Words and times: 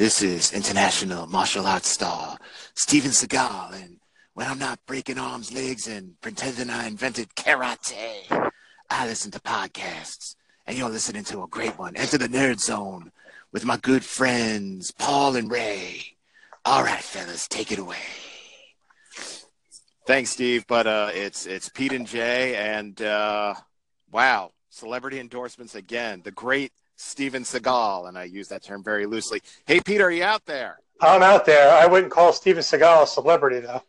This 0.00 0.22
is 0.22 0.54
international 0.54 1.26
martial 1.26 1.66
arts 1.66 1.90
star 1.90 2.38
Steven 2.72 3.10
Seagal, 3.10 3.74
and 3.82 4.00
when 4.32 4.46
I'm 4.46 4.58
not 4.58 4.86
breaking 4.86 5.18
arms, 5.18 5.52
legs, 5.52 5.86
and 5.86 6.18
pretending 6.22 6.70
I 6.70 6.86
invented 6.86 7.28
karate, 7.34 8.50
I 8.88 9.06
listen 9.06 9.30
to 9.32 9.40
podcasts. 9.40 10.36
And 10.66 10.78
you're 10.78 10.88
listening 10.88 11.24
to 11.24 11.42
a 11.42 11.48
great 11.48 11.78
one, 11.78 11.96
Enter 11.96 12.16
the 12.16 12.28
Nerd 12.28 12.60
Zone, 12.60 13.12
with 13.52 13.66
my 13.66 13.76
good 13.76 14.02
friends 14.02 14.90
Paul 14.90 15.36
and 15.36 15.50
Ray. 15.50 16.16
All 16.64 16.82
right, 16.82 17.02
fellas, 17.02 17.46
take 17.46 17.70
it 17.70 17.78
away. 17.78 17.98
Thanks, 20.06 20.30
Steve. 20.30 20.64
But 20.66 20.86
uh, 20.86 21.10
it's 21.12 21.44
it's 21.44 21.68
Pete 21.68 21.92
and 21.92 22.06
Jay, 22.06 22.56
and 22.56 23.02
uh, 23.02 23.52
wow, 24.10 24.52
celebrity 24.70 25.20
endorsements 25.20 25.74
again. 25.74 26.22
The 26.24 26.30
great 26.30 26.72
Steven 27.00 27.44
Seagal, 27.44 28.08
and 28.08 28.18
I 28.18 28.24
use 28.24 28.48
that 28.48 28.62
term 28.62 28.84
very 28.84 29.06
loosely. 29.06 29.40
Hey, 29.64 29.80
Peter, 29.80 30.04
are 30.04 30.10
you 30.10 30.22
out 30.22 30.44
there? 30.44 30.80
I'm 31.00 31.22
out 31.22 31.46
there. 31.46 31.72
I 31.72 31.86
wouldn't 31.86 32.12
call 32.12 32.32
Steven 32.32 32.62
Seagal 32.62 33.04
a 33.04 33.06
celebrity, 33.06 33.60
though. 33.60 33.82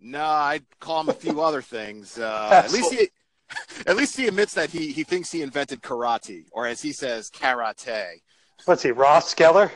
No, 0.00 0.24
I'd 0.24 0.64
call 0.80 1.02
him 1.02 1.10
a 1.10 1.12
few 1.12 1.42
other 1.42 1.60
things. 1.60 2.18
Uh, 2.18 2.48
at 2.64 2.72
least 2.72 2.92
he, 2.92 3.10
at 3.86 3.96
least 3.96 4.16
he 4.16 4.26
admits 4.26 4.54
that 4.54 4.70
he 4.70 4.90
he 4.90 5.04
thinks 5.04 5.30
he 5.30 5.42
invented 5.42 5.82
karate, 5.82 6.44
or 6.50 6.66
as 6.66 6.80
he 6.80 6.92
says, 6.92 7.30
karate. 7.30 8.22
What's 8.64 8.82
he, 8.82 8.90
Ross 8.90 9.34
Geller? 9.34 9.70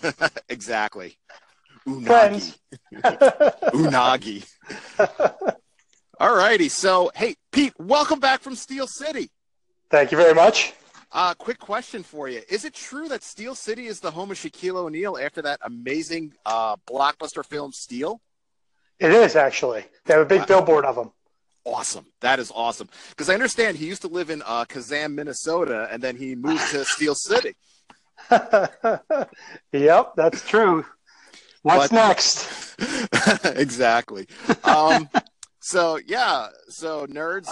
exactly. 0.48 1.18
Unagi. 1.86 2.56
Unagi. 2.94 4.46
All 6.18 6.34
righty. 6.34 6.68
So, 6.68 7.10
hey, 7.14 7.36
Pete, 7.50 7.74
welcome 7.78 8.20
back 8.20 8.40
from 8.40 8.54
Steel 8.54 8.86
City. 8.86 9.30
Thank 9.90 10.12
you 10.12 10.16
very 10.16 10.34
much. 10.34 10.72
Uh, 11.12 11.34
quick 11.34 11.58
question 11.58 12.02
for 12.02 12.28
you. 12.28 12.40
Is 12.48 12.64
it 12.64 12.72
true 12.72 13.06
that 13.08 13.22
Steel 13.22 13.54
City 13.54 13.86
is 13.86 14.00
the 14.00 14.10
home 14.10 14.30
of 14.30 14.38
Shaquille 14.38 14.76
O'Neal 14.76 15.18
after 15.18 15.42
that 15.42 15.60
amazing 15.62 16.32
uh, 16.46 16.76
blockbuster 16.88 17.44
film 17.44 17.72
Steel? 17.72 18.20
It 18.98 19.10
is, 19.12 19.36
actually. 19.36 19.84
They 20.06 20.14
have 20.14 20.22
a 20.22 20.26
big 20.26 20.46
billboard 20.46 20.84
of 20.84 20.96
him. 20.96 21.10
Awesome. 21.64 22.06
That 22.20 22.38
is 22.38 22.50
awesome. 22.54 22.88
Because 23.10 23.28
I 23.28 23.34
understand 23.34 23.76
he 23.76 23.86
used 23.86 24.02
to 24.02 24.08
live 24.08 24.30
in 24.30 24.42
uh, 24.46 24.64
Kazan, 24.64 25.14
Minnesota, 25.14 25.88
and 25.90 26.02
then 26.02 26.16
he 26.16 26.34
moved 26.34 26.70
to 26.70 26.84
Steel 26.86 27.14
City. 27.14 27.54
yep, 29.72 30.12
that's 30.16 30.46
true. 30.48 30.84
What's 31.62 31.90
But- 31.90 31.94
next? 31.94 32.76
exactly. 33.44 34.26
Um, 34.64 35.08
so 35.60 35.98
yeah, 36.06 36.48
so 36.68 37.06
nerds. 37.06 37.48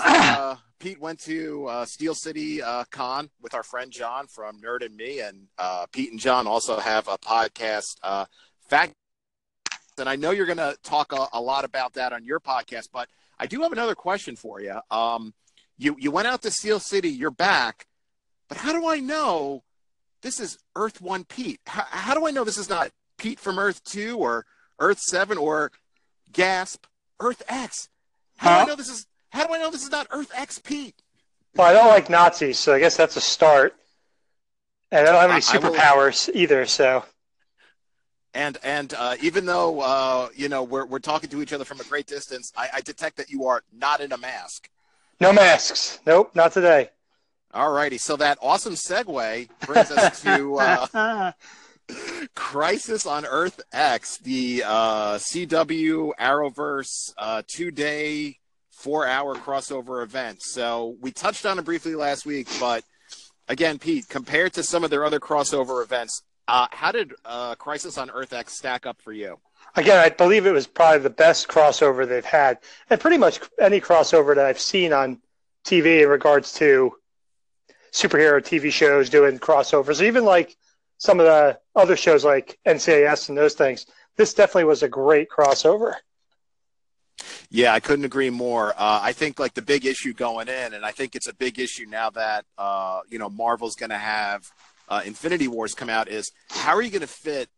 Pete 0.81 0.98
went 0.98 1.20
to 1.20 1.67
uh, 1.67 1.84
Steel 1.84 2.14
City 2.14 2.62
uh, 2.62 2.84
Con 2.91 3.31
with 3.41 3.55
our 3.55 3.62
friend 3.62 3.92
John 3.92 4.27
from 4.27 4.59
Nerd 4.61 4.84
and 4.84 4.97
Me, 4.97 5.20
and 5.20 5.47
uh, 5.59 5.87
Pete 5.92 6.11
and 6.11 6.19
John 6.19 6.47
also 6.47 6.81
have 6.81 7.06
a 7.06 7.19
podcast, 7.19 7.97
uh, 8.03 8.25
Fact. 8.69 8.95
And 9.98 10.09
I 10.09 10.17
know 10.17 10.31
you're 10.31 10.47
going 10.47 10.56
to 10.56 10.77
talk 10.83 11.12
a, 11.12 11.27
a 11.34 11.41
lot 11.41 11.67
about 11.67 11.92
that 11.95 12.14
on 12.14 12.25
your 12.25 12.41
podcast, 12.41 12.89
but 12.91 13.09
I 13.39 13.47
do 13.47 13.61
have 13.61 13.72
another 13.72 13.95
question 13.95 14.37
for 14.37 14.61
you. 14.61 14.81
Um, 14.91 15.34
you 15.77 15.97
you 15.98 16.11
went 16.11 16.27
out 16.27 16.41
to 16.42 16.50
Steel 16.50 16.81
City, 16.81 17.11
you're 17.11 17.31
back, 17.31 17.87
but 18.48 18.56
how 18.56 18.72
do 18.72 18.89
I 18.89 19.00
know 19.00 19.62
this 20.22 20.41
is 20.41 20.59
Earth 20.75 21.03
One 21.03 21.25
Pete? 21.25 21.61
How, 21.67 21.84
how 21.91 22.15
do 22.15 22.27
I 22.27 22.31
know 22.31 22.44
this 22.44 22.59
is 22.59 22.70
not 22.70 22.91
Pete 23.19 23.39
from 23.39 23.59
Earth 23.59 23.84
Two 23.84 24.17
or 24.17 24.47
Earth 24.78 25.00
Seven 25.00 25.37
or 25.37 25.72
Gasp 26.33 26.87
Earth 27.19 27.42
X? 27.48 27.91
How 28.37 28.56
do 28.56 28.62
I 28.62 28.65
know 28.67 28.77
this 28.77 28.89
is? 28.89 29.06
How 29.31 29.47
do 29.47 29.55
I 29.55 29.59
know 29.59 29.70
this 29.70 29.83
is 29.84 29.91
not 29.91 30.06
Earth 30.11 30.31
XP? 30.33 30.92
Well, 31.56 31.69
I 31.69 31.73
don't 31.73 31.89
like 31.89 32.09
Nazis, 32.11 32.59
so 32.59 32.73
I 32.75 32.78
guess 32.78 32.97
that's 32.97 33.17
a 33.17 33.20
start. 33.20 33.75
And 34.92 35.06
I 35.06 35.12
don't 35.12 35.20
have 35.20 35.31
any 35.31 35.42
I 35.42 35.56
will- 35.69 35.75
superpowers 35.75 36.31
either, 36.34 36.67
so. 36.67 37.05
And 38.33 38.59
and 38.62 38.95
uh, 38.95 39.17
even 39.20 39.45
though 39.45 39.81
uh, 39.81 40.28
you 40.37 40.48
know 40.48 40.62
we're 40.62 40.87
we're 40.87 41.00
talking 41.00 41.28
to 41.31 41.43
each 41.43 41.53
other 41.53 41.65
from 41.65 41.81
a 41.81 41.84
great 41.84 42.06
distance, 42.06 42.53
I, 42.56 42.69
I 42.75 42.81
detect 42.81 43.16
that 43.16 43.28
you 43.28 43.47
are 43.47 43.62
not 43.72 44.00
in 44.00 44.12
a 44.12 44.16
mask. 44.19 44.71
No 45.21 45.32
masks. 45.32 45.99
Nope, 46.06 46.31
not 46.37 46.53
today. 46.53 46.91
All 47.53 47.72
righty, 47.72 47.99
so 47.99 48.15
that 48.16 48.38
awesome 48.41 48.75
segue 48.75 49.49
brings 49.66 49.91
us 49.91 50.22
to 50.22 50.56
uh, 50.59 51.32
Crisis 52.37 53.05
on 53.05 53.26
Earth 53.26 53.60
X, 53.72 54.19
the 54.19 54.62
uh, 54.65 55.15
CW 55.16 56.12
Arrowverse 56.21 57.12
uh, 57.19 57.43
two-day, 58.81 58.91
four-hour 58.91 59.37
crossover 59.37 60.03
event. 60.03 60.43
So 60.43 60.97
we 61.01 61.11
touched 61.11 61.47
on 61.47 61.59
it 61.59 61.65
briefly 61.65 61.95
last 61.95 62.27
week, 62.27 62.49
but 62.59 62.85
again, 63.49 63.79
Pete, 63.79 64.09
compared 64.09 64.53
to 64.55 64.63
some 64.63 64.85
of 64.85 64.91
their 64.91 65.05
other 65.05 65.21
crossover 65.21 65.83
events, 65.83 66.23
uh, 66.49 66.67
how 66.73 66.93
did 66.93 67.13
uh, 67.25 67.55
Crisis 67.55 67.99
on 67.99 68.11
Earth 68.11 68.33
X 68.33 68.55
stack 68.55 68.87
up 68.87 69.01
for 69.01 69.13
you? 69.13 69.39
Again, 69.77 69.99
I 69.99 70.09
believe 70.09 70.47
it 70.47 70.53
was 70.53 70.67
probably 70.67 70.99
the 71.01 71.11
best 71.11 71.47
crossover 71.47 72.09
they've 72.09 72.25
had, 72.25 72.59
and 72.89 73.01
pretty 73.01 73.19
much 73.19 73.41
any 73.61 73.81
crossover 73.81 74.35
that 74.35 74.47
I've 74.47 74.59
seen 74.59 74.93
on 74.93 75.21
TV 75.65 76.03
in 76.03 76.09
regards 76.09 76.53
to 76.55 76.93
superhero 77.93 78.41
TV 78.41 78.73
shows 78.73 79.11
doing 79.11 79.39
crossovers, 79.39 80.03
even 80.03 80.25
like 80.25 80.57
some 80.99 81.21
of 81.21 81.27
the 81.27 81.59
other 81.77 81.97
shows 81.97 82.25
like 82.25 82.59
NCIS 82.67 83.29
and 83.29 83.39
those 83.39 83.55
things. 83.55 83.87
This 84.17 84.35
definitely 84.35 84.65
was 84.65 84.83
a 84.83 84.89
great 84.89 85.29
crossover. 85.29 85.95
Yeah, 87.50 87.72
I 87.75 87.81
couldn't 87.81 88.05
agree 88.05 88.31
more. 88.31 88.71
Uh, 88.71 89.00
I 89.03 89.12
think 89.12 89.41
like 89.41 89.55
the 89.55 89.62
big 89.62 89.84
issue 89.84 90.12
going 90.12 90.49
in, 90.49 90.72
and 90.72 90.84
I 90.84 90.93
think 90.93 91.16
it's 91.16 91.27
a 91.27 91.34
big 91.34 91.59
issue 91.59 91.84
now 91.87 92.11
that 92.11 92.44
uh, 92.56 93.00
you 93.09 93.19
know 93.19 93.28
Marvel's 93.28 93.75
going 93.75 93.91
to 93.91 93.99
have 93.99 94.49
uh, 94.88 95.03
Infinity 95.05 95.49
Wars 95.49 95.75
come 95.75 95.91
out. 95.91 96.09
Is 96.09 96.31
how 96.49 96.75
are 96.77 96.83
you 96.83 96.91
going 96.91 97.00
to 97.00 97.09
fit 97.09 97.49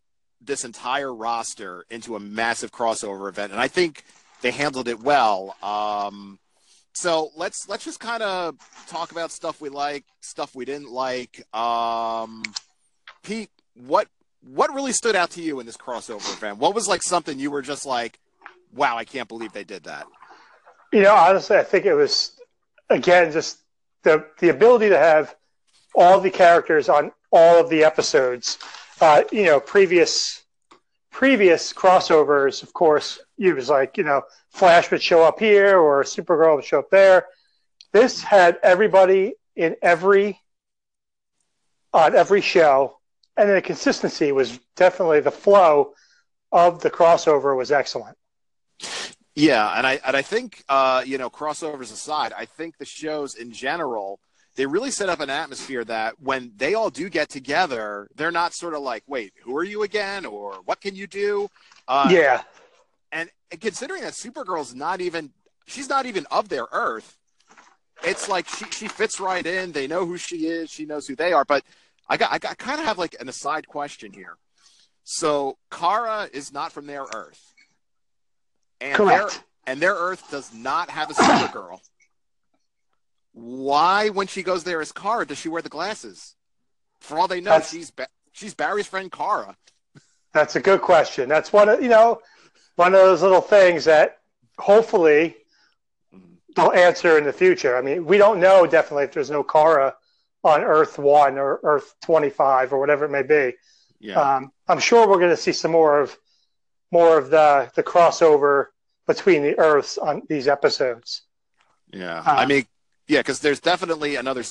this 0.40 0.64
entire 0.64 1.12
roster 1.14 1.84
into 1.90 2.16
a 2.16 2.20
massive 2.20 2.72
crossover 2.72 3.28
event? 3.28 3.52
And 3.52 3.60
I 3.60 3.68
think 3.68 4.04
they 4.40 4.50
handled 4.50 4.88
it 4.88 4.98
well. 5.00 5.56
Um, 5.62 6.38
so 6.94 7.30
let's 7.36 7.68
let's 7.68 7.84
just 7.84 8.00
kind 8.00 8.22
of 8.22 8.56
talk 8.86 9.12
about 9.12 9.30
stuff 9.30 9.60
we 9.60 9.68
like, 9.68 10.04
stuff 10.20 10.54
we 10.54 10.64
didn't 10.64 10.90
like. 10.90 11.42
Um, 11.54 12.42
Pete, 13.22 13.50
what 13.74 14.08
what 14.42 14.74
really 14.74 14.92
stood 14.92 15.16
out 15.16 15.30
to 15.32 15.42
you 15.42 15.60
in 15.60 15.66
this 15.66 15.76
crossover 15.76 16.32
event? 16.34 16.58
What 16.58 16.74
was 16.74 16.88
like 16.88 17.02
something 17.02 17.38
you 17.38 17.50
were 17.50 17.62
just 17.62 17.86
like, 17.86 18.18
wow, 18.74 18.96
I 18.96 19.04
can't 19.04 19.28
believe 19.28 19.52
they 19.52 19.64
did 19.64 19.84
that. 19.84 20.06
You 20.92 21.02
know, 21.02 21.14
honestly, 21.14 21.56
I 21.56 21.62
think 21.62 21.86
it 21.86 21.94
was 21.94 22.38
again 22.90 23.32
just 23.32 23.58
the 24.02 24.26
the 24.38 24.48
ability 24.48 24.88
to 24.90 24.98
have 24.98 25.34
all 25.94 26.20
the 26.20 26.30
characters 26.30 26.88
on 26.88 27.12
all 27.30 27.58
of 27.58 27.68
the 27.70 27.84
episodes. 27.84 28.58
Uh, 29.00 29.22
you 29.32 29.44
know, 29.44 29.60
previous 29.60 30.42
previous 31.10 31.72
crossovers, 31.72 32.62
of 32.62 32.72
course, 32.72 33.20
it 33.38 33.54
was 33.54 33.68
like 33.68 33.96
you 33.96 34.04
know, 34.04 34.22
Flash 34.50 34.90
would 34.90 35.02
show 35.02 35.22
up 35.22 35.38
here 35.38 35.78
or 35.78 36.02
Supergirl 36.02 36.56
would 36.56 36.64
show 36.64 36.80
up 36.80 36.90
there. 36.90 37.26
This 37.92 38.22
had 38.22 38.58
everybody 38.62 39.34
in 39.56 39.76
every 39.82 40.40
on 41.92 42.14
every 42.14 42.40
show, 42.40 42.98
and 43.36 43.50
the 43.50 43.62
consistency 43.62 44.32
was 44.32 44.58
definitely 44.76 45.20
the 45.20 45.30
flow 45.30 45.94
of 46.50 46.80
the 46.80 46.90
crossover 46.90 47.56
was 47.56 47.72
excellent. 47.72 48.16
Yeah, 49.34 49.76
and 49.76 49.86
I 49.86 50.00
and 50.04 50.16
I 50.16 50.22
think 50.22 50.62
uh, 50.68 51.02
you 51.06 51.18
know 51.18 51.30
crossovers 51.30 51.92
aside, 51.92 52.32
I 52.36 52.44
think 52.44 52.78
the 52.78 52.84
shows 52.84 53.34
in 53.34 53.52
general 53.52 54.20
they 54.54 54.66
really 54.66 54.90
set 54.90 55.08
up 55.08 55.20
an 55.20 55.30
atmosphere 55.30 55.84
that 55.84 56.20
when 56.20 56.52
they 56.56 56.74
all 56.74 56.90
do 56.90 57.08
get 57.08 57.30
together, 57.30 58.08
they're 58.14 58.30
not 58.30 58.52
sort 58.52 58.74
of 58.74 58.82
like, 58.82 59.02
wait, 59.06 59.32
who 59.42 59.56
are 59.56 59.64
you 59.64 59.82
again, 59.82 60.26
or 60.26 60.56
what 60.66 60.80
can 60.80 60.94
you 60.94 61.06
do? 61.06 61.48
Uh, 61.88 62.08
yeah. 62.10 62.42
and, 63.10 63.30
and 63.50 63.60
considering 63.60 64.02
that 64.02 64.12
Supergirl's 64.12 64.74
not 64.74 65.00
even 65.00 65.30
she's 65.66 65.88
not 65.88 66.06
even 66.06 66.26
of 66.30 66.48
their 66.48 66.66
Earth, 66.72 67.16
it's 68.04 68.28
like 68.28 68.48
she 68.48 68.66
she 68.70 68.88
fits 68.88 69.20
right 69.20 69.44
in. 69.44 69.72
They 69.72 69.86
know 69.86 70.04
who 70.04 70.18
she 70.18 70.46
is. 70.46 70.70
She 70.70 70.84
knows 70.84 71.06
who 71.06 71.16
they 71.16 71.32
are. 71.32 71.44
But 71.44 71.64
I 72.08 72.16
got 72.16 72.32
I, 72.32 72.38
got, 72.38 72.52
I 72.52 72.54
kind 72.54 72.80
of 72.80 72.86
have 72.86 72.98
like 72.98 73.16
an 73.20 73.28
aside 73.28 73.66
question 73.66 74.12
here. 74.12 74.36
So 75.04 75.56
Kara 75.70 76.28
is 76.32 76.52
not 76.52 76.72
from 76.72 76.86
their 76.86 77.04
Earth, 77.14 77.51
and 78.82 78.94
Correct. 78.94 79.30
Their, 79.32 79.40
and 79.66 79.80
their 79.80 79.94
Earth 79.94 80.30
does 80.30 80.52
not 80.52 80.90
have 80.90 81.10
a 81.10 81.14
Supergirl. 81.14 81.80
Why, 83.32 84.10
when 84.10 84.26
she 84.26 84.42
goes 84.42 84.64
there 84.64 84.80
as 84.80 84.92
Kara, 84.92 85.26
does 85.26 85.38
she 85.38 85.48
wear 85.48 85.62
the 85.62 85.68
glasses? 85.68 86.34
For 87.00 87.18
all 87.18 87.28
they 87.28 87.40
know, 87.40 87.52
That's- 87.52 87.70
she's 87.70 87.90
ba- 87.90 88.08
she's 88.32 88.54
Barry's 88.54 88.86
friend 88.86 89.10
Kara. 89.10 89.56
That's 90.34 90.56
a 90.56 90.60
good 90.60 90.80
question. 90.80 91.28
That's 91.28 91.52
one 91.52 91.68
of 91.68 91.82
you 91.82 91.88
know 91.88 92.20
one 92.76 92.94
of 92.94 93.00
those 93.00 93.22
little 93.22 93.40
things 93.40 93.84
that 93.84 94.18
hopefully 94.58 95.36
they'll 96.56 96.72
answer 96.72 97.18
in 97.18 97.24
the 97.24 97.32
future. 97.32 97.76
I 97.76 97.82
mean, 97.82 98.04
we 98.06 98.16
don't 98.18 98.40
know 98.40 98.66
definitely 98.66 99.04
if 99.04 99.12
there's 99.12 99.30
no 99.30 99.42
Kara 99.42 99.94
on 100.44 100.62
Earth 100.62 100.98
One 100.98 101.38
or 101.38 101.60
Earth 101.62 101.94
Twenty 102.02 102.30
Five 102.30 102.72
or 102.72 102.78
whatever 102.78 103.04
it 103.04 103.10
may 103.10 103.22
be. 103.22 103.56
Yeah. 104.00 104.20
Um, 104.20 104.52
I'm 104.68 104.80
sure 104.80 105.06
we're 105.06 105.18
going 105.18 105.30
to 105.30 105.36
see 105.36 105.52
some 105.52 105.70
more 105.70 106.00
of 106.00 106.16
more 106.92 107.18
of 107.18 107.30
the 107.30 107.70
the 107.74 107.82
crossover 107.82 108.66
between 109.06 109.42
the 109.42 109.58
Earths 109.58 109.98
on 109.98 110.22
these 110.28 110.46
episodes. 110.46 111.22
Yeah, 111.92 112.20
Uh, 112.20 112.22
I 112.26 112.46
mean, 112.46 112.66
yeah, 113.08 113.20
because 113.20 113.40
there's 113.40 113.60
definitely 113.60 114.16
another. 114.16 114.44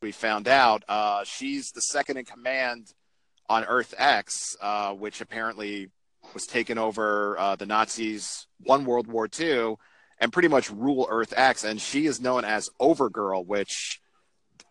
We 0.00 0.12
found 0.12 0.48
out 0.48 0.82
uh, 0.88 1.24
she's 1.24 1.72
the 1.72 1.82
second 1.82 2.16
in 2.16 2.24
command 2.24 2.94
on 3.50 3.64
Earth 3.64 3.92
X, 3.98 4.56
uh, 4.62 4.94
which 4.94 5.20
apparently 5.20 5.90
was 6.32 6.46
taken 6.46 6.78
over 6.78 7.38
uh, 7.38 7.56
the 7.56 7.66
Nazis 7.66 8.46
won 8.64 8.84
World 8.84 9.06
War 9.06 9.28
II 9.38 9.74
and 10.18 10.32
pretty 10.32 10.48
much 10.48 10.70
rule 10.70 11.06
Earth 11.10 11.34
X, 11.36 11.64
and 11.64 11.80
she 11.80 12.06
is 12.06 12.20
known 12.20 12.44
as 12.44 12.70
Overgirl, 12.80 13.44
which 13.46 14.00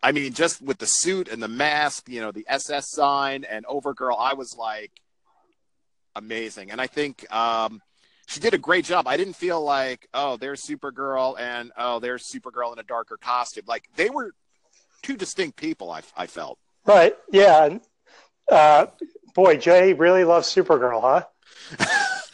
I 0.01 0.11
mean, 0.13 0.33
just 0.33 0.61
with 0.61 0.77
the 0.77 0.85
suit 0.87 1.27
and 1.27 1.43
the 1.43 1.47
mask, 1.47 2.07
you 2.07 2.21
know, 2.21 2.31
the 2.31 2.45
SS 2.47 2.89
sign 2.91 3.43
and 3.43 3.65
Overgirl, 3.65 4.15
I 4.17 4.33
was 4.33 4.55
like 4.57 4.91
amazing. 6.19 6.71
And 6.71 6.79
I 6.79 6.87
think 6.87 7.25
um, 7.33 7.81
she 8.27 8.39
did 8.39 8.53
a 8.53 8.57
great 8.57 8.85
job. 8.85 9.07
I 9.07 9.17
didn't 9.17 9.35
feel 9.35 9.61
like, 9.61 10.07
oh, 10.13 10.37
there's 10.37 10.61
Supergirl 10.61 11.39
and 11.39 11.71
oh, 11.77 11.99
there's 11.99 12.23
Supergirl 12.31 12.71
in 12.73 12.79
a 12.79 12.83
darker 12.83 13.17
costume. 13.17 13.63
Like 13.67 13.89
they 13.95 14.09
were 14.09 14.33
two 15.01 15.17
distinct 15.17 15.57
people. 15.57 15.91
I, 15.91 16.01
I 16.15 16.27
felt. 16.27 16.59
Right. 16.85 17.15
Yeah. 17.31 17.79
Uh, 18.51 18.87
boy, 19.33 19.57
Jay 19.57 19.93
really 19.93 20.23
loves 20.23 20.53
Supergirl, 20.53 21.01
huh? 21.01 21.25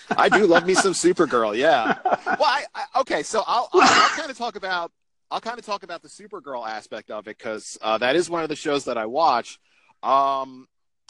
I 0.18 0.30
do 0.30 0.46
love 0.46 0.66
me 0.66 0.74
some 0.74 0.94
Supergirl. 0.94 1.58
Yeah. 1.58 1.98
Well, 2.04 2.44
I, 2.44 2.66
I 2.74 3.00
okay. 3.02 3.24
So 3.24 3.44
I'll, 3.48 3.70
I'll, 3.74 3.82
I'll 3.82 4.10
kind 4.10 4.30
of 4.30 4.38
talk 4.38 4.56
about 4.56 4.92
I'll 5.32 5.42
kind 5.42 5.58
of 5.58 5.66
talk 5.66 5.84
about 5.84 6.02
the 6.02 6.10
Supergirl 6.10 6.68
aspect 6.68 7.10
of 7.10 7.28
it 7.28 7.38
because 7.38 7.78
uh, 7.82 7.98
that 7.98 8.16
is 8.16 8.30
one 8.30 8.44
of 8.44 8.50
the 8.50 8.56
shows 8.56 8.86
that 8.86 8.98
I 8.98 9.06
watch. 9.06 9.60
Um, 10.04 10.68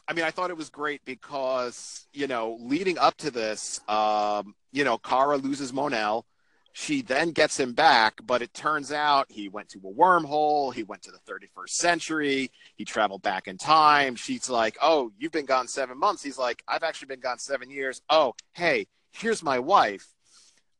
I 0.07 0.13
mean, 0.13 0.25
I 0.25 0.31
thought 0.31 0.49
it 0.49 0.57
was 0.57 0.69
great 0.69 1.03
because 1.05 2.07
you 2.13 2.27
know, 2.27 2.57
leading 2.61 2.97
up 2.97 3.17
to 3.17 3.31
this, 3.31 3.79
um, 3.87 4.55
you 4.71 4.83
know, 4.83 4.97
Kara 4.97 5.37
loses 5.37 5.73
Mon-El. 5.73 6.25
She 6.73 7.01
then 7.01 7.31
gets 7.31 7.57
him 7.57 7.71
back, 7.71 8.19
but 8.25 8.41
it 8.41 8.53
turns 8.53 8.91
out 8.91 9.27
he 9.29 9.47
went 9.47 9.69
to 9.69 9.79
a 9.79 9.93
wormhole. 9.93 10.73
He 10.73 10.83
went 10.83 11.03
to 11.03 11.11
the 11.11 11.19
31st 11.19 11.69
century. 11.69 12.51
He 12.75 12.83
traveled 12.83 13.21
back 13.21 13.47
in 13.47 13.57
time. 13.57 14.15
She's 14.15 14.49
like, 14.49 14.77
"Oh, 14.81 15.11
you've 15.17 15.31
been 15.31 15.45
gone 15.45 15.69
seven 15.69 15.97
months." 15.97 16.21
He's 16.21 16.37
like, 16.37 16.61
"I've 16.67 16.83
actually 16.83 17.07
been 17.07 17.21
gone 17.21 17.39
seven 17.39 17.69
years." 17.69 18.01
Oh, 18.09 18.35
hey, 18.53 18.87
here's 19.11 19.41
my 19.41 19.57
wife. 19.57 20.05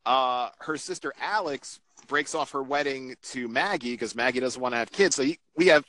Uh, 0.06 0.50
her 0.60 0.78
sister 0.78 1.14
Alex 1.20 1.80
breaks 2.08 2.36
off 2.36 2.52
her 2.52 2.62
wedding 2.62 3.16
to 3.22 3.48
Maggie 3.48 3.94
because 3.94 4.16
Maggie 4.16 4.40
doesn't 4.40 4.62
want 4.62 4.74
to 4.74 4.78
have 4.78 4.92
kids. 4.92 5.16
So 5.16 5.26
we 5.56 5.68
have 5.68 5.86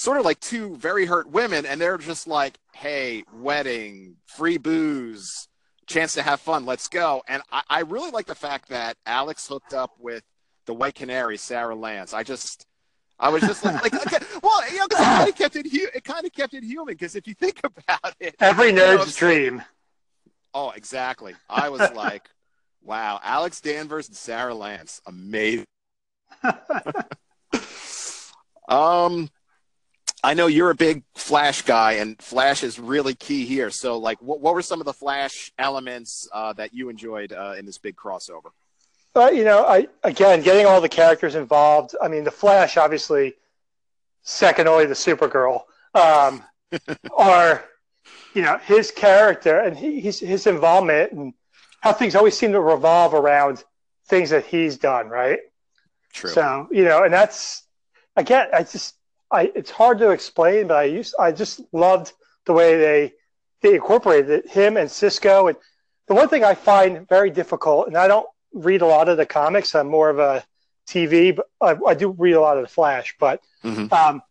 sort 0.00 0.18
of 0.18 0.24
like 0.24 0.40
two 0.40 0.76
very 0.76 1.04
hurt 1.04 1.28
women, 1.28 1.66
and 1.66 1.78
they're 1.80 1.98
just 1.98 2.26
like, 2.26 2.58
"Hey, 2.72 3.22
wedding, 3.34 4.16
free 4.26 4.56
booze, 4.56 5.46
chance 5.86 6.14
to 6.14 6.22
have 6.22 6.40
fun, 6.40 6.64
let's 6.64 6.88
go." 6.88 7.22
And 7.28 7.42
I, 7.52 7.62
I 7.68 7.80
really 7.80 8.10
like 8.10 8.26
the 8.26 8.34
fact 8.34 8.70
that 8.70 8.96
Alex 9.04 9.46
hooked 9.46 9.74
up 9.74 9.92
with 9.98 10.24
the 10.64 10.72
White 10.72 10.94
Canary, 10.94 11.36
Sara 11.36 11.74
Lance. 11.74 12.14
I 12.14 12.22
just. 12.22 12.66
I 13.22 13.28
was 13.28 13.42
just 13.42 13.62
like, 13.62 13.82
like 13.82 13.94
okay, 14.06 14.24
well, 14.42 14.70
you 14.70 14.78
know, 14.78 14.86
it 14.86 14.92
kind 14.92 15.28
of 15.28 15.36
kept 15.36 15.54
it, 15.54 15.66
it 15.66 16.04
kind 16.04 16.24
of 16.24 16.32
kept 16.32 16.54
it 16.54 16.64
human 16.64 16.94
because 16.94 17.14
if 17.14 17.28
you 17.28 17.34
think 17.34 17.60
about 17.64 18.14
it, 18.18 18.34
every 18.40 18.72
nerd's 18.72 19.14
dream. 19.14 19.62
Oh, 20.54 20.70
exactly. 20.70 21.34
I 21.46 21.68
was 21.68 21.92
like, 21.94 22.30
Wow, 22.82 23.20
Alex 23.22 23.60
Danvers 23.60 24.08
and 24.08 24.16
Sara 24.16 24.54
Lance, 24.54 25.02
amazing. 25.06 25.66
um, 28.70 29.28
I 30.22 30.34
know 30.34 30.46
you're 30.46 30.70
a 30.70 30.74
big 30.74 31.02
Flash 31.14 31.62
guy, 31.62 31.92
and 31.92 32.20
Flash 32.20 32.62
is 32.62 32.78
really 32.78 33.14
key 33.14 33.46
here. 33.46 33.70
So, 33.70 33.98
like, 33.98 34.20
what, 34.20 34.40
what 34.40 34.54
were 34.54 34.62
some 34.62 34.80
of 34.80 34.84
the 34.84 34.92
Flash 34.92 35.52
elements 35.58 36.28
uh, 36.32 36.52
that 36.54 36.74
you 36.74 36.88
enjoyed 36.88 37.32
uh, 37.32 37.54
in 37.58 37.64
this 37.64 37.78
big 37.78 37.96
crossover? 37.96 38.50
Uh, 39.14 39.30
you 39.32 39.44
know, 39.44 39.64
I 39.64 39.88
again 40.04 40.42
getting 40.42 40.66
all 40.66 40.80
the 40.80 40.88
characters 40.88 41.34
involved. 41.34 41.96
I 42.00 42.08
mean, 42.08 42.24
the 42.24 42.30
Flash, 42.30 42.76
obviously, 42.76 43.34
second 44.22 44.68
only 44.68 44.86
to 44.86 44.92
Supergirl, 44.92 45.62
um, 45.94 46.44
are 47.16 47.64
you 48.34 48.42
know 48.42 48.58
his 48.58 48.90
character 48.90 49.58
and 49.58 49.76
he, 49.76 50.00
his 50.00 50.20
his 50.20 50.46
involvement 50.46 51.12
and 51.12 51.34
how 51.80 51.92
things 51.92 52.14
always 52.14 52.36
seem 52.36 52.52
to 52.52 52.60
revolve 52.60 53.14
around 53.14 53.64
things 54.06 54.30
that 54.30 54.44
he's 54.44 54.76
done, 54.76 55.08
right? 55.08 55.40
True. 56.12 56.30
So 56.30 56.68
you 56.70 56.84
know, 56.84 57.02
and 57.02 57.12
that's 57.12 57.64
again, 58.16 58.48
I 58.52 58.62
just, 58.62 58.94
I 59.30 59.52
it's 59.54 59.70
hard 59.70 59.98
to 59.98 60.10
explain, 60.10 60.68
but 60.68 60.76
I 60.76 60.84
used, 60.84 61.14
I 61.18 61.32
just 61.32 61.60
loved 61.72 62.12
the 62.46 62.52
way 62.52 62.78
they 62.78 63.12
they 63.62 63.74
incorporated 63.74 64.30
it, 64.30 64.50
him 64.50 64.76
and 64.76 64.90
Cisco. 64.90 65.48
And 65.48 65.56
the 66.06 66.14
one 66.14 66.28
thing 66.28 66.44
I 66.44 66.54
find 66.54 67.08
very 67.08 67.30
difficult, 67.30 67.86
and 67.88 67.96
I 67.96 68.08
don't 68.08 68.26
read 68.52 68.82
a 68.82 68.86
lot 68.86 69.08
of 69.08 69.16
the 69.16 69.26
comics, 69.26 69.74
I'm 69.74 69.88
more 69.88 70.10
of 70.10 70.18
a 70.18 70.44
TV, 70.86 71.36
but 71.36 71.48
I, 71.60 71.76
I 71.90 71.94
do 71.94 72.10
read 72.10 72.32
a 72.32 72.40
lot 72.40 72.56
of 72.56 72.62
the 72.62 72.68
Flash, 72.68 73.14
but. 73.18 73.40
Mm-hmm. 73.64 73.92
Um, 73.92 74.22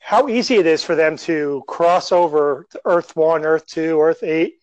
how 0.00 0.28
easy 0.28 0.56
it 0.56 0.66
is 0.66 0.84
for 0.84 0.94
them 0.94 1.16
to 1.16 1.64
cross 1.66 2.12
over 2.12 2.66
to 2.72 2.80
Earth 2.84 3.16
One, 3.16 3.46
Earth 3.46 3.66
Two, 3.66 3.98
Earth 4.02 4.22
Eight, 4.22 4.58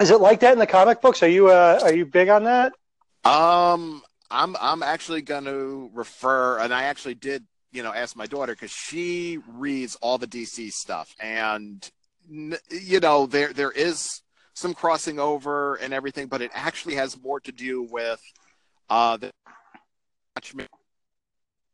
is 0.00 0.10
it 0.10 0.20
like 0.20 0.40
that 0.40 0.54
in 0.54 0.58
the 0.58 0.66
comic 0.66 1.02
books? 1.02 1.22
Are 1.22 1.28
you 1.28 1.48
uh, 1.48 1.78
are 1.82 1.92
you 1.92 2.06
big 2.06 2.30
on 2.30 2.44
that? 2.44 2.72
Um, 3.24 4.02
I'm 4.30 4.56
I'm 4.58 4.82
actually 4.82 5.20
going 5.20 5.44
to 5.44 5.90
refer, 5.92 6.58
and 6.58 6.72
I 6.72 6.84
actually 6.84 7.14
did, 7.14 7.44
you 7.72 7.82
know, 7.82 7.92
ask 7.92 8.16
my 8.16 8.26
daughter 8.26 8.52
because 8.52 8.70
she 8.70 9.38
reads 9.46 9.96
all 9.96 10.18
the 10.18 10.26
DC 10.26 10.70
stuff, 10.72 11.14
and 11.20 11.88
you 12.28 13.00
know, 13.00 13.26
there 13.26 13.52
there 13.52 13.70
is 13.70 14.22
some 14.54 14.74
crossing 14.74 15.18
over 15.18 15.76
and 15.76 15.94
everything, 15.94 16.26
but 16.26 16.42
it 16.42 16.50
actually 16.54 16.96
has 16.96 17.20
more 17.20 17.40
to 17.40 17.52
do 17.52 17.82
with 17.82 18.20
uh, 18.88 19.16
the 19.16 19.30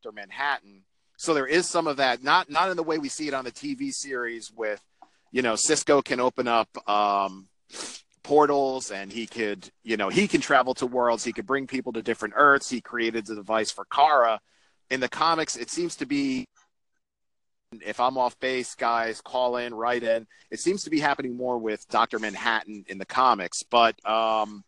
or 0.05 0.13
Manhattan. 0.13 0.83
So 1.19 1.35
there 1.35 1.47
is 1.47 1.69
some 1.69 1.87
of 1.87 1.97
that, 1.97 2.23
not 2.23 2.49
not 2.51 2.71
in 2.71 2.77
the 2.77 2.83
way 2.83 2.99
we 2.99 3.09
see 3.09 3.29
it 3.29 3.35
on 3.35 3.45
the 3.45 3.53
TV 3.53 3.93
series 3.93 4.53
with, 4.53 4.83
you 5.33 5.43
know, 5.43 5.57
Cisco 5.57 6.03
can 6.03 6.21
open 6.21 6.47
up 6.47 6.69
um, 6.89 7.49
portals 8.23 8.91
and 8.91 9.13
he 9.13 9.27
could, 9.27 9.69
you 9.83 9.97
know, 9.97 10.09
he 10.09 10.29
can 10.29 10.41
travel 10.41 10.75
to 10.75 10.87
worlds. 10.87 11.25
He 11.25 11.33
could 11.33 11.47
bring 11.47 11.67
people 11.67 11.93
to 11.95 12.03
different 12.03 12.35
Earths. 12.37 12.71
He 12.71 12.81
created 12.81 13.27
the 13.27 13.35
device 13.35 13.71
for 13.71 13.85
Kara. 13.87 14.41
In 14.91 15.00
the 15.00 15.09
comics, 15.09 15.56
it 15.56 15.71
seems 15.71 15.97
to 15.97 16.06
be 16.06 16.47
if 17.85 17.99
I'm 17.99 18.17
off 18.17 18.38
base, 18.38 18.75
guys, 18.75 19.21
call 19.21 19.56
in, 19.56 19.75
write 19.75 20.03
in. 20.03 20.27
It 20.50 20.61
seems 20.61 20.85
to 20.85 20.91
be 20.91 21.00
happening 21.00 21.37
more 21.37 21.59
with 21.59 21.87
Doctor 21.88 22.19
Manhattan 22.19 22.85
in 22.88 22.99
the 22.99 23.05
comics, 23.05 23.62
but 23.65 23.94
um, 24.09 24.65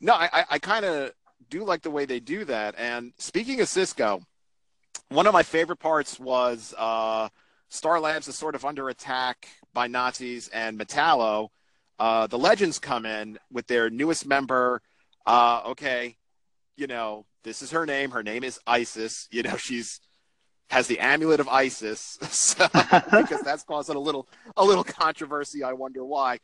no, 0.00 0.14
I, 0.14 0.44
I 0.48 0.58
kind 0.58 0.84
of 0.84 1.12
do 1.50 1.64
like 1.64 1.82
the 1.82 1.90
way 1.90 2.04
they 2.04 2.20
do 2.20 2.44
that. 2.44 2.74
And 2.78 3.12
speaking 3.18 3.60
of 3.60 3.68
Cisco, 3.68 4.22
one 5.08 5.26
of 5.26 5.32
my 5.32 5.42
favorite 5.42 5.78
parts 5.78 6.18
was 6.20 6.72
uh, 6.78 7.28
Star 7.68 8.00
Labs 8.00 8.28
is 8.28 8.36
sort 8.36 8.54
of 8.54 8.64
under 8.64 8.88
attack 8.88 9.48
by 9.74 9.88
Nazis, 9.88 10.48
and 10.48 10.78
Metallo 10.78 11.48
uh, 11.98 12.26
the 12.26 12.38
legends 12.38 12.78
come 12.78 13.06
in 13.06 13.38
with 13.50 13.66
their 13.66 13.90
newest 13.90 14.26
member. 14.26 14.82
Uh, 15.24 15.62
okay, 15.66 16.16
you 16.76 16.86
know 16.86 17.26
this 17.44 17.62
is 17.62 17.70
her 17.70 17.86
name. 17.86 18.10
Her 18.10 18.22
name 18.22 18.44
is 18.44 18.58
Isis. 18.66 19.28
You 19.30 19.42
know 19.42 19.56
she's 19.56 20.00
has 20.70 20.88
the 20.88 20.98
amulet 20.98 21.38
of 21.38 21.48
Isis, 21.48 22.18
so, 22.30 22.66
because 22.72 23.40
that's 23.42 23.62
causing 23.62 23.96
a 23.96 24.00
little 24.00 24.28
a 24.56 24.64
little 24.64 24.84
controversy. 24.84 25.62
I 25.62 25.72
wonder 25.72 26.04
why, 26.04 26.38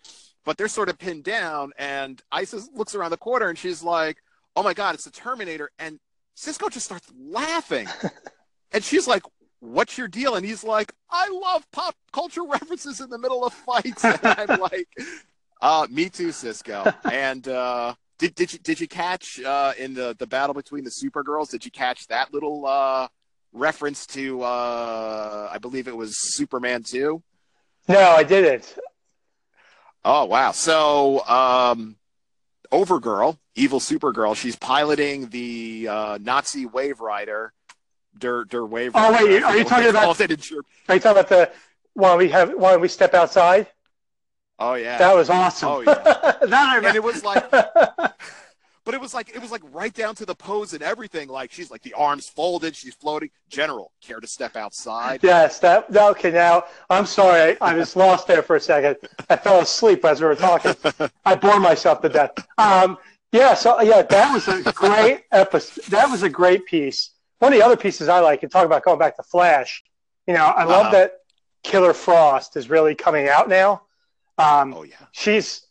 but 0.45 0.57
they're 0.57 0.69
sort 0.69 0.89
of 0.89 0.99
pinned 0.99 1.25
down, 1.25 1.73
and 1.79 2.23
Isis 2.31 2.69
looks 2.75 2.95
around 2.95 3.11
the 3.11 3.17
corner 3.17 3.49
and 3.49 3.59
she's 3.59 3.83
like, 3.83 4.19
"Oh 4.57 4.63
my 4.63 4.75
God, 4.75 4.95
it's 4.95 5.05
the 5.05 5.11
Terminator!" 5.11 5.71
And 5.79 5.99
Cisco 6.35 6.69
just 6.69 6.87
starts 6.87 7.11
laughing, 7.19 7.89
and 8.73 8.83
she's 8.83 9.07
like, 9.07 9.23
what's 9.63 9.97
your 9.97 10.09
deal? 10.09 10.35
And 10.35 10.45
he's 10.45 10.65
like, 10.65 10.93
I 11.09 11.29
love 11.29 11.65
pop 11.71 11.95
culture 12.13 12.45
references 12.49 13.01
in 13.01 13.09
the 13.09 13.19
middle 13.19 13.45
of 13.45 13.53
fights. 13.55 14.05
And 14.05 14.19
I'm 14.23 14.61
like, 14.61 14.89
uh, 15.61 15.87
me 15.89 16.09
too, 16.09 16.33
Cisco. 16.33 16.93
and 17.11 17.47
uh, 17.49 17.95
did 18.23 18.35
did 18.37 18.53
you 18.53 18.59
did 18.61 18.81
you 18.81 18.87
catch 18.87 19.41
uh, 19.41 19.73
in 19.77 19.95
the 19.95 20.15
the 20.19 20.27
battle 20.27 20.55
between 20.55 20.85
the 20.85 20.91
Supergirls? 20.91 21.51
Did 21.51 21.65
you 21.65 21.71
catch 21.71 22.07
that 22.07 22.33
little 22.33 22.65
uh, 22.67 23.09
reference 23.53 24.07
to? 24.09 24.43
Uh, 24.43 25.51
I 25.53 25.59
believe 25.59 25.89
it 25.89 25.97
was 25.97 26.17
Superman 26.35 26.85
two. 26.85 27.23
No, 27.89 28.01
I 28.01 28.23
didn't. 28.23 28.77
Oh 30.05 30.27
wow! 30.27 30.53
So, 30.53 31.27
um, 31.27 31.97
Overgirl, 32.71 33.39
evil 33.57 33.81
Supergirl, 33.81 34.37
she's 34.37 34.57
piloting 34.57 35.29
the 35.29 35.89
uh, 35.91 36.19
Nazi 36.21 36.67
Waverider. 36.67 37.51
Der, 38.19 38.45
der 38.45 38.65
Wave. 38.65 38.93
Oh 38.95 39.11
wait, 39.11 39.43
are 39.43 39.57
you 39.57 39.65
talking 39.65 39.89
about? 39.89 40.21
Are 40.21 40.27
you 40.29 40.37
talking 40.37 41.11
about 41.11 41.29
the? 41.29 41.51
Why 41.95 42.15
we 42.15 42.29
have? 42.29 42.53
Why 42.55 42.77
we 42.77 42.89
step 42.89 43.15
outside? 43.15 43.67
Oh 44.63 44.75
yeah, 44.75 44.97
that 44.97 45.13
was 45.13 45.29
awesome. 45.29 45.69
Oh 45.69 45.81
yeah, 45.81 45.95
that 46.05 46.53
I 46.53 46.77
and 46.77 46.95
it 46.95 47.03
was 47.03 47.25
like, 47.25 47.51
but 48.85 48.95
it 48.95 49.01
was 49.01 49.13
like 49.13 49.35
it 49.35 49.43
was 49.43 49.51
like 49.51 49.63
right 49.73 49.93
down 49.93 50.15
to 50.15 50.25
the 50.25 50.37
pose 50.37 50.73
and 50.73 50.85
everything. 50.85 51.29
Like 51.29 51.51
she's 51.51 51.69
like 51.69 51.83
the 51.83 51.95
arms 51.95 52.29
folded, 52.29 52.77
she's 52.77 52.95
floating. 52.95 53.31
General, 53.49 53.91
care 54.01 54.21
to 54.21 54.27
step 54.29 54.55
outside? 54.55 55.19
Yes, 55.25 55.59
that 55.59 55.87
okay. 55.95 56.31
Now 56.31 56.63
I'm 56.89 57.07
sorry, 57.07 57.57
I, 57.61 57.73
I 57.73 57.75
was 57.75 57.97
lost 57.97 58.29
there 58.29 58.41
for 58.41 58.55
a 58.55 58.61
second. 58.61 58.99
I 59.29 59.35
fell 59.35 59.61
asleep 59.61 60.05
as 60.05 60.21
we 60.21 60.29
were 60.29 60.37
talking. 60.37 60.77
I 61.25 61.35
bore 61.35 61.59
myself 61.59 62.01
to 62.03 62.09
death. 62.09 62.31
Um, 62.57 62.99
yeah, 63.33 63.55
so 63.55 63.81
yeah, 63.81 64.03
that 64.03 64.33
was 64.33 64.47
a 64.47 64.73
great 64.73 65.25
episode. 65.33 65.85
That 65.87 66.09
was 66.09 66.23
a 66.23 66.31
great 66.31 66.67
piece. 66.67 67.11
One 67.41 67.53
of 67.53 67.59
the 67.59 67.65
other 67.65 67.77
pieces 67.77 68.09
I 68.09 68.21
like, 68.21 68.45
and 68.45 68.53
talk 68.53 68.65
about 68.65 68.85
going 68.85 69.01
back 69.01 69.17
to 69.17 69.25
Flash. 69.25 69.83
You 70.29 70.35
know, 70.35 70.45
I 70.45 70.63
love 70.63 70.87
uh-huh. 70.87 70.91
that 70.93 71.13
Killer 71.65 71.93
Frost 71.93 72.57
is 72.57 72.71
really 72.71 72.95
coming 72.95 73.29
out 73.29 73.49
now 73.49 73.83
Um, 74.39 74.75
Oh 74.75 74.83
yeah. 74.83 74.95
she's 75.13 75.67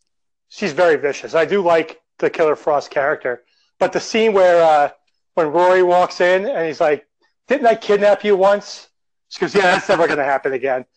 she's 0.50 0.74
very 0.74 0.96
vicious. 0.98 1.34
I 1.36 1.46
do 1.46 1.62
like 1.62 2.02
the 2.20 2.30
Killer 2.30 2.56
Frost 2.56 2.92
character, 2.92 3.44
but 3.80 3.92
the 3.94 4.00
scene 4.00 4.34
where 4.34 4.64
uh, 4.64 4.90
when 5.34 5.48
Rory 5.52 5.84
walks 5.84 6.22
in 6.22 6.46
and 6.46 6.68
he's 6.68 6.80
like, 6.82 7.08
"Didn't 7.48 7.68
I 7.68 7.76
kidnap 7.76 8.24
you 8.24 8.36
once?" 8.36 8.90
She 9.30 9.40
goes, 9.40 9.56
"Yeah, 9.56 9.62
that's 9.64 9.90
never 9.90 10.06
going 10.08 10.20
to 10.20 10.24
happen 10.26 10.54
again." 10.54 10.86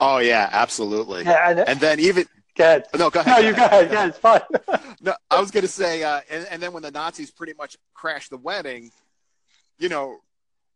Oh 0.00 0.18
yeah, 0.18 0.48
absolutely. 0.50 1.22
Yeah, 1.22 1.50
and, 1.50 1.60
And 1.60 1.78
then 1.78 2.00
even 2.00 2.24
go 2.56 2.64
ahead. 2.64 2.86
no, 2.98 3.10
go 3.10 3.20
ahead. 3.20 3.42
No, 3.42 3.48
you 3.48 3.54
go 3.54 3.64
ahead. 3.64 3.92
Yeah, 3.92 4.06
it's 4.06 4.18
fine. 4.18 4.40
No, 5.00 5.14
I 5.30 5.38
was 5.40 5.52
gonna 5.52 5.68
say, 5.68 6.02
uh, 6.02 6.20
and, 6.28 6.48
and 6.50 6.60
then 6.60 6.72
when 6.72 6.82
the 6.82 6.90
Nazis 6.90 7.30
pretty 7.30 7.52
much 7.56 7.76
crash 7.94 8.28
the 8.28 8.38
wedding, 8.38 8.90
you 9.78 9.88
know, 9.88 10.16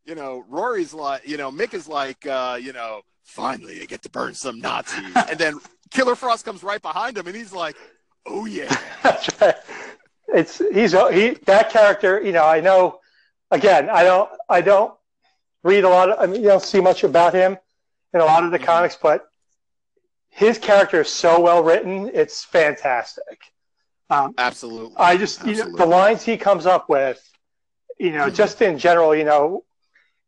you 0.05 0.15
know, 0.15 0.45
Rory's 0.49 0.95
like, 0.95 1.27
you 1.27 1.37
know, 1.37 1.51
Mick 1.51 1.75
is 1.75 1.89
like, 1.89 2.25
uh, 2.27 2.57
you 2.63 2.73
know, 2.73 3.01
finally 3.25 3.83
I 3.83 3.87
get 3.87 4.03
to 4.03 4.11
burn 4.11 4.35
some 4.35 4.61
Nazis, 4.61 5.11
and 5.17 5.39
then 5.39 5.59
Killer 5.93 6.15
Frost 6.17 6.45
comes 6.45 6.63
right 6.63 6.81
behind 6.81 7.17
him, 7.19 7.27
and 7.27 7.37
he's 7.37 7.53
like, 7.53 7.77
oh 8.27 8.45
yeah, 8.47 8.75
That's 9.03 9.29
right. 9.41 9.55
It's 10.29 10.59
he's 10.73 10.93
he 10.93 11.31
that 11.47 11.71
character. 11.71 12.21
You 12.23 12.33
know, 12.33 12.45
I 12.47 12.61
know. 12.61 13.01
Again, 13.51 13.91
I 13.91 14.03
don't 14.03 14.31
I 14.49 14.63
don't 14.63 14.95
read 15.63 15.85
a 15.85 15.89
lot 15.89 16.09
of. 16.11 16.19
I 16.19 16.27
mean, 16.27 16.41
you 16.43 16.49
don't 16.49 16.63
see 16.63 16.81
much 16.81 17.05
about 17.05 17.35
him 17.35 17.59
in 18.15 18.21
a 18.21 18.25
lot 18.25 18.45
of 18.45 18.51
the 18.51 18.59
Mhm. 18.59 18.65
comics, 18.65 18.97
but 18.97 19.29
his 20.31 20.57
character 20.59 21.03
is 21.03 21.09
so 21.11 21.39
well 21.41 21.63
written. 21.63 22.11
It's 22.15 22.43
fantastic. 22.45 23.39
Um, 24.09 24.35
absolutely. 24.39 24.97
I 24.97 25.17
just 25.19 25.45
you 25.47 25.57
know, 25.57 25.71
the 25.77 25.85
lines 25.87 26.23
he 26.23 26.37
comes 26.39 26.65
up 26.65 26.89
with, 26.89 27.21
you 27.99 28.13
know, 28.13 28.29
Mhm. 28.31 28.35
just 28.35 28.63
in 28.63 28.79
general, 28.79 29.15
you 29.15 29.25
know, 29.25 29.65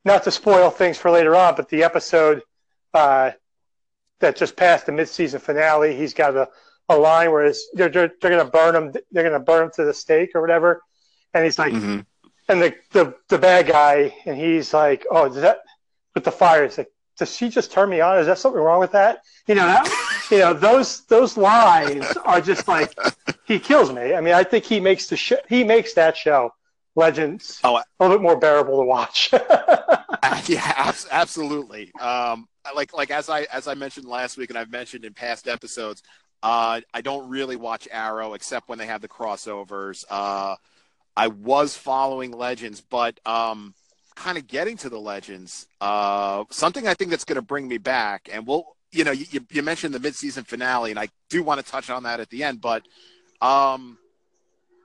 not 0.05 0.25
to 0.25 0.31
spoil 0.31 0.71
things 0.71 0.99
for 0.99 1.11
later 1.11 1.35
on, 1.35 1.55
but 1.55 1.69
the 1.71 1.83
episode 1.83 2.43
uh, 2.93 3.33
that 4.21 4.37
just 4.37 4.57
passed 4.57 4.87
the 4.87 4.93
mid-season 4.93 5.41
finale, 5.41 5.95
he's 5.97 6.15
got 6.15 6.37
a, 6.37 6.49
a 6.89 6.97
line 6.97 7.31
where 7.33 7.53
they're 7.75 7.89
they're, 7.89 8.13
they're 8.21 8.31
going 8.31 8.45
to 8.45 8.51
burn 8.51 8.75
him, 8.77 8.93
they're 9.13 9.23
going 9.29 9.33
to 9.33 9.41
burn 9.41 9.65
him 9.65 9.71
to 9.77 9.85
the 9.85 9.95
stake 9.95 10.31
or 10.35 10.41
whatever, 10.41 10.83
and 11.35 11.45
he's 11.45 11.59
like, 11.59 11.73
Mhm. 11.73 12.05
and 12.49 12.63
the, 12.63 12.75
the 12.93 13.15
the 13.29 13.39
bad 13.39 13.67
guy, 13.67 14.15
and 14.27 14.37
he's 14.37 14.73
like, 14.75 15.07
oh, 15.11 15.29
does 15.29 15.43
that 15.43 15.59
with 16.15 16.25
the 16.25 16.33
fire? 16.33 16.65
It's 16.65 16.79
like, 16.79 16.91
does 17.19 17.35
she 17.37 17.49
just 17.49 17.71
turn 17.73 17.89
me 17.91 18.01
on? 18.01 18.19
Is 18.19 18.27
that 18.27 18.39
something 18.39 18.61
wrong 18.61 18.81
with 18.81 18.93
that? 18.93 19.23
You 19.47 19.55
know, 19.57 19.67
that, 19.67 19.89
you 20.31 20.39
know, 20.39 20.53
those 20.53 21.03
those 21.07 21.37
lines 21.37 22.07
are 22.25 22.41
just 22.41 22.67
like 22.69 22.93
he 23.45 23.59
kills 23.59 23.93
me. 23.93 24.15
I 24.15 24.21
mean, 24.21 24.35
I 24.35 24.43
think 24.45 24.65
he 24.65 24.81
makes 24.81 25.07
the 25.09 25.17
sh- 25.17 25.33
he 25.49 25.65
makes 25.65 25.95
that 25.95 26.17
show 26.17 26.53
Legends 26.97 27.61
Oh, 27.65 27.77
a 27.77 27.85
little 28.01 28.17
bit 28.19 28.23
more 28.23 28.37
bearable 28.39 28.79
to 28.79 28.85
watch. 28.87 29.31
yeah, 30.47 30.73
abs- 30.77 31.07
absolutely. 31.11 31.93
Um, 32.01 32.49
like 32.75 32.95
like 32.95 33.11
as 33.11 33.29
I 33.29 33.43
as 33.53 33.67
I 33.69 33.75
mentioned 33.75 34.07
last 34.07 34.37
week, 34.37 34.51
and 34.51 34.59
I've 34.59 34.71
mentioned 34.71 35.05
in 35.05 35.13
past 35.15 35.49
episodes, 35.49 36.03
uh, 36.43 36.81
I 36.93 37.01
don't 37.01 37.29
really 37.29 37.57
watch 37.57 37.89
Arrow 37.91 38.35
except 38.35 38.69
when 38.69 38.79
they 38.79 38.87
have 38.87 39.01
the 39.01 39.09
crossovers. 39.09 40.05
Uh, 40.09 40.57
I 41.17 41.29
was 41.29 41.77
following 41.77 42.33
Legends, 42.33 42.81
but 42.81 43.21
um, 43.27 43.75
kind 44.15 44.39
of 44.39 44.47
getting 44.47 44.77
to 44.79 44.89
the 44.89 44.99
Legends, 44.99 45.67
uh, 45.81 46.45
something 46.51 46.87
I 46.87 46.95
think 46.95 47.11
that's 47.11 47.25
going 47.25 47.37
to 47.37 47.43
bring 47.43 47.69
me 47.69 47.79
back, 47.79 48.29
and 48.33 48.47
we'll. 48.47 48.65
You 48.93 49.03
know, 49.03 49.11
you, 49.11 49.41
you 49.51 49.61
mentioned 49.65 49.93
the 49.93 49.99
mid-season 49.99 50.45
finale, 50.45 50.91
and 50.91 51.01
I 51.01 51.09
do 51.29 51.43
want 51.43 51.59
to 51.59 51.69
touch 51.69 51.91
on 51.91 52.05
that 52.05 52.21
at 52.21 52.31
the 52.31 52.45
end. 52.45 52.61
But, 52.61 52.85
um, 53.41 53.99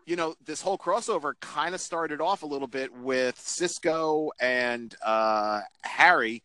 you 0.09 0.15
know, 0.15 0.33
this 0.43 0.59
whole 0.59 0.77
crossover 0.77 1.33
kind 1.39 1.75
of 1.75 1.81
started 1.81 2.19
off 2.19 2.41
a 2.41 2.45
little 2.47 2.67
bit 2.67 2.91
with 2.91 3.39
Cisco 3.39 4.31
and 4.39 4.95
uh, 5.05 5.61
Harry 5.83 6.41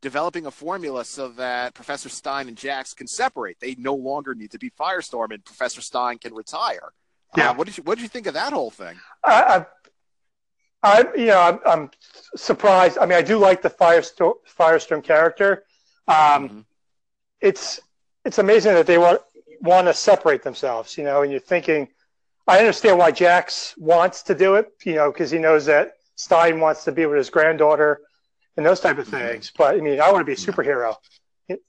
developing 0.00 0.46
a 0.46 0.50
formula 0.50 1.04
so 1.04 1.28
that 1.30 1.74
Professor 1.74 2.08
Stein 2.08 2.46
and 2.46 2.56
Jax 2.56 2.94
can 2.94 3.08
separate. 3.08 3.58
They 3.58 3.74
no 3.76 3.94
longer 3.94 4.34
need 4.34 4.52
to 4.52 4.58
be 4.58 4.70
Firestorm, 4.70 5.32
and 5.32 5.44
Professor 5.44 5.80
Stein 5.80 6.18
can 6.18 6.32
retire. 6.34 6.92
Yeah. 7.36 7.50
Uh, 7.50 7.54
what 7.54 7.66
did 7.66 7.76
you 7.78 7.82
What 7.82 7.96
did 7.96 8.02
you 8.02 8.08
think 8.08 8.28
of 8.28 8.34
that 8.34 8.52
whole 8.52 8.70
thing? 8.70 8.96
I, 9.24 9.66
I, 10.84 10.92
I, 10.92 11.04
you 11.16 11.26
know, 11.26 11.40
I'm, 11.40 11.58
I'm 11.66 11.90
surprised. 12.36 12.96
I 12.98 13.06
mean, 13.06 13.18
I 13.18 13.22
do 13.22 13.38
like 13.38 13.60
the 13.60 13.70
Firestorm, 13.70 14.34
Firestorm 14.58 15.02
character. 15.02 15.64
Um, 16.06 16.14
Mhm. 16.48 16.64
it's 17.40 17.80
it's 18.24 18.38
amazing 18.38 18.74
that 18.74 18.86
they 18.86 18.98
want 18.98 19.20
want 19.62 19.88
to 19.88 19.94
separate 19.94 20.42
themselves. 20.44 20.96
You 20.96 21.04
know, 21.04 21.22
and 21.22 21.30
you're 21.32 21.40
thinking, 21.40 21.88
I 22.46 22.58
understand 22.58 22.98
why 22.98 23.10
Jax 23.10 23.74
wants 23.76 24.22
to 24.24 24.34
do 24.34 24.54
it. 24.56 24.72
You 24.84 24.94
know, 24.94 25.12
because 25.12 25.30
he 25.30 25.38
knows 25.38 25.66
that 25.66 25.92
Stein 26.16 26.60
wants 26.60 26.84
to 26.84 26.92
be 26.92 27.06
with 27.06 27.18
his 27.18 27.30
granddaughter 27.30 28.00
and 28.56 28.66
those 28.66 28.80
type 28.80 28.98
of 28.98 29.08
things. 29.08 29.52
But 29.56 29.76
I 29.76 29.80
mean, 29.80 30.00
I 30.00 30.12
want 30.12 30.20
to 30.20 30.24
be 30.24 30.32
a 30.32 30.36
superhero, 30.36 30.96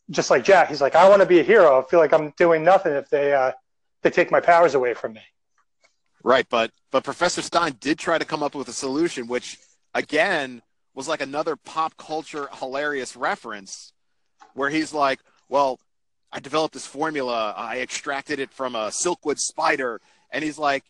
just 0.10 0.30
like 0.30 0.44
Jack. 0.44 0.70
He's 0.70 0.82
like, 0.82 0.96
I 0.96 1.08
want 1.08 1.22
to 1.22 1.25
be 1.25 1.40
a 1.40 1.44
hero. 1.44 1.82
I 1.82 1.90
feel 1.90 2.00
like 2.00 2.13
I'm 2.13 2.34
doing 2.38 2.63
nothing 2.63 2.94
if 2.94 3.10
they 3.10 3.34
uh, 3.34 3.51
they 4.01 4.10
take 4.10 4.32
my 4.32 4.40
powers 4.40 4.75
away 4.75 4.94
from 4.94 5.13
me. 5.13 5.22
Right, 6.24 6.46
but 6.50 6.72
but 6.92 7.04
Professor 7.04 7.42
Stein 7.42 7.78
did 7.80 7.98
try 7.98 8.18
to 8.18 8.25
come 8.25 8.44
up 8.44 8.56
with 8.56 8.68
a 8.68 8.74
solution, 8.74 9.28
which 9.28 9.58
again 9.94 10.62
was 10.94 11.08
like 11.08 11.22
another 11.22 11.56
pop 11.56 11.96
culture 11.98 12.48
hilarious 12.54 13.16
reference, 13.16 13.94
where 14.54 14.70
he's 14.70 14.94
like, 14.94 15.20
"Well, 15.50 15.80
I 16.32 16.40
developed 16.40 16.74
this 16.74 16.86
formula. 16.86 17.54
I 17.56 17.80
extracted 17.80 18.40
it 18.40 18.51
from 18.51 18.75
a 18.75 18.88
silkwood 18.88 19.40
spider," 19.40 20.01
and 20.32 20.44
he's 20.44 20.58
like, 20.58 20.84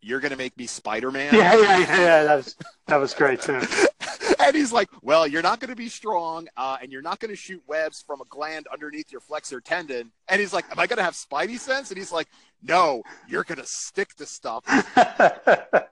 "You're 0.00 0.20
gonna 0.20 0.36
make 0.36 0.56
me 0.56 0.66
Spider 0.66 1.10
Man?" 1.10 1.34
Yeah, 1.34 1.54
yeah, 1.56 1.78
yeah. 1.78 2.00
yeah 2.00 2.22
that 2.24 2.36
was 2.36 2.56
that 2.86 2.96
was 2.96 3.14
great 3.14 3.40
too. 3.40 3.60
and 4.40 4.56
he's 4.56 4.72
like, 4.72 4.88
"Well, 5.02 5.26
you're 5.26 5.42
not 5.42 5.60
going 5.60 5.70
to 5.70 5.76
be 5.76 5.88
strong, 5.88 6.48
uh, 6.56 6.76
and 6.82 6.90
you're 6.92 7.02
not 7.02 7.20
going 7.20 7.30
to 7.30 7.36
shoot 7.36 7.62
webs 7.66 8.02
from 8.06 8.20
a 8.20 8.24
gland 8.28 8.66
underneath 8.72 9.12
your 9.12 9.20
flexor 9.20 9.60
tendon." 9.60 10.12
And 10.28 10.40
he's 10.40 10.52
like, 10.52 10.64
"Am 10.70 10.78
I 10.78 10.86
going 10.86 10.96
to 10.98 11.02
have 11.04 11.14
Spidey 11.14 11.58
sense?" 11.58 11.90
And 11.90 11.98
he's 11.98 12.12
like, 12.12 12.28
"No, 12.62 13.02
you're 13.28 13.44
going 13.44 13.58
to 13.60 13.66
stick 13.66 14.14
to 14.16 14.26
stuff." 14.26 14.64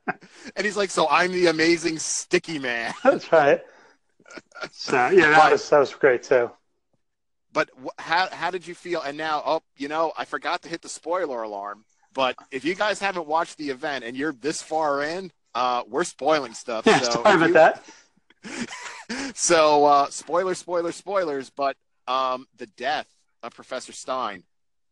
And 0.57 0.65
he's 0.65 0.77
like, 0.77 0.91
"So 0.91 1.09
I'm 1.09 1.33
the 1.33 1.47
amazing 1.49 1.99
sticky 1.99 2.59
man." 2.59 2.93
That's 3.03 3.31
right. 3.33 3.61
So 4.71 5.09
yeah, 5.11 5.31
that 5.31 5.37
But- 5.39 5.53
was 5.53 5.69
that 5.71 5.79
was 5.79 5.95
great 5.95 6.23
too. 6.23 6.51
But 7.53 7.71
how 7.99 8.29
how 8.31 8.51
did 8.53 8.67
you 8.67 8.75
feel? 8.77 9.01
And 9.03 9.17
now, 9.19 9.43
oh, 9.45 9.63
you 9.77 9.89
know, 9.89 10.13
I 10.17 10.25
forgot 10.25 10.63
to 10.63 10.69
hit 10.69 10.83
the 10.83 10.89
spoiler 10.89 11.43
alarm. 11.43 11.85
But 12.13 12.37
if 12.51 12.65
you 12.65 12.75
guys 12.75 12.99
haven't 12.99 13.27
watched 13.27 13.57
the 13.59 13.71
event 13.71 14.05
and 14.05 14.17
you're 14.17 14.33
this 14.33 14.63
far 14.63 15.03
in, 15.05 15.31
uh, 15.55 15.83
we're 15.89 16.05
spoiling 16.05 16.55
stuff. 16.55 16.87
Yeah, 16.87 16.99
so 17.01 17.23
sorry 17.23 17.35
about 17.37 17.47
you- 17.49 17.53
that. 17.55 17.85
so 19.35 19.85
uh, 19.85 20.11
spoiler, 20.11 20.55
spoiler, 20.55 20.93
spoilers. 20.93 21.51
But 21.51 21.77
um, 22.09 22.47
the 22.57 22.67
death 22.77 23.07
of 23.43 23.55
Professor 23.55 23.93
Stein. 23.93 24.43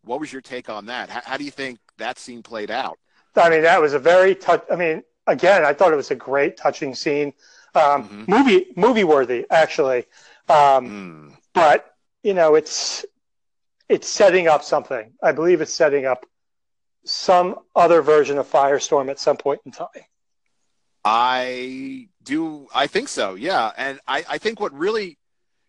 What 0.05 0.21
was 0.21 0.33
your 0.33 0.43
take 0.43 0.71
on 0.71 0.87
that? 0.87 1.11
How, 1.11 1.21
how 1.25 1.37
do 1.37 1.45
you 1.45 1.51
think 1.51 1.79
that 1.99 2.19
scene 2.19 2.43
played 2.43 2.71
out? 2.71 2.99
I 3.37 3.51
mean, 3.51 3.63
that 3.63 3.81
was 3.81 3.93
a 3.95 3.99
very 3.99 4.35
touch. 4.35 4.65
I 4.71 4.77
mean, 4.77 5.03
again, 5.27 5.65
I 5.65 5.73
thought 5.73 5.93
it 5.93 5.97
was 5.97 6.11
a 6.11 6.15
great, 6.17 6.57
touching 6.57 6.95
scene. 6.95 7.33
Um, 7.75 8.09
Mhm. 8.09 8.29
Movie 8.29 8.67
movie 8.77 9.05
worthy, 9.05 9.45
actually. 9.51 10.07
Um, 10.49 11.31
Mm. 11.33 11.37
but 11.53 11.95
you 12.23 12.33
know, 12.35 12.55
it's 12.55 13.05
it's 13.89 14.09
setting 14.09 14.49
up 14.49 14.63
something. 14.65 15.13
I 15.23 15.33
believe 15.33 15.61
it's 15.61 15.75
setting 15.75 16.07
up 16.07 16.25
some 17.05 17.57
other 17.75 18.03
version 18.03 18.39
of 18.39 18.51
Firestorm 18.51 19.11
at 19.11 19.19
some 19.19 19.37
point 19.37 19.61
in 19.65 19.73
time. 19.73 19.89
I 21.05 22.09
do. 22.23 22.69
I 22.75 22.87
think 22.87 23.09
so. 23.09 23.35
Yeah, 23.35 23.73
and 23.77 24.01
I, 24.07 24.25
I 24.29 24.39
think 24.39 24.61
what 24.61 24.73
really 24.73 25.17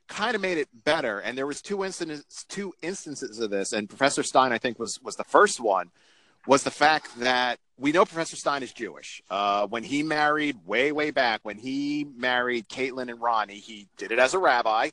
kind 0.08 0.36
of 0.36 0.42
made 0.42 0.58
it 0.58 0.68
better, 0.74 1.20
and 1.20 1.38
there 1.38 1.48
was 1.48 1.62
two 1.62 1.86
instances, 1.86 2.26
two 2.50 2.74
instances 2.82 3.40
of 3.40 3.50
this, 3.50 3.72
and 3.74 3.88
Professor 3.88 4.24
Stein, 4.24 4.52
I 4.52 4.58
think, 4.58 4.80
was 4.80 5.00
was 5.02 5.16
the 5.16 5.24
first 5.24 5.60
one, 5.60 5.92
was 6.48 6.64
the 6.64 6.72
fact 6.72 7.20
that 7.20 7.60
we 7.78 7.92
know 7.92 8.06
Professor 8.06 8.36
Stein 8.36 8.64
is 8.64 8.74
Jewish. 8.74 9.22
Uh, 9.30 9.68
when 9.68 9.84
he 9.84 10.04
married 10.04 10.58
way, 10.66 10.92
way 10.92 11.12
back, 11.12 11.40
when 11.44 11.58
he 11.58 12.06
married 12.18 12.68
Caitlin 12.68 13.10
and 13.10 13.22
Ronnie, 13.22 13.60
he 13.60 13.88
did 13.98 14.12
it 14.12 14.20
as 14.20 14.34
a 14.34 14.40
rabbi. 14.40 14.90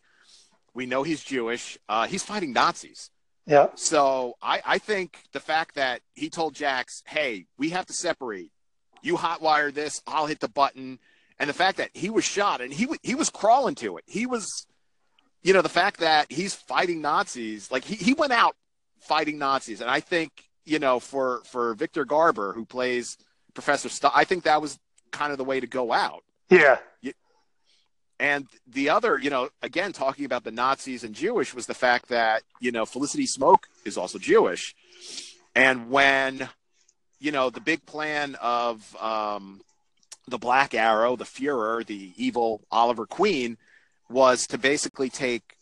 We 0.75 0.87
know 0.87 1.03
he's 1.03 1.25
Jewish. 1.25 1.79
Uh, 1.89 2.07
he's 2.07 2.23
fighting 2.23 2.53
Nazis. 2.53 3.11
Yeah, 3.47 3.69
So 3.77 4.35
I, 4.43 4.61
I 4.67 4.79
think 4.79 5.19
the 5.33 5.41
fact 5.41 5.77
that 5.77 6.01
he 6.15 6.29
told 6.31 6.55
Jax, 6.55 7.03
hey, 7.07 7.47
we 7.59 7.71
have 7.71 7.87
to 7.87 7.93
separate. 7.93 8.51
You 9.03 9.17
hotwire 9.17 9.73
this, 9.73 10.03
I'll 10.07 10.27
hit 10.27 10.41
the 10.41 10.49
button. 10.49 10.99
And 11.39 11.49
the 11.49 11.55
fact 11.55 11.79
that 11.79 11.91
he 11.95 12.11
was 12.11 12.25
shot 12.25 12.61
and 12.61 12.73
he, 12.73 12.89
he 13.03 13.15
was 13.15 13.31
crawling 13.31 13.77
to 13.77 13.99
it. 13.99 14.05
He 14.07 14.27
was, 14.27 14.67
you 15.43 15.53
know, 15.53 15.63
the 15.63 15.69
fact 15.69 16.01
that 16.01 16.33
he's 16.33 16.55
fighting 16.55 17.01
Nazis, 17.01 17.71
like 17.71 17.85
he, 17.85 17.95
he 17.95 18.15
went 18.15 18.33
out 18.33 18.57
fighting 19.01 19.39
Nazis. 19.39 19.81
And 19.81 19.89
I 19.91 20.01
think, 20.01 20.33
you 20.65 20.79
know, 20.81 20.99
for, 20.99 21.43
for 21.45 21.75
Victor 21.75 22.05
Garber, 22.05 22.53
who 22.53 22.65
plays 22.65 23.17
Professor 23.55 23.89
St- 23.89 24.13
I 24.15 24.25
think 24.25 24.45
that 24.45 24.61
was 24.61 24.79
kind 25.13 25.31
of 25.31 25.39
the 25.39 25.45
way 25.45 25.61
to 25.61 25.67
go 25.67 25.93
out. 25.93 26.25
yeah, 27.01 27.13
And 28.19 28.47
the 28.67 28.89
other, 28.89 29.19
you 29.19 29.29
know, 29.29 29.51
again, 29.63 29.93
talking 29.93 30.25
about 30.25 30.45
the 30.45 30.51
Nazis 30.51 31.05
and 31.05 31.15
Jewish 31.15 31.55
was 31.55 31.67
the 31.67 31.75
fact 31.75 32.09
that, 32.09 32.43
you 32.61 32.73
know, 32.73 32.87
Felicity 32.87 33.27
Smoak 33.27 33.65
is 33.85 33.99
also 33.99 34.19
Jewish. 34.19 34.75
And 35.55 35.91
when, 35.91 36.49
you 37.19 37.31
know, 37.31 37.51
the 37.51 37.61
big 37.61 37.85
plan 37.85 38.37
of 38.41 38.97
um, 38.97 39.61
the 40.29 40.39
Black 40.39 40.75
Arrow, 40.75 41.17
the 41.17 41.25
Fuhrer, 41.25 41.85
the 41.85 42.13
evil 42.17 42.63
Oliver 42.71 43.07
Queen, 43.07 43.59
was 44.09 44.47
to 44.49 44.59
basically 44.59 45.11
take 45.11 45.55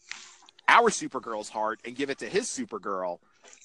our 0.68 0.90
Supergirl's 0.90 1.49
heart 1.49 1.80
and 1.84 1.96
give 1.96 2.11
it 2.11 2.18
to 2.18 2.28
his 2.28 2.46
Supergirl. 2.46 3.18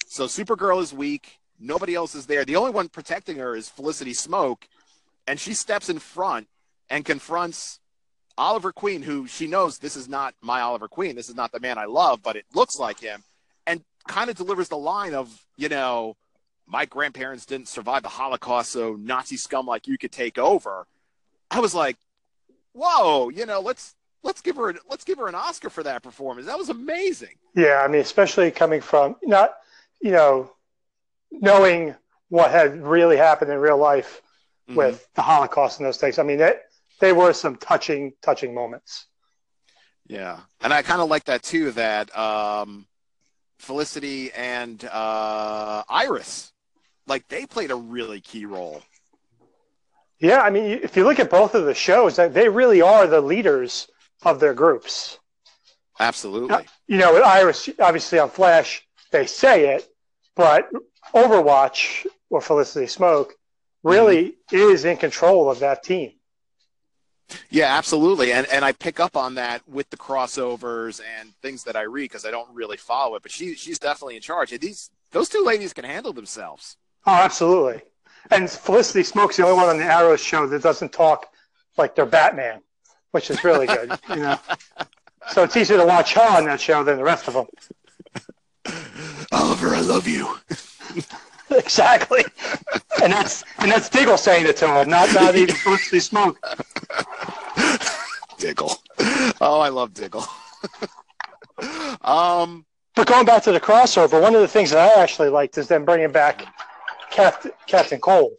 So 0.06 0.24
Supergirl 0.24 0.82
is 0.82 0.92
weak. 0.92 1.38
Nobody 1.58 1.94
else 1.94 2.14
is 2.14 2.26
there. 2.26 2.44
The 2.44 2.56
only 2.56 2.72
one 2.72 2.88
protecting 2.88 3.36
her 3.36 3.54
is 3.54 3.68
Felicity 3.68 4.12
Smoak, 4.12 4.62
and 5.26 5.38
she 5.38 5.54
steps 5.54 5.88
in 5.88 5.98
front 5.98 6.48
and 6.88 7.04
confronts 7.04 7.78
Oliver 8.40 8.72
Queen, 8.72 9.02
who 9.02 9.26
she 9.26 9.46
knows 9.46 9.78
this 9.78 9.96
is 9.96 10.08
not 10.08 10.34
my 10.40 10.62
Oliver 10.62 10.88
Queen. 10.88 11.14
This 11.14 11.28
is 11.28 11.34
not 11.34 11.52
the 11.52 11.60
man 11.60 11.76
I 11.76 11.84
love, 11.84 12.22
but 12.22 12.36
it 12.36 12.46
looks 12.54 12.78
like 12.78 12.98
him, 12.98 13.22
and 13.66 13.84
kind 14.08 14.30
of 14.30 14.36
delivers 14.36 14.68
the 14.68 14.78
line 14.78 15.14
of, 15.14 15.44
you 15.56 15.68
know, 15.68 16.16
my 16.66 16.86
grandparents 16.86 17.44
didn't 17.44 17.68
survive 17.68 18.02
the 18.02 18.08
Holocaust, 18.08 18.72
so 18.72 18.96
Nazi 18.98 19.36
scum 19.36 19.66
like 19.66 19.86
you 19.86 19.98
could 19.98 20.12
take 20.12 20.38
over. 20.38 20.86
I 21.50 21.60
was 21.60 21.74
like, 21.74 21.96
whoa, 22.72 23.28
you 23.28 23.44
know, 23.44 23.60
let's 23.60 23.94
let's 24.22 24.40
give 24.40 24.56
her 24.56 24.74
let's 24.88 25.04
give 25.04 25.18
her 25.18 25.28
an 25.28 25.34
Oscar 25.34 25.68
for 25.68 25.82
that 25.82 26.02
performance. 26.02 26.46
That 26.46 26.58
was 26.58 26.70
amazing. 26.70 27.36
Yeah, 27.54 27.82
I 27.84 27.88
mean, 27.88 28.00
especially 28.00 28.50
coming 28.50 28.80
from 28.80 29.16
not, 29.22 29.54
you 30.00 30.12
know, 30.12 30.52
knowing 31.30 31.94
what 32.28 32.50
had 32.52 32.80
really 32.80 33.16
happened 33.16 33.50
in 33.50 33.58
real 33.58 33.76
life 33.76 34.22
Mhm. 34.68 34.76
with 34.76 35.08
the 35.14 35.22
Holocaust 35.22 35.78
and 35.80 35.86
those 35.86 35.98
things. 35.98 36.18
I 36.18 36.22
mean, 36.22 36.38
that 36.38 36.69
they 37.00 37.12
were 37.12 37.32
some 37.32 37.56
touching, 37.56 38.12
touching 38.22 38.54
moments. 38.54 39.06
Yeah, 40.06 40.40
and 40.60 40.72
I 40.72 40.82
kind 40.82 41.00
of 41.00 41.08
like 41.08 41.24
that 41.24 41.42
too. 41.42 41.70
That 41.72 42.16
um, 42.16 42.86
Felicity 43.58 44.32
and 44.32 44.82
uh, 44.84 45.82
Iris, 45.88 46.52
like 47.06 47.28
they 47.28 47.46
played 47.46 47.70
a 47.70 47.76
really 47.76 48.20
key 48.20 48.44
role. 48.46 48.82
Yeah, 50.18 50.40
I 50.40 50.50
mean, 50.50 50.64
if 50.82 50.96
you 50.96 51.04
look 51.04 51.18
at 51.18 51.30
both 51.30 51.54
of 51.54 51.64
the 51.64 51.74
shows, 51.74 52.16
they- 52.16 52.28
they 52.28 52.48
really 52.48 52.82
are 52.82 53.06
the 53.06 53.20
leaders 53.22 53.88
of 54.22 54.38
their 54.40 54.52
groups. 54.52 55.18
Absolutely. 55.98 56.66
You 56.86 56.98
know, 56.98 57.14
with 57.14 57.22
Iris, 57.22 57.68
obviously 57.78 58.18
on 58.18 58.30
Flash, 58.30 58.86
they 59.12 59.26
say 59.26 59.74
it, 59.74 59.88
but 60.34 60.68
Overwatch 61.14 62.06
or 62.28 62.40
Felicity 62.40 62.86
Smoak 62.86 63.30
really 63.82 64.36
is 64.52 64.84
in 64.84 64.96
control 64.98 65.50
of 65.50 65.60
that 65.60 65.82
team. 65.82 66.12
Yeah, 67.50 67.76
absolutely. 67.76 68.32
And 68.32 68.46
and 68.48 68.64
I 68.64 68.72
pick 68.72 69.00
up 69.00 69.16
on 69.16 69.34
that 69.34 69.66
with 69.68 69.90
the 69.90 69.96
crossovers 69.96 71.00
and 71.20 71.34
things 71.42 71.64
that 71.64 71.76
I 71.76 71.82
read 71.82 72.04
because 72.04 72.24
I 72.24 72.30
don't 72.30 72.52
really 72.54 72.76
follow 72.76 73.16
it. 73.16 73.22
But 73.22 73.32
she 73.32 73.54
she's 73.54 73.78
definitely 73.78 74.16
in 74.16 74.22
charge. 74.22 74.52
And 74.52 74.60
these 74.60 74.90
those 75.12 75.28
two 75.28 75.42
ladies 75.44 75.72
can 75.72 75.84
handle 75.84 76.12
themselves. 76.12 76.76
Oh, 77.06 77.12
absolutely. 77.12 77.82
And 78.30 78.48
Felicity 78.48 79.02
Smoak's 79.02 79.36
the 79.36 79.44
only 79.44 79.56
one 79.56 79.68
on 79.68 79.78
the 79.78 79.84
Arrow 79.84 80.16
show 80.16 80.46
that 80.46 80.62
doesn't 80.62 80.92
talk 80.92 81.32
like 81.76 81.94
they're 81.94 82.06
Batman, 82.06 82.60
which 83.12 83.30
is 83.30 83.42
really 83.42 83.66
good. 83.66 83.90
you 84.10 84.16
know, 84.16 84.38
so 85.30 85.42
it's 85.42 85.56
easier 85.56 85.78
to 85.78 85.86
watch 85.86 86.14
her 86.14 86.36
on 86.36 86.44
that 86.44 86.60
show 86.60 86.84
than 86.84 86.98
the 86.98 87.04
rest 87.04 87.28
of 87.28 87.34
them. 87.34 87.46
Oliver, 89.32 89.74
I 89.74 89.80
love 89.80 90.06
you. 90.06 90.36
exactly. 91.50 92.24
And 93.02 93.12
that's 93.12 93.44
and 93.58 93.70
that's 93.70 93.88
Diggle 93.88 94.18
saying 94.18 94.46
it 94.46 94.56
to 94.58 94.66
him, 94.66 94.90
not 94.90 95.12
not 95.14 95.34
even 95.34 95.54
Felicity 95.54 95.98
Smoak. 95.98 96.36
Diggle. 98.40 98.72
Oh, 99.40 99.60
I 99.60 99.68
love 99.68 99.94
Diggle. 99.94 100.24
um, 102.02 102.64
But 102.96 103.06
going 103.06 103.24
back 103.26 103.42
to 103.44 103.52
the 103.52 103.60
crossover, 103.60 104.20
one 104.20 104.34
of 104.34 104.40
the 104.40 104.48
things 104.48 104.70
that 104.70 104.78
I 104.96 105.02
actually 105.02 105.28
liked 105.28 105.56
is 105.58 105.68
them 105.68 105.84
bringing 105.84 106.10
back 106.10 106.44
Captain 107.10 107.52
Captain 107.66 108.00
Cold. 108.00 108.32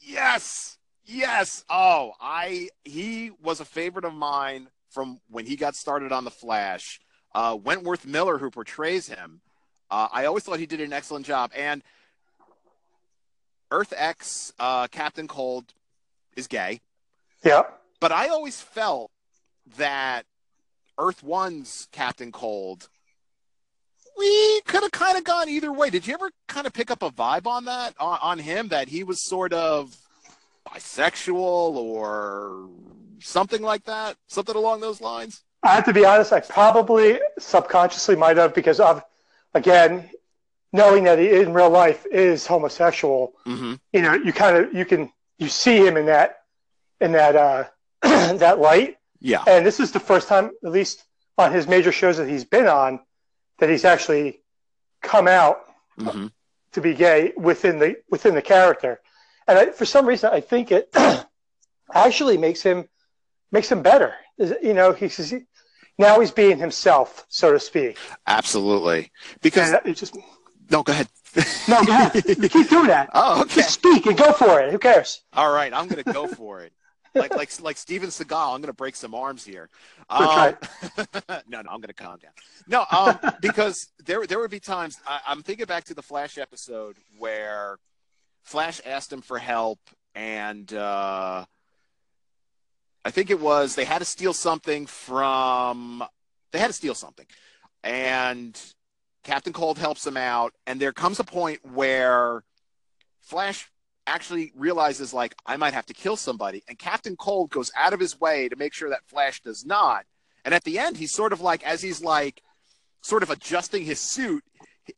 yes, 0.00 0.78
yes. 1.04 1.64
Oh, 1.70 2.12
I 2.20 2.68
he 2.84 3.32
was 3.42 3.60
a 3.60 3.64
favorite 3.64 4.04
of 4.04 4.14
mine 4.14 4.68
from 4.90 5.20
when 5.28 5.46
he 5.46 5.56
got 5.56 5.74
started 5.74 6.12
on 6.12 6.24
the 6.24 6.30
Flash. 6.30 7.00
Uh, 7.34 7.56
Wentworth 7.62 8.06
Miller, 8.06 8.38
who 8.38 8.50
portrays 8.50 9.08
him, 9.08 9.40
uh, 9.90 10.08
I 10.10 10.24
always 10.24 10.44
thought 10.44 10.58
he 10.58 10.66
did 10.66 10.80
an 10.80 10.92
excellent 10.92 11.26
job. 11.26 11.50
And 11.54 11.82
Earth 13.70 13.92
X, 13.96 14.52
uh, 14.58 14.86
Captain 14.88 15.28
Cold, 15.28 15.72
is 16.36 16.46
gay. 16.46 16.80
Yeah. 17.44 17.62
But 18.00 18.12
I 18.12 18.28
always 18.28 18.60
felt 18.60 19.10
that 19.76 20.24
Earth 20.98 21.22
One's 21.22 21.88
Captain 21.92 22.32
Cold, 22.32 22.88
we 24.18 24.60
could 24.66 24.82
have 24.82 24.90
kind 24.92 25.16
of 25.16 25.24
gone 25.24 25.48
either 25.48 25.72
way. 25.72 25.90
Did 25.90 26.06
you 26.06 26.14
ever 26.14 26.30
kind 26.48 26.66
of 26.66 26.72
pick 26.72 26.90
up 26.90 27.02
a 27.02 27.10
vibe 27.10 27.46
on 27.46 27.66
that, 27.66 27.94
on, 28.00 28.18
on 28.20 28.38
him, 28.38 28.68
that 28.68 28.88
he 28.88 29.04
was 29.04 29.24
sort 29.24 29.52
of 29.52 29.96
bisexual 30.66 31.36
or 31.76 32.68
something 33.20 33.62
like 33.62 33.84
that? 33.84 34.16
Something 34.26 34.56
along 34.56 34.80
those 34.80 35.00
lines? 35.00 35.42
I 35.62 35.74
have 35.74 35.84
to 35.86 35.92
be 35.92 36.04
honest, 36.04 36.32
I 36.32 36.40
probably 36.40 37.18
subconsciously 37.38 38.16
might 38.16 38.36
have 38.36 38.54
because 38.54 38.80
of 38.80 39.02
again, 39.54 40.08
knowing 40.72 41.04
that 41.04 41.18
he 41.18 41.30
in 41.40 41.52
real 41.52 41.70
life 41.70 42.04
is 42.10 42.46
homosexual, 42.46 43.34
Mm-hmm. 43.46 43.74
you 43.92 44.02
know, 44.02 44.14
you 44.14 44.32
kind 44.32 44.56
of 44.56 44.72
you 44.74 44.84
can 44.84 45.10
you 45.38 45.48
see 45.48 45.76
him 45.84 45.96
in 45.96 46.06
that 46.06 46.42
in 47.00 47.12
that 47.12 47.34
uh 47.36 47.64
that 48.02 48.58
light. 48.60 48.97
Yeah. 49.20 49.42
And 49.46 49.64
this 49.66 49.80
is 49.80 49.92
the 49.92 50.00
first 50.00 50.28
time, 50.28 50.50
at 50.64 50.70
least 50.72 51.04
on 51.36 51.52
his 51.52 51.66
major 51.66 51.92
shows 51.92 52.16
that 52.18 52.28
he's 52.28 52.44
been 52.44 52.66
on, 52.66 53.00
that 53.58 53.68
he's 53.68 53.84
actually 53.84 54.40
come 55.02 55.28
out 55.28 55.60
Mm-hmm. 55.98 56.26
to 56.72 56.80
be 56.80 56.94
gay 56.94 57.32
within 57.36 57.80
the 57.80 57.96
within 58.08 58.34
the 58.36 58.42
character. 58.42 59.00
And 59.48 59.58
I, 59.58 59.66
for 59.72 59.84
some 59.84 60.06
reason, 60.06 60.30
I 60.32 60.40
think 60.40 60.70
it 60.70 60.94
actually 61.92 62.38
makes 62.38 62.62
him 62.62 62.88
makes 63.50 63.70
him 63.72 63.82
better. 63.82 64.14
You 64.38 64.74
know, 64.74 64.92
he's 64.92 65.34
now 65.98 66.20
he's 66.20 66.30
being 66.30 66.58
himself, 66.58 67.26
so 67.28 67.52
to 67.52 67.58
speak. 67.58 67.98
Absolutely. 68.28 69.10
Because, 69.42 69.72
And 69.72 69.80
it 69.86 69.96
just 69.96 70.16
no, 70.70 70.84
go 70.84 70.92
ahead. 70.92 71.08
no, 71.68 71.84
go 71.84 71.92
ahead. 71.92 72.12
Keep 72.52 72.68
doing 72.70 72.86
that. 72.86 73.10
Oh, 73.12 73.40
okay. 73.42 73.56
Just 73.56 73.70
speak 73.70 74.06
and 74.06 74.16
go 74.16 74.32
for 74.32 74.60
it. 74.60 74.70
Who 74.70 74.78
cares? 74.78 75.22
All 75.32 75.50
right, 75.52 75.72
I'm 75.74 75.88
gonna 75.88 76.04
go 76.04 76.28
for 76.28 76.60
it. 76.60 76.72
Like 77.18 77.34
like 77.34 77.60
like 77.60 77.76
Steven 77.76 78.08
Seagal, 78.08 78.54
I'm 78.54 78.60
gonna 78.60 78.72
break 78.72 78.96
some 78.96 79.14
arms 79.14 79.44
here. 79.44 79.68
Um, 80.08 80.56
no, 81.48 81.62
no, 81.62 81.70
I'm 81.70 81.80
gonna 81.80 81.92
calm 81.92 82.18
down. 82.18 82.32
No, 82.66 82.84
um, 82.90 83.18
because 83.40 83.88
there 84.04 84.26
there 84.26 84.38
would 84.38 84.50
be 84.50 84.60
times 84.60 84.98
I, 85.06 85.20
I'm 85.26 85.42
thinking 85.42 85.66
back 85.66 85.84
to 85.84 85.94
the 85.94 86.02
Flash 86.02 86.38
episode 86.38 86.96
where 87.18 87.78
Flash 88.44 88.80
asked 88.86 89.12
him 89.12 89.20
for 89.20 89.38
help, 89.38 89.78
and 90.14 90.72
uh, 90.72 91.44
I 93.04 93.10
think 93.10 93.30
it 93.30 93.40
was 93.40 93.74
they 93.74 93.84
had 93.84 93.98
to 93.98 94.04
steal 94.04 94.32
something 94.32 94.86
from 94.86 96.04
they 96.52 96.58
had 96.58 96.68
to 96.68 96.72
steal 96.72 96.94
something, 96.94 97.26
and 97.84 98.58
Captain 99.24 99.52
Cold 99.52 99.78
helps 99.78 100.06
him 100.06 100.16
out, 100.16 100.54
and 100.66 100.80
there 100.80 100.92
comes 100.92 101.20
a 101.20 101.24
point 101.24 101.60
where 101.62 102.42
Flash 103.20 103.70
actually 104.08 104.52
realizes 104.56 105.12
like 105.14 105.34
I 105.46 105.56
might 105.56 105.74
have 105.74 105.86
to 105.86 105.94
kill 105.94 106.16
somebody, 106.16 106.62
and 106.68 106.78
Captain 106.78 107.16
Cold 107.16 107.50
goes 107.50 107.70
out 107.76 107.92
of 107.92 108.00
his 108.00 108.18
way 108.20 108.48
to 108.48 108.56
make 108.56 108.74
sure 108.74 108.90
that 108.90 109.06
Flash 109.06 109.40
does 109.42 109.64
not. 109.64 110.04
And 110.44 110.54
at 110.54 110.64
the 110.64 110.78
end, 110.78 110.96
he's 110.96 111.12
sort 111.12 111.32
of 111.32 111.40
like 111.40 111.62
as 111.64 111.82
he's 111.82 112.02
like 112.02 112.42
sort 113.02 113.22
of 113.22 113.30
adjusting 113.30 113.84
his 113.84 114.00
suit, 114.00 114.44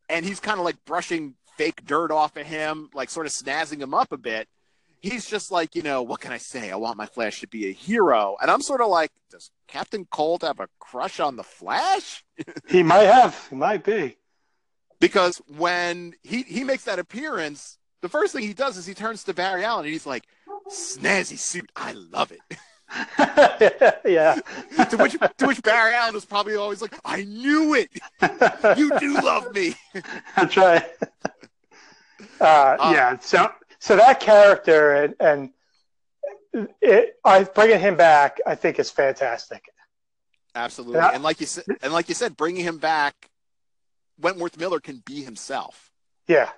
and 0.09 0.25
he's 0.25 0.41
kind 0.41 0.59
of 0.59 0.65
like 0.65 0.85
brushing 0.85 1.35
fake 1.57 1.85
dirt 1.85 2.11
off 2.11 2.37
of 2.37 2.47
him, 2.47 2.89
like 2.95 3.11
sort 3.11 3.27
of 3.27 3.33
snazzing 3.33 3.81
him 3.81 3.95
up 3.95 4.13
a 4.13 4.17
bit. 4.19 4.49
He's 5.01 5.27
just 5.27 5.51
like, 5.51 5.75
you 5.75 5.83
know, 5.83 6.03
what 6.03 6.21
can 6.21 6.33
I 6.33 6.39
say? 6.39 6.71
I 6.71 6.77
want 6.77 6.97
my 6.99 7.07
Flash 7.07 7.41
to 7.41 7.49
be 7.49 7.69
a 7.69 7.73
hero. 7.73 8.37
And 8.41 8.51
I'm 8.51 8.63
sort 8.63 8.81
of 8.83 8.89
like, 8.89 9.11
does 9.31 9.51
Captain 9.67 10.07
Cold 10.11 10.43
have 10.43 10.61
a 10.61 10.69
crush 10.79 11.21
on 11.21 11.37
the 11.37 11.43
Flash? 11.43 12.25
He 12.69 12.83
might 12.83 13.05
have. 13.07 13.47
He 13.51 13.57
might 13.57 13.83
be. 13.85 14.17
because 15.01 15.41
when 15.49 16.15
he 16.23 16.43
he 16.43 16.65
makes 16.65 16.85
that 16.85 16.99
appearance, 16.99 17.79
the 18.03 18.09
first 18.09 18.33
thing 18.33 18.43
he 18.43 18.55
does 18.55 18.77
is 18.77 18.87
he 18.87 18.95
turns 18.95 19.25
to 19.25 19.35
Barry 19.35 19.65
Allen 19.65 19.85
and 19.85 19.93
he's 19.93 20.07
like, 20.07 20.27
"Snazzy 20.71 21.39
suit, 21.39 21.71
I 21.77 21.93
love 21.93 22.33
it." 22.33 22.41
yeah. 24.05 24.35
to 24.91 24.97
which 24.97 25.17
to 25.39 25.47
which 25.47 25.63
Barry 25.63 25.95
Allen 25.95 26.15
was 26.15 26.25
probably 26.25 26.57
always 26.57 26.83
like, 26.83 26.95
"I 27.05 27.25
knew 27.25 27.75
it. 27.75 27.91
You 28.79 28.99
do 28.99 29.15
love 29.21 29.55
me." 29.55 29.75
That's 30.37 30.57
right. 30.57 30.85
Uh, 32.41 32.45
Uh, 32.45 32.91
yeah. 32.95 33.19
So 33.21 33.51
so 33.79 33.97
that 33.97 34.21
character 34.21 34.93
and 34.95 35.15
and 35.21 36.69
it, 36.83 37.17
I 37.25 37.45
bringing 37.45 37.79
him 37.81 37.97
back, 37.97 38.39
I 38.47 38.55
think 38.55 38.79
is 38.79 38.91
fantastic. 38.91 39.63
Absolutely, 40.55 40.97
Yeah. 40.99 41.11
and 41.15 41.23
like 41.23 41.39
you 41.41 41.47
said, 41.47 41.65
and 41.81 41.93
like 41.93 42.09
you 42.09 42.15
said, 42.15 42.37
bringing 42.37 42.65
him 42.65 42.79
back, 42.79 43.31
Wentworth 44.19 44.59
Miller 44.59 44.81
can 44.81 45.01
be 45.07 45.23
himself. 45.23 45.93
Yeah. 46.27 46.51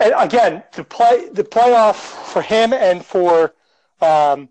And 0.00 0.14
again, 0.16 0.62
the 0.72 0.84
play 0.84 1.28
the 1.30 1.44
playoff 1.44 1.96
for 1.96 2.42
him 2.42 2.72
and 2.72 3.04
for 3.04 3.54
um, 4.00 4.48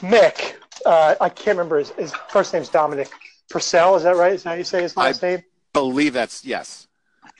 Mick, 0.00 0.54
uh, 0.84 1.14
I 1.20 1.28
can't 1.28 1.56
remember 1.56 1.78
his, 1.78 1.90
his 1.90 2.12
first 2.28 2.52
name's 2.52 2.68
Dominic 2.68 3.10
Purcell. 3.48 3.96
Is 3.96 4.02
that 4.02 4.16
right? 4.16 4.32
Is 4.32 4.42
that 4.42 4.50
how 4.50 4.56
you 4.56 4.64
say 4.64 4.82
his 4.82 4.96
last 4.96 5.22
name? 5.22 5.38
I 5.38 5.44
believe 5.72 6.12
that's 6.12 6.44
yes. 6.44 6.88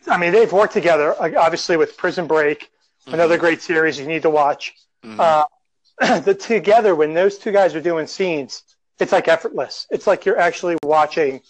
I 0.07 0.17
mean, 0.17 0.33
they've 0.33 0.51
worked 0.53 0.73
together, 0.73 1.15
obviously, 1.21 1.77
with 1.77 1.97
Prison 1.97 2.27
Break, 2.27 2.71
another 3.07 3.37
great 3.37 3.61
series 3.61 3.99
you 3.99 4.07
need 4.07 4.23
to 4.23 4.31
watch. 4.31 4.75
Mhm. 5.05 5.19
Uh, 5.19 6.21
the 6.21 6.35
together 6.35 6.95
when 6.95 7.13
those 7.13 7.37
two 7.39 7.53
guys 7.53 7.75
are 7.75 7.81
doing 7.81 8.07
scenes, 8.07 8.63
it's 8.99 9.13
like 9.13 9.29
effortless. 9.29 9.87
It's 9.91 10.07
like 10.07 10.25
you're 10.25 10.39
actually 10.39 10.77
watching 10.83 11.41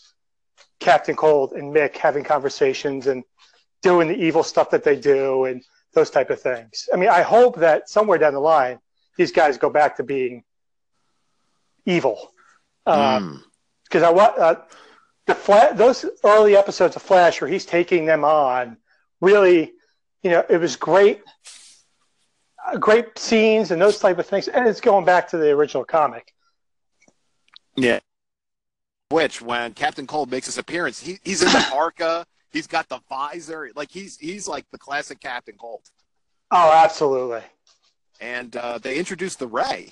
Captain 0.80 1.14
Cold 1.14 1.52
and 1.52 1.74
Mick 1.74 1.96
having 1.96 2.24
conversations 2.24 3.06
and 3.06 3.22
doing 3.83 4.09
the 4.09 4.16
evil 4.16 4.43
stuff 4.43 4.71
that 4.71 4.85
they 4.85 4.97
do 4.97 5.45
and 5.45 5.62
those 5.95 6.11
type 6.11 6.31
of 6.31 6.40
things. 6.40 6.88
I 6.93 6.97
mean, 6.97 7.09
I 7.09 7.23
hope 7.23 7.57
that 7.57 7.88
somewhere 7.88 8.19
down 8.19 8.35
the 8.35 8.40
line, 8.40 8.79
these 9.16 9.33
guys 9.33 9.59
go 9.59 9.71
back 9.71 9.97
to 9.97 10.03
being 10.05 10.45
evil. 11.87 12.33
Because 12.85 13.40
Mm. 13.93 14.03
I 14.05 14.11
want 14.11 14.38
uh, 14.38 14.55
the 15.27 15.35
Fla- 15.35 15.73
those 15.75 16.05
early 16.25 16.57
episodes 16.57 16.97
of 16.97 17.03
Flash 17.03 17.40
where 17.40 17.49
he's 17.51 17.66
taking 17.66 18.07
them 18.07 18.25
on, 18.25 18.77
really, 19.21 19.73
you 20.23 20.31
know, 20.31 20.45
it 20.49 20.59
was 20.59 20.77
great, 20.77 21.23
uh, 22.66 22.77
great 22.79 23.19
scenes 23.19 23.71
and 23.71 23.81
those 23.81 23.99
type 23.99 24.19
of 24.19 24.27
things, 24.27 24.49
and 24.49 24.66
it's 24.69 24.81
going 24.81 25.05
back 25.05 25.29
to 25.31 25.38
the 25.38 25.51
original 25.51 25.85
comic. 25.85 26.33
Yeah. 27.77 28.01
Which 29.09 29.43
when 29.43 29.73
Captain 29.75 30.07
Cold 30.07 30.31
makes 30.31 30.47
his 30.47 30.59
appearance, 30.59 31.01
he, 31.01 31.19
he's 31.25 31.43
in 31.43 31.49
the 31.51 31.66
parka. 31.71 32.25
He's 32.53 32.67
got 32.67 32.89
the 32.89 33.01
visor. 33.09 33.71
Like 33.75 33.91
he's 33.91 34.19
he's 34.19 34.49
like 34.49 34.65
the 34.71 34.79
classic 34.79 35.21
Captain 35.21 35.55
Cold. 35.59 35.83
Oh, 36.51 36.73
absolutely, 36.85 37.43
And 38.21 38.57
uh, 38.57 38.79
they 38.79 38.99
introduced 38.99 39.39
the 39.39 39.47
Ray. 39.47 39.91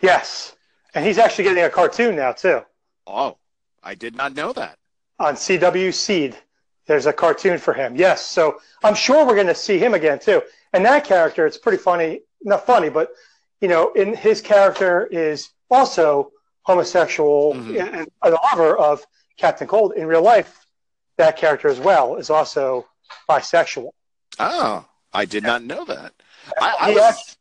yes, 0.00 0.56
and 0.94 1.04
he's 1.04 1.18
actually 1.18 1.44
getting 1.44 1.64
a 1.64 1.70
cartoon 1.70 2.16
now 2.16 2.32
too 2.32 2.62
Oh, 3.06 3.36
I 3.82 3.94
did 3.94 4.16
not 4.16 4.34
know 4.34 4.52
that. 4.54 4.78
on 5.18 5.34
CW 5.34 5.92
Seed. 5.92 6.36
There's 6.86 7.06
a 7.06 7.12
cartoon 7.12 7.58
for 7.58 7.72
him. 7.74 7.94
Yes, 7.96 8.24
so 8.26 8.60
I'm 8.82 8.94
sure 8.94 9.26
we're 9.26 9.34
going 9.34 9.46
to 9.46 9.54
see 9.54 9.78
him 9.78 9.94
again 9.94 10.18
too. 10.18 10.42
And 10.72 10.84
that 10.86 11.04
character, 11.04 11.46
it's 11.46 11.56
pretty 11.58 11.78
funny. 11.78 12.20
Not 12.42 12.64
funny, 12.66 12.88
but 12.90 13.10
you 13.60 13.68
know, 13.68 13.92
in 13.92 14.14
his 14.14 14.40
character 14.40 15.06
is 15.06 15.50
also 15.70 16.32
homosexual 16.62 17.54
Mhm. 17.54 17.94
and 18.00 18.08
a 18.22 18.30
lover 18.30 18.76
of 18.76 19.06
Captain 19.36 19.66
Cold. 19.66 19.92
In 19.94 20.06
real 20.06 20.22
life, 20.22 20.63
that 21.16 21.36
character 21.36 21.68
as 21.68 21.80
well 21.80 22.16
is 22.16 22.30
also 22.30 22.86
bisexual. 23.28 23.90
Oh, 24.38 24.84
I 25.12 25.24
did 25.24 25.44
not 25.44 25.62
know 25.62 25.84
that. 25.84 26.12
I, 26.60 26.76
I 26.80 26.90
was, 26.92 27.36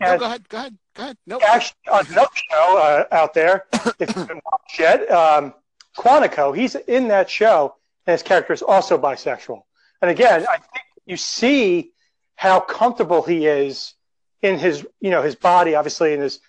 no, 0.00 0.08
and 0.08 0.20
go 0.20 0.26
ahead, 0.26 0.48
go 0.48 0.58
ahead, 0.58 0.78
go 0.94 1.02
ahead. 1.04 1.16
No, 1.26 1.40
actually, 1.40 1.76
on 1.90 2.06
another 2.06 2.28
show 2.50 2.78
uh, 2.78 3.14
out 3.14 3.34
there, 3.34 3.64
if 3.98 4.14
you 4.14 4.20
haven't 4.20 4.42
watched 4.44 4.78
yet, 4.78 5.10
um, 5.10 5.54
Quantico, 5.96 6.56
he's 6.56 6.74
in 6.74 7.08
that 7.08 7.30
show, 7.30 7.74
and 8.06 8.12
his 8.12 8.22
character 8.22 8.52
is 8.52 8.62
also 8.62 8.98
bisexual. 8.98 9.62
And 10.02 10.10
again, 10.10 10.44
I 10.48 10.56
think 10.56 10.84
you 11.06 11.16
see 11.16 11.92
how 12.36 12.60
comfortable 12.60 13.22
he 13.22 13.46
is 13.46 13.94
in 14.42 14.58
his, 14.58 14.84
you 15.00 15.10
know, 15.10 15.22
his 15.22 15.36
body, 15.36 15.74
obviously, 15.76 16.12
in 16.12 16.20
his, 16.20 16.40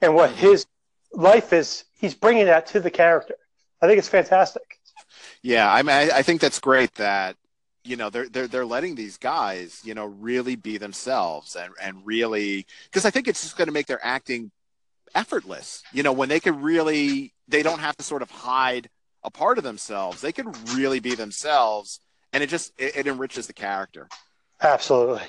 and 0.00 0.14
what 0.14 0.32
his 0.32 0.66
life 1.12 1.52
is. 1.52 1.84
He's 1.98 2.14
bringing 2.14 2.46
that 2.46 2.66
to 2.68 2.80
the 2.80 2.90
character. 2.90 3.34
I 3.80 3.86
think 3.86 3.98
it's 3.98 4.08
fantastic. 4.08 4.79
Yeah, 5.42 5.72
I 5.72 5.82
mean, 5.82 5.96
I, 5.96 6.18
I 6.18 6.22
think 6.22 6.40
that's 6.40 6.60
great 6.60 6.94
that 6.94 7.36
you 7.84 7.96
know 7.96 8.10
they're 8.10 8.28
they're 8.28 8.46
they're 8.46 8.66
letting 8.66 8.94
these 8.94 9.16
guys 9.16 9.80
you 9.84 9.94
know 9.94 10.04
really 10.04 10.54
be 10.54 10.76
themselves 10.76 11.56
and 11.56 11.72
and 11.82 12.04
really 12.04 12.66
because 12.84 13.06
I 13.06 13.10
think 13.10 13.26
it's 13.26 13.40
just 13.40 13.56
going 13.56 13.68
to 13.68 13.72
make 13.72 13.86
their 13.86 14.04
acting 14.04 14.50
effortless. 15.14 15.82
You 15.92 16.02
know, 16.02 16.12
when 16.12 16.28
they 16.28 16.40
can 16.40 16.60
really 16.60 17.32
they 17.48 17.62
don't 17.62 17.80
have 17.80 17.96
to 17.96 18.04
sort 18.04 18.22
of 18.22 18.30
hide 18.30 18.88
a 19.22 19.30
part 19.30 19.58
of 19.58 19.64
themselves. 19.64 20.20
They 20.20 20.32
can 20.32 20.52
really 20.74 21.00
be 21.00 21.14
themselves, 21.14 22.00
and 22.32 22.42
it 22.42 22.48
just 22.48 22.72
it, 22.78 22.96
it 22.96 23.06
enriches 23.06 23.46
the 23.46 23.52
character. 23.52 24.08
Absolutely. 24.60 25.22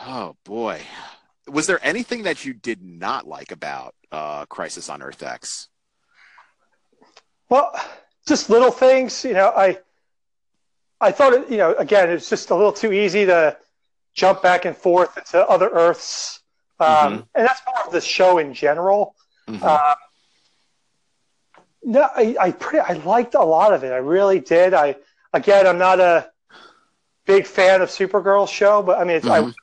Oh 0.00 0.36
boy, 0.44 0.80
was 1.48 1.66
there 1.66 1.84
anything 1.84 2.24
that 2.24 2.44
you 2.44 2.52
did 2.52 2.82
not 2.82 3.26
like 3.26 3.52
about 3.52 3.94
uh, 4.12 4.46
Crisis 4.46 4.88
on 4.88 5.02
Earth 5.02 5.22
X? 5.22 5.68
Well, 7.48 7.72
just 8.28 8.50
little 8.50 8.70
things, 8.70 9.24
you 9.24 9.32
know. 9.34 9.52
I 9.54 9.78
I 11.00 11.12
thought 11.12 11.32
it, 11.34 11.50
you 11.50 11.56
know, 11.56 11.74
again, 11.74 12.10
it's 12.10 12.28
just 12.28 12.50
a 12.50 12.54
little 12.54 12.72
too 12.72 12.92
easy 12.92 13.26
to 13.26 13.56
jump 14.14 14.42
back 14.42 14.64
and 14.64 14.76
forth 14.76 15.16
into 15.16 15.46
other 15.48 15.68
Earths, 15.68 16.40
um, 16.80 16.88
Mhm. 16.88 17.26
and 17.34 17.46
that's 17.46 17.60
more 17.66 17.86
of 17.86 17.92
the 17.92 18.00
show 18.00 18.38
in 18.38 18.52
general. 18.54 19.14
Mhm. 19.48 19.62
Um, 19.62 19.96
no, 21.82 22.02
I 22.14 22.36
I, 22.40 22.50
pretty, 22.52 22.80
I 22.80 22.94
liked 23.04 23.34
a 23.34 23.42
lot 23.44 23.72
of 23.72 23.84
it. 23.84 23.92
I 23.92 23.96
really 23.98 24.40
did. 24.40 24.74
I 24.74 24.96
again, 25.32 25.66
I'm 25.66 25.78
not 25.78 26.00
a 26.00 26.30
big 27.26 27.46
fan 27.46 27.82
of 27.82 27.90
Supergirl's 27.90 28.50
show, 28.50 28.82
but 28.82 28.98
I 28.98 29.04
mean, 29.04 29.16
it's, 29.18 29.26
Mhm. 29.26 29.54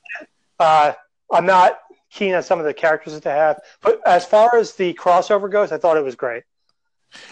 I, 0.58 0.64
uh, 0.64 0.94
I'm 1.30 1.46
not 1.46 1.78
keen 2.10 2.34
on 2.34 2.42
some 2.42 2.58
of 2.60 2.64
the 2.64 2.72
characters 2.72 3.12
that 3.14 3.24
they 3.24 3.30
have. 3.30 3.60
But 3.82 4.00
as 4.06 4.24
far 4.24 4.56
as 4.56 4.72
the 4.74 4.94
crossover 4.94 5.50
goes, 5.50 5.72
I 5.72 5.76
thought 5.78 5.96
it 5.96 6.04
was 6.04 6.14
great. 6.14 6.44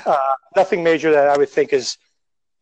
Uh, 0.07 0.17
nothing 0.57 0.83
major 0.83 1.13
that 1.13 1.29
I 1.29 1.37
would 1.37 1.49
think 1.49 1.73
is, 1.73 1.99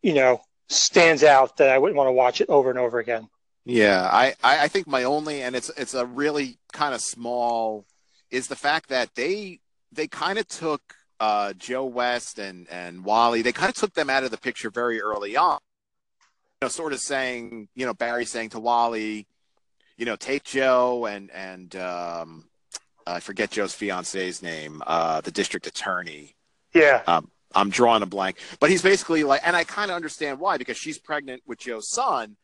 you 0.01 0.13
know, 0.13 0.41
stands 0.67 1.23
out 1.23 1.57
that 1.57 1.69
I 1.69 1.77
wouldn't 1.77 1.97
want 1.97 2.07
to 2.07 2.13
watch 2.13 2.41
it 2.41 2.49
over 2.49 2.69
and 2.69 2.79
over 2.79 2.99
again. 2.99 3.29
Yeah, 3.65 4.09
I, 4.11 4.35
I 4.43 4.67
think 4.67 4.87
my 4.87 5.05
only 5.05 5.41
and 5.41 5.55
it's 5.55 5.69
it's 5.77 5.93
a 5.93 6.05
really 6.05 6.57
kind 6.73 6.93
of 6.93 6.99
small 6.99 7.85
is 8.29 8.47
the 8.47 8.57
fact 8.57 8.89
that 8.89 9.15
they 9.15 9.59
they 9.91 10.07
kind 10.07 10.37
of 10.37 10.47
took 10.49 10.81
uh, 11.21 11.53
Joe 11.53 11.85
West 11.85 12.39
and 12.39 12.67
and 12.69 13.05
Wally 13.05 13.41
they 13.41 13.53
kind 13.53 13.69
of 13.69 13.75
took 13.75 13.93
them 13.93 14.09
out 14.09 14.25
of 14.25 14.31
the 14.31 14.37
picture 14.37 14.69
very 14.69 15.01
early 15.01 15.37
on. 15.37 15.59
You 16.61 16.65
know, 16.65 16.69
sort 16.69 16.91
of 16.91 16.99
saying 16.99 17.69
you 17.73 17.85
know 17.85 17.93
Barry 17.93 18.25
saying 18.25 18.49
to 18.49 18.59
Wally, 18.59 19.27
you 19.97 20.05
know, 20.05 20.17
take 20.17 20.43
Joe 20.43 21.05
and 21.05 21.31
and 21.31 21.73
um, 21.77 22.49
I 23.07 23.21
forget 23.21 23.51
Joe's 23.51 23.73
fiance's 23.73 24.41
name, 24.41 24.81
uh, 24.85 25.21
the 25.21 25.31
district 25.31 25.67
attorney. 25.67 26.35
Yeah, 26.73 27.01
um, 27.07 27.29
I'm 27.55 27.69
drawing 27.69 28.03
a 28.03 28.07
blank, 28.07 28.37
but 28.59 28.69
he's 28.69 28.81
basically 28.81 29.23
like, 29.23 29.41
and 29.45 29.55
I 29.55 29.63
kind 29.63 29.91
of 29.91 29.95
understand 29.95 30.39
why 30.39 30.57
because 30.57 30.77
she's 30.77 30.97
pregnant 30.97 31.43
with 31.45 31.59
Joe's 31.59 31.89
son. 31.89 32.35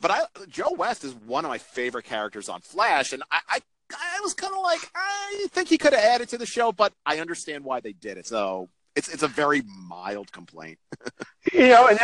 But 0.00 0.10
I, 0.10 0.22
Joe 0.48 0.72
West 0.76 1.04
is 1.04 1.14
one 1.14 1.44
of 1.44 1.50
my 1.50 1.58
favorite 1.58 2.06
characters 2.06 2.48
on 2.48 2.60
Flash, 2.62 3.12
and 3.12 3.22
I, 3.30 3.40
I, 3.48 3.58
I 3.92 4.20
was 4.22 4.32
kind 4.34 4.54
of 4.54 4.62
like, 4.62 4.90
I 4.94 5.46
think 5.50 5.68
he 5.68 5.76
could 5.76 5.92
have 5.92 6.02
added 6.02 6.28
to 6.30 6.38
the 6.38 6.46
show, 6.46 6.72
but 6.72 6.92
I 7.04 7.18
understand 7.18 7.64
why 7.64 7.80
they 7.80 7.92
did 7.92 8.16
it. 8.16 8.26
So 8.26 8.70
it's 8.96 9.08
it's 9.08 9.22
a 9.22 9.28
very 9.28 9.62
mild 9.88 10.32
complaint. 10.32 10.78
you 11.52 11.68
know, 11.68 11.88
and 11.88 11.98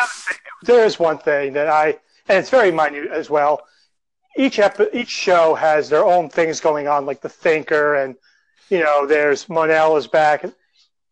there 0.62 0.84
is 0.84 0.98
one 0.98 1.18
thing 1.18 1.54
that 1.54 1.68
I, 1.68 1.98
and 2.28 2.38
it's 2.38 2.50
very 2.50 2.70
minute 2.70 3.10
as 3.10 3.30
well. 3.30 3.62
Each 4.36 4.58
epi- 4.58 4.90
each 4.92 5.08
show 5.08 5.54
has 5.54 5.88
their 5.88 6.04
own 6.04 6.28
things 6.28 6.60
going 6.60 6.88
on, 6.88 7.06
like 7.06 7.22
the 7.22 7.28
Thinker, 7.28 7.94
and 7.94 8.16
you 8.68 8.80
know, 8.80 9.06
there's 9.06 9.48
Mon-El 9.48 9.96
is 9.96 10.06
back. 10.06 10.44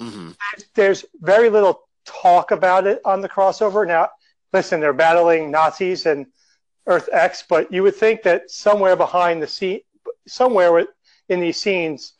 Mm-hmm. 0.00 0.30
There's 0.74 1.04
very 1.20 1.48
little 1.50 1.82
talk 2.04 2.50
about 2.50 2.86
it 2.86 3.00
on 3.04 3.20
the 3.20 3.28
crossover. 3.28 3.86
Now, 3.86 4.10
listen, 4.52 4.80
they're 4.80 4.92
battling 4.92 5.50
Nazis 5.50 6.06
and 6.06 6.26
Earth 6.86 7.08
X, 7.12 7.44
but 7.48 7.72
you 7.72 7.82
would 7.82 7.96
think 7.96 8.22
that 8.22 8.50
somewhere 8.50 8.96
behind 8.96 9.42
the 9.42 9.46
scene, 9.46 9.80
somewhere 10.26 10.86
in 11.28 11.40
these 11.40 11.60
scenes, 11.60 12.12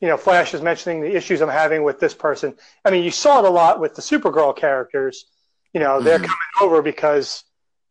you 0.00 0.08
know, 0.08 0.16
Flash 0.16 0.52
is 0.54 0.60
mentioning 0.62 1.00
the 1.00 1.14
issues 1.14 1.40
I'm 1.40 1.48
having 1.48 1.84
with 1.84 2.00
this 2.00 2.14
person. 2.14 2.54
I 2.84 2.90
mean, 2.90 3.04
you 3.04 3.12
saw 3.12 3.38
it 3.38 3.44
a 3.44 3.50
lot 3.50 3.78
with 3.78 3.94
the 3.94 4.02
Supergirl 4.02 4.56
characters. 4.56 5.26
You 5.72 5.80
know, 5.80 6.00
they're 6.00 6.18
Mhm. 6.18 6.22
coming 6.24 6.38
over 6.60 6.82
because 6.82 7.44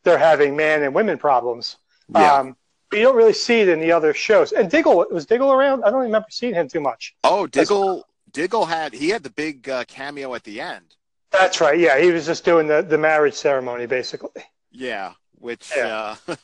they're 0.04 0.18
having 0.18 0.56
man 0.58 0.84
and 0.84 0.94
women 0.94 1.18
problems. 1.18 1.78
Yeah. 2.10 2.34
Um, 2.36 2.58
but 2.90 3.00
you 3.00 3.06
don't 3.06 3.16
really 3.16 3.32
see 3.32 3.62
it 3.62 3.70
in 3.70 3.80
the 3.80 3.94
other 3.94 4.14
shows. 4.14 4.52
And 4.52 4.70
Diggle 4.70 5.06
was 5.10 5.26
Diggle 5.26 5.54
around. 5.54 5.86
I 5.86 5.90
don't 5.92 6.02
remember 6.02 6.28
seeing 6.30 6.54
him 6.54 6.68
too 6.68 6.82
much. 6.82 7.16
oh, 7.24 7.48
Diggle, 7.48 8.06
Diggle 8.32 8.66
had 8.66 8.94
he 8.94 9.10
had 9.10 9.24
the 9.24 9.30
big 9.30 9.70
uh, 9.70 9.84
cameo 9.88 10.34
at 10.36 10.44
the 10.44 10.62
end. 10.62 10.96
That's 11.32 11.62
right. 11.62 11.80
Yeah, 11.80 12.00
he 12.00 12.12
was 12.12 12.26
just 12.26 12.44
doing 12.44 12.68
the, 12.68 12.82
the 12.82 12.98
marriage 12.98 13.34
ceremony, 13.36 13.86
basically. 13.86 14.44
Yeah, 14.72 15.14
which 15.40 15.72
Yeah. 15.76 16.16
uh 16.28 16.36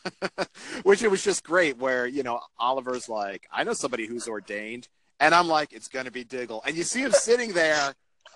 which 0.84 1.04
it 1.04 1.12
was 1.12 1.24
just 1.24 1.44
great 1.44 1.78
where, 1.78 2.08
you 2.08 2.24
know, 2.24 2.40
Oliver's 2.58 3.10
like, 3.10 3.48
I 3.52 3.64
know 3.64 3.74
somebody 3.74 4.06
who's 4.08 4.28
ordained 4.28 4.88
and 5.20 5.34
I'm 5.36 5.48
like, 5.48 5.74
it's 5.74 5.88
gonna 5.88 6.12
be 6.12 6.24
Diggle. 6.24 6.62
And 6.66 6.76
you 6.76 6.84
see 6.84 7.02
him 7.02 7.12
sitting 7.12 7.54
there 7.54 7.94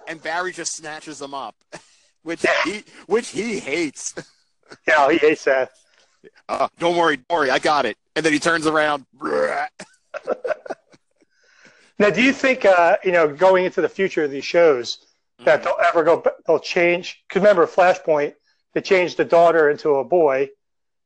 and 0.07 0.21
Barry 0.21 0.51
just 0.51 0.75
snatches 0.75 1.21
him 1.21 1.33
up. 1.33 1.55
Which 2.23 2.45
he 2.65 2.83
which 3.07 3.29
he 3.29 3.59
hates. 3.59 4.13
Yeah, 4.87 5.11
he 5.11 5.17
hates 5.17 5.43
that. 5.43 5.71
Uh, 6.47 6.69
don't 6.79 6.95
worry, 6.95 7.17
don't 7.17 7.39
worry, 7.39 7.49
I 7.49 7.59
got 7.59 7.85
it. 7.85 7.97
And 8.15 8.23
then 8.25 8.31
he 8.31 8.39
turns 8.39 8.65
around. 8.67 9.05
Now, 11.99 12.09
do 12.09 12.21
you 12.21 12.33
think, 12.33 12.65
uh, 12.65 12.97
you 13.03 13.11
know, 13.11 13.27
going 13.27 13.65
into 13.65 13.81
the 13.81 13.89
future 13.89 14.23
of 14.23 14.31
these 14.31 14.45
shows, 14.45 15.05
that 15.43 15.63
they'll 15.63 15.77
ever 15.83 16.03
go, 16.03 16.23
they'll 16.45 16.59
change? 16.59 17.23
Because 17.27 17.41
remember, 17.41 17.65
Flashpoint, 17.65 18.33
they 18.73 18.81
changed 18.81 19.17
the 19.17 19.25
daughter 19.25 19.69
into 19.69 19.95
a 19.95 20.03
boy. 20.03 20.49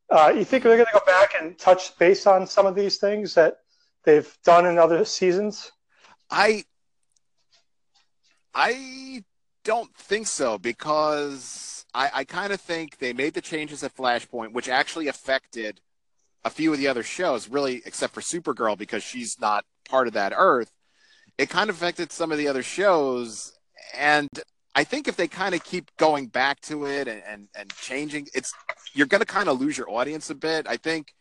Uh, 0.10 0.34
you 0.36 0.44
think 0.44 0.64
they're 0.64 0.76
going 0.76 0.86
to 0.86 1.00
go 1.00 1.06
back 1.06 1.34
and 1.40 1.58
touch 1.58 1.98
base 1.98 2.28
on 2.28 2.46
some 2.46 2.66
of 2.66 2.76
these 2.76 2.98
things 2.98 3.34
that 3.36 3.58
they've 4.04 4.38
done 4.44 4.66
in 4.66 4.78
other 4.78 5.04
seasons? 5.06 5.72
I 6.30 6.64
I 8.54 9.24
don't 9.64 9.94
think 9.96 10.28
so 10.28 10.58
because 10.58 11.86
I, 11.94 12.10
I 12.14 12.24
kind 12.24 12.54
of 12.54 12.62
think 12.62 12.98
they 12.98 13.14
made 13.14 13.34
the 13.34 13.42
changes 13.42 13.84
at 13.84 13.96
Flashpoint, 13.96 14.54
which 14.54 14.70
actually 14.70 15.08
affected 15.08 15.82
a 16.44 16.50
few 16.50 16.72
of 16.72 16.80
the 16.80 16.88
other 16.88 17.04
shows, 17.04 17.50
really, 17.50 17.82
except 17.86 18.14
for 18.14 18.22
Supergirl 18.22 18.78
because 18.78 19.04
she's 19.04 19.40
not 19.40 19.66
part 19.90 20.08
of 20.08 20.14
that 20.14 20.34
Earth. 20.36 20.72
It 21.38 21.50
kind 21.50 21.70
of 21.70 21.76
affected 21.76 22.12
some 22.12 22.32
of 22.32 22.38
the 22.38 22.48
other 22.48 22.64
shows, 22.64 23.54
and 23.98 24.30
I 24.74 24.84
think 24.84 25.08
if 25.08 25.16
they 25.18 25.28
kind 25.28 25.54
of 25.56 25.64
keep 25.64 25.92
going 25.98 26.28
back 26.28 26.62
to 26.62 26.86
it 26.86 27.08
and, 27.08 27.22
and, 27.28 27.48
and 27.56 27.74
changing, 27.76 28.28
it's 28.34 28.54
you're 28.94 29.08
going 29.08 29.20
to 29.22 29.26
kind 29.26 29.50
of 29.50 29.60
lose 29.60 29.78
your 29.78 29.90
audience 29.90 30.30
a 30.30 30.36
bit. 30.36 30.66
I 30.68 30.78
think 30.78 31.14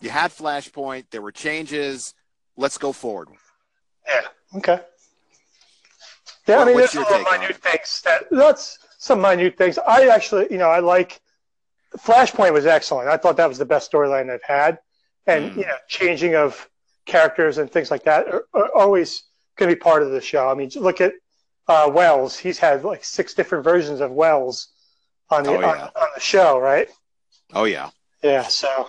you 0.00 0.10
had 0.10 0.30
Flashpoint, 0.30 1.06
there 1.10 1.22
were 1.22 1.32
changes. 1.32 2.14
Let's 2.56 2.76
go 2.78 2.92
forward. 2.92 3.28
Yeah. 4.06 4.20
Okay. 4.56 4.80
Yeah, 6.46 6.56
What- 6.56 6.62
I 6.62 6.64
mean, 6.66 6.74
what's 6.74 6.92
there's 6.92 6.94
your 6.94 7.04
little 7.18 7.24
take 7.24 7.32
on 7.34 7.40
minute 7.40 7.56
things 7.56 8.00
that 8.04 8.24
that's 8.30 8.78
some 8.98 9.20
minute 9.20 9.56
things. 9.56 9.78
I 9.78 10.08
actually, 10.08 10.48
you 10.50 10.58
know, 10.58 10.68
I 10.68 10.80
like 10.80 11.20
Flashpoint 11.98 12.52
was 12.52 12.66
excellent. 12.66 13.08
I 13.08 13.16
thought 13.16 13.36
that 13.38 13.48
was 13.48 13.58
the 13.58 13.64
best 13.64 13.90
storyline 13.90 14.30
I've 14.30 14.42
had, 14.42 14.78
and 15.26 15.52
Mm. 15.52 15.56
you 15.56 15.66
know, 15.66 15.76
changing 15.88 16.34
of 16.34 16.68
characters 17.06 17.56
and 17.58 17.70
things 17.70 17.90
like 17.90 18.04
that 18.04 18.26
are, 18.28 18.44
are 18.54 18.68
always 18.74 19.24
going 19.58 19.68
to 19.70 19.76
be 19.76 19.80
part 19.80 20.02
of 20.02 20.10
the 20.10 20.20
show. 20.20 20.48
I 20.48 20.54
mean, 20.54 20.70
look 20.76 21.00
at 21.00 21.12
uh, 21.68 21.90
Wells. 21.92 22.38
He's 22.38 22.58
had 22.58 22.84
like 22.84 23.04
six 23.04 23.34
different 23.34 23.64
versions 23.64 24.00
of 24.00 24.10
Wells 24.10 24.68
on 25.30 25.42
the 25.44 25.50
Oh, 25.50 25.60
yeah. 25.60 25.66
on, 25.70 25.78
on 25.80 26.08
the 26.14 26.20
show, 26.20 26.58
right? 26.58 26.88
Oh 27.52 27.64
yeah, 27.64 27.90
Yeah. 28.22 28.44
So 28.44 28.88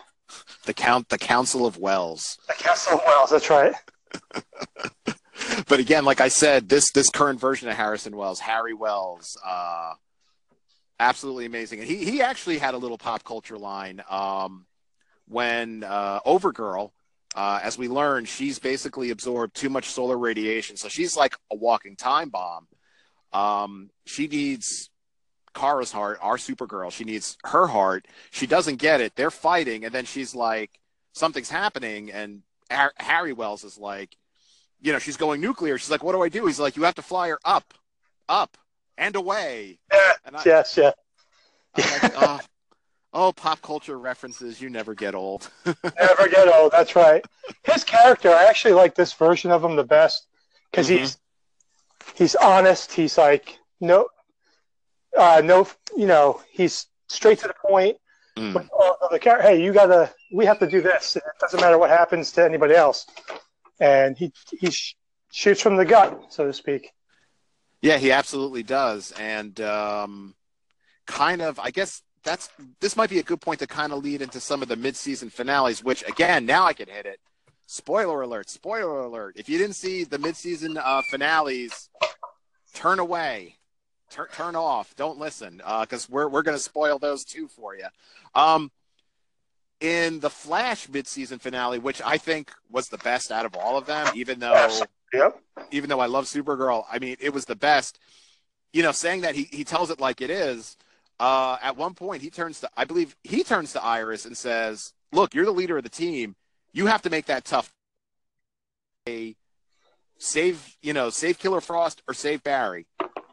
the 0.66 0.74
count, 0.74 1.10
the 1.10 1.18
Council 1.18 1.66
of 1.66 1.78
Wells. 1.78 2.38
the 2.48 2.54
Castle 2.54 3.00
of 3.00 3.02
Wells. 3.06 3.30
That's 3.32 3.50
right. 3.50 3.74
But 5.68 5.80
again, 5.80 6.04
like 6.04 6.20
I 6.20 6.28
said, 6.28 6.68
this 6.68 6.92
this 6.92 7.10
current 7.10 7.40
version 7.40 7.70
of 7.70 7.76
Harrison 7.76 8.16
Wells, 8.16 8.40
Harry 8.40 8.74
Wells, 8.74 9.38
uh, 9.46 9.94
absolutely 11.00 11.46
amazing. 11.46 11.80
And 11.80 11.88
he 11.88 12.04
he 12.04 12.22
actually 12.22 12.58
had 12.58 12.74
a 12.74 12.78
little 12.78 12.98
pop 12.98 13.24
culture 13.24 13.58
line 13.58 14.02
um, 14.10 14.66
when 15.28 15.84
uh, 15.84 16.20
Overgirl. 16.26 16.92
Uh, 17.36 17.60
as 17.62 17.78
we 17.78 17.88
learned, 17.88 18.28
she's 18.28 18.58
basically 18.60 19.12
absorbed 19.12 19.56
too 19.56 19.70
much 19.70 19.89
solar 19.89 20.18
radiation, 20.18 20.76
so 20.76 20.88
she's 20.89 21.15
like 21.15 21.36
a 21.52 21.56
walking 21.56 21.96
time 21.96 22.30
bomb. 22.30 22.68
Um, 23.32 23.92
she 24.06 24.28
needs 24.28 24.89
Kara's 25.54 25.92
heart, 25.92 26.18
our 26.22 26.38
Supergirl. 26.38 26.92
She 26.92 27.04
needs 27.04 27.38
her 27.46 27.68
heart. 27.68 28.08
She 28.32 28.48
doesn't 28.48 28.78
get 28.78 29.00
it. 29.02 29.15
They're 29.15 29.32
fighting, 29.32 29.86
and 29.86 29.94
then 29.94 30.06
she's 30.06 30.34
like, 30.34 30.72
something's 31.13 31.50
happening, 31.50 32.12
and 32.12 32.42
Har- 32.72 32.94
Harry 32.98 33.34
Wells 33.34 33.63
is 33.63 33.78
like, 33.78 34.15
you 34.82 34.92
know, 34.94 35.00
she's 35.00 35.18
going 35.18 35.39
nuclear. 35.42 35.78
She's 35.78 35.92
like, 35.92 36.04
what 36.04 36.13
do 36.13 36.22
I 36.24 36.30
do? 36.30 36.46
He's 36.48 36.60
like, 36.60 36.78
you 36.78 36.84
have 36.84 36.96
to 36.96 37.02
fly 37.02 37.30
her 37.30 37.39
up, 37.46 37.74
up, 38.28 38.58
and 38.98 39.15
away. 39.15 39.80
Yeah. 39.94 40.00
And 40.26 40.36
I, 40.36 40.44
Yes. 40.46 40.78
Yeah. 40.78 40.92
I'm 41.76 42.04
like, 42.04 42.13
oh, 42.18 42.39
oh, 43.13 43.32
pop 43.32 43.62
culture 43.62 43.98
references. 43.98 44.62
You 44.62 44.69
never 44.69 44.93
get 44.93 45.15
old. 45.15 45.50
Never 45.65 46.28
get 46.30 46.48
old. 46.48 46.72
That's 46.72 46.95
right. 46.95 47.26
His 47.63 47.84
character, 47.84 48.30
I 48.30 48.45
actually 48.45 48.74
like 48.74 48.95
this 48.95 49.13
version 49.13 49.52
of 49.52 49.63
him 49.63 49.76
the 49.76 49.84
best 49.84 50.28
because 50.72 50.88
Mhm. 50.89 51.00
he's 51.00 51.17
he's 52.15 52.36
honest. 52.36 52.91
He's 52.91 53.17
like 53.17 53.58
no, 53.82 54.08
uh, 55.17 55.41
no, 55.43 55.67
you 55.95 56.06
know, 56.06 56.41
he's 56.52 56.86
straight 57.08 57.39
to 57.39 57.48
the 57.48 57.54
point. 57.54 57.98
Mm. 58.38 58.67
All 58.72 58.98
of 59.02 59.10
the 59.12 59.19
char- 59.19 59.41
hey, 59.41 59.62
you 59.63 59.74
gotta, 59.74 60.13
we 60.34 60.45
have 60.45 60.60
to 60.60 60.67
do 60.67 60.82
this. 60.82 61.15
It 61.15 61.24
doesn't 61.41 61.60
matter 61.60 61.78
what 61.78 61.89
happens 61.89 62.32
to 62.34 62.43
anybody 62.45 62.74
else. 62.76 63.06
And 63.80 64.17
he 64.17 64.32
he 64.60 64.69
sh- 64.72 64.95
shoots 65.32 65.62
from 65.62 65.78
the 65.78 65.86
gut, 65.86 66.26
so 66.30 66.45
to 66.45 66.54
speak. 66.54 66.91
Yeah, 67.82 67.98
he 67.98 68.12
absolutely 68.12 68.63
does. 68.63 69.13
And 69.13 69.60
um, 69.62 70.36
kind 71.08 71.41
of, 71.41 71.58
I 71.60 71.72
guess 71.72 72.02
that's 72.24 72.50
this 72.80 72.96
might 72.96 73.10
be 73.10 73.20
a 73.20 73.24
good 73.24 73.42
point 73.42 73.60
to 73.60 73.68
kind 73.68 73.92
of 73.94 74.04
lead 74.04 74.22
into 74.22 74.40
some 74.40 74.62
of 74.62 74.68
the 74.68 74.76
mid-season 74.76 75.30
finales. 75.30 75.84
Which 75.84 76.08
again, 76.08 76.46
now 76.46 76.66
I 76.66 76.74
can 76.74 76.88
hit 76.88 77.06
it. 77.06 77.20
Spoiler 77.66 78.22
alert! 78.22 78.50
Spoiler 78.50 79.02
alert! 79.02 79.36
If 79.38 79.48
you 79.50 79.58
didn't 79.58 79.76
see 79.76 80.04
the 80.04 80.18
mid-season 80.18 80.78
uh, 80.78 81.02
finales, 81.12 81.90
turn 82.74 83.00
away, 83.00 83.56
turn 84.10 84.28
turn 84.34 84.56
off, 84.56 84.96
don't 84.96 85.20
listen, 85.20 85.62
because 85.82 86.10
we're 86.10 86.28
we're 86.28 86.42
going 86.42 86.58
to 86.58 86.64
spoil 86.64 87.00
those 87.00 87.24
two 87.24 87.48
for 87.48 87.76
you. 87.76 87.86
Um, 88.36 88.72
in 89.80 90.20
the 90.20 90.30
Flash 90.30 90.90
mid-season 90.90 91.40
finale, 91.40 91.80
which 91.80 92.02
I 92.04 92.18
think 92.18 92.52
was 92.70 92.90
the 92.90 92.98
best 92.98 93.32
out 93.32 93.46
of 93.46 93.56
all 93.56 93.78
of 93.78 93.86
them, 93.86 94.08
even 94.16 94.40
though 94.40 94.70
Yep. 95.14 95.42
even 95.72 95.90
though 95.90 96.00
I 96.00 96.06
love 96.06 96.26
Supergirl, 96.26 96.86
I 96.92 97.00
mean, 97.00 97.18
it 97.20 97.34
was 97.34 97.46
the 97.46 97.56
best. 97.56 98.00
You 98.74 98.84
know, 98.84 98.92
saying 98.92 99.22
that 99.22 99.34
he, 99.34 99.44
he 99.46 99.64
tells 99.64 99.90
it 99.90 100.00
like 100.00 100.22
it 100.22 100.30
is. 100.30 100.78
Uh, 101.20 101.58
at 101.62 101.76
one 101.76 101.94
point, 101.94 102.22
he 102.22 102.30
turns 102.30 102.62
to, 102.62 102.70
I 102.78 102.86
believe, 102.86 103.16
he 103.24 103.44
turns 103.44 103.74
to 103.74 103.84
Iris 103.84 104.26
and 104.26 104.38
says, 104.38 104.94
"Look, 105.12 105.34
you're 105.36 105.46
the 105.46 105.52
leader 105.52 105.78
of 105.78 105.84
the 105.84 105.90
team. 105.90 106.36
You 106.72 106.86
have 106.86 107.02
to 107.02 107.10
make 107.10 107.26
that 107.26 107.44
tough. 107.46 107.74
A 109.08 109.36
save, 110.18 110.78
you 110.82 110.94
know, 110.94 111.10
save 111.10 111.40
Killer 111.40 111.62
Frost 111.62 112.02
or 112.08 112.14
save 112.14 112.44
Barry, 112.44 112.86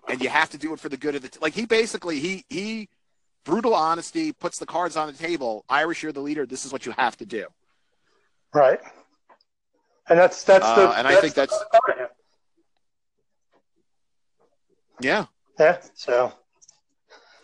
and 0.08 0.20
you 0.20 0.28
have 0.28 0.50
to 0.50 0.58
do 0.58 0.72
it 0.72 0.80
for 0.80 0.88
the 0.88 0.96
good 0.96 1.14
of 1.14 1.22
the. 1.22 1.28
T-. 1.28 1.38
Like 1.40 1.54
he 1.54 1.66
basically 1.66 2.18
he 2.18 2.44
he 2.48 2.88
brutal 3.44 3.74
honesty 3.74 4.32
puts 4.32 4.58
the 4.58 4.66
cards 4.66 4.96
on 4.96 5.06
the 5.06 5.12
table. 5.12 5.64
Iris, 5.68 6.02
you're 6.02 6.12
the 6.12 6.20
leader. 6.20 6.44
This 6.46 6.64
is 6.64 6.72
what 6.72 6.86
you 6.86 6.92
have 6.92 7.16
to 7.18 7.26
do. 7.26 7.46
Right. 8.52 8.80
And 10.08 10.18
that's 10.18 10.42
that's 10.44 10.64
the 10.64 10.88
Uh, 10.88 10.94
and 10.96 11.06
I 11.06 11.20
think 11.20 11.34
that's- 11.34 11.64
part 11.72 11.90
of 11.90 11.98
him. 11.98 12.08
Yeah. 15.00 15.26
yeah. 15.58 15.78
So 15.94 16.32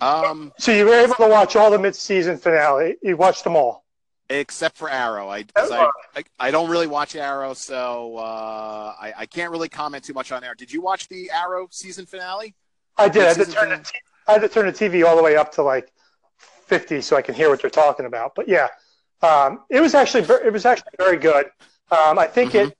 Um. 0.03 0.53
so 0.59 0.73
you 0.73 0.85
were 0.85 0.95
able 0.95 1.15
to 1.15 1.29
watch 1.29 1.55
all 1.57 1.71
the 1.71 1.79
mid-season 1.79 2.37
finale. 2.39 2.97
You 3.03 3.17
watched 3.17 3.45
them 3.45 3.55
all. 3.57 3.85
except 4.29 4.77
for 4.77 4.89
Arrow. 4.91 5.29
I, 5.29 5.45
I, 5.57 5.91
I 6.17 6.25
I 6.41 6.51
don't 6.51 6.71
really 6.71 6.87
watch 6.87 7.15
Arrow, 7.15 7.55
so 7.55 8.17
uh, 8.17 8.95
I, 9.01 9.13
I 9.19 9.27
can't 9.27 9.51
really 9.53 9.69
comment 9.69 10.05
too 10.05 10.15
much 10.15 10.33
on 10.33 10.43
Arrow. 10.43 10.55
Did 10.57 10.73
you 10.73 10.81
watch 10.81 11.09
the 11.09 11.31
Arrow 11.31 11.69
season 11.71 12.07
finale? 12.07 12.55
I 12.97 13.09
did. 13.09 13.23
I 13.23 13.27
had, 13.29 13.37
the 13.37 13.45
finale? 13.47 13.83
t- 13.85 13.99
I 14.27 14.33
had 14.33 14.43
to 14.43 14.49
turn 14.49 14.67
the 14.67 14.73
TV 14.73 15.07
all 15.07 15.17
the 15.17 15.23
way 15.23 15.37
up 15.37 15.53
to 15.53 15.63
like 15.63 15.93
50 16.67 17.01
so 17.01 17.17
I 17.17 17.23
can 17.23 17.35
hear 17.35 17.49
what 17.51 17.61
they're 17.61 17.71
talking 17.71 18.07
about. 18.07 18.35
But 18.35 18.49
yeah, 18.49 18.69
um, 19.23 19.61
it 19.71 19.81
was 19.81 19.95
actually 19.95 20.25
ver- 20.25 20.43
it 20.45 20.53
was 20.53 20.65
actually 20.67 20.93
very 20.99 21.19
good. 21.19 21.47
Um, 21.91 22.19
I 22.19 22.27
think 22.27 22.55
it, 22.55 22.77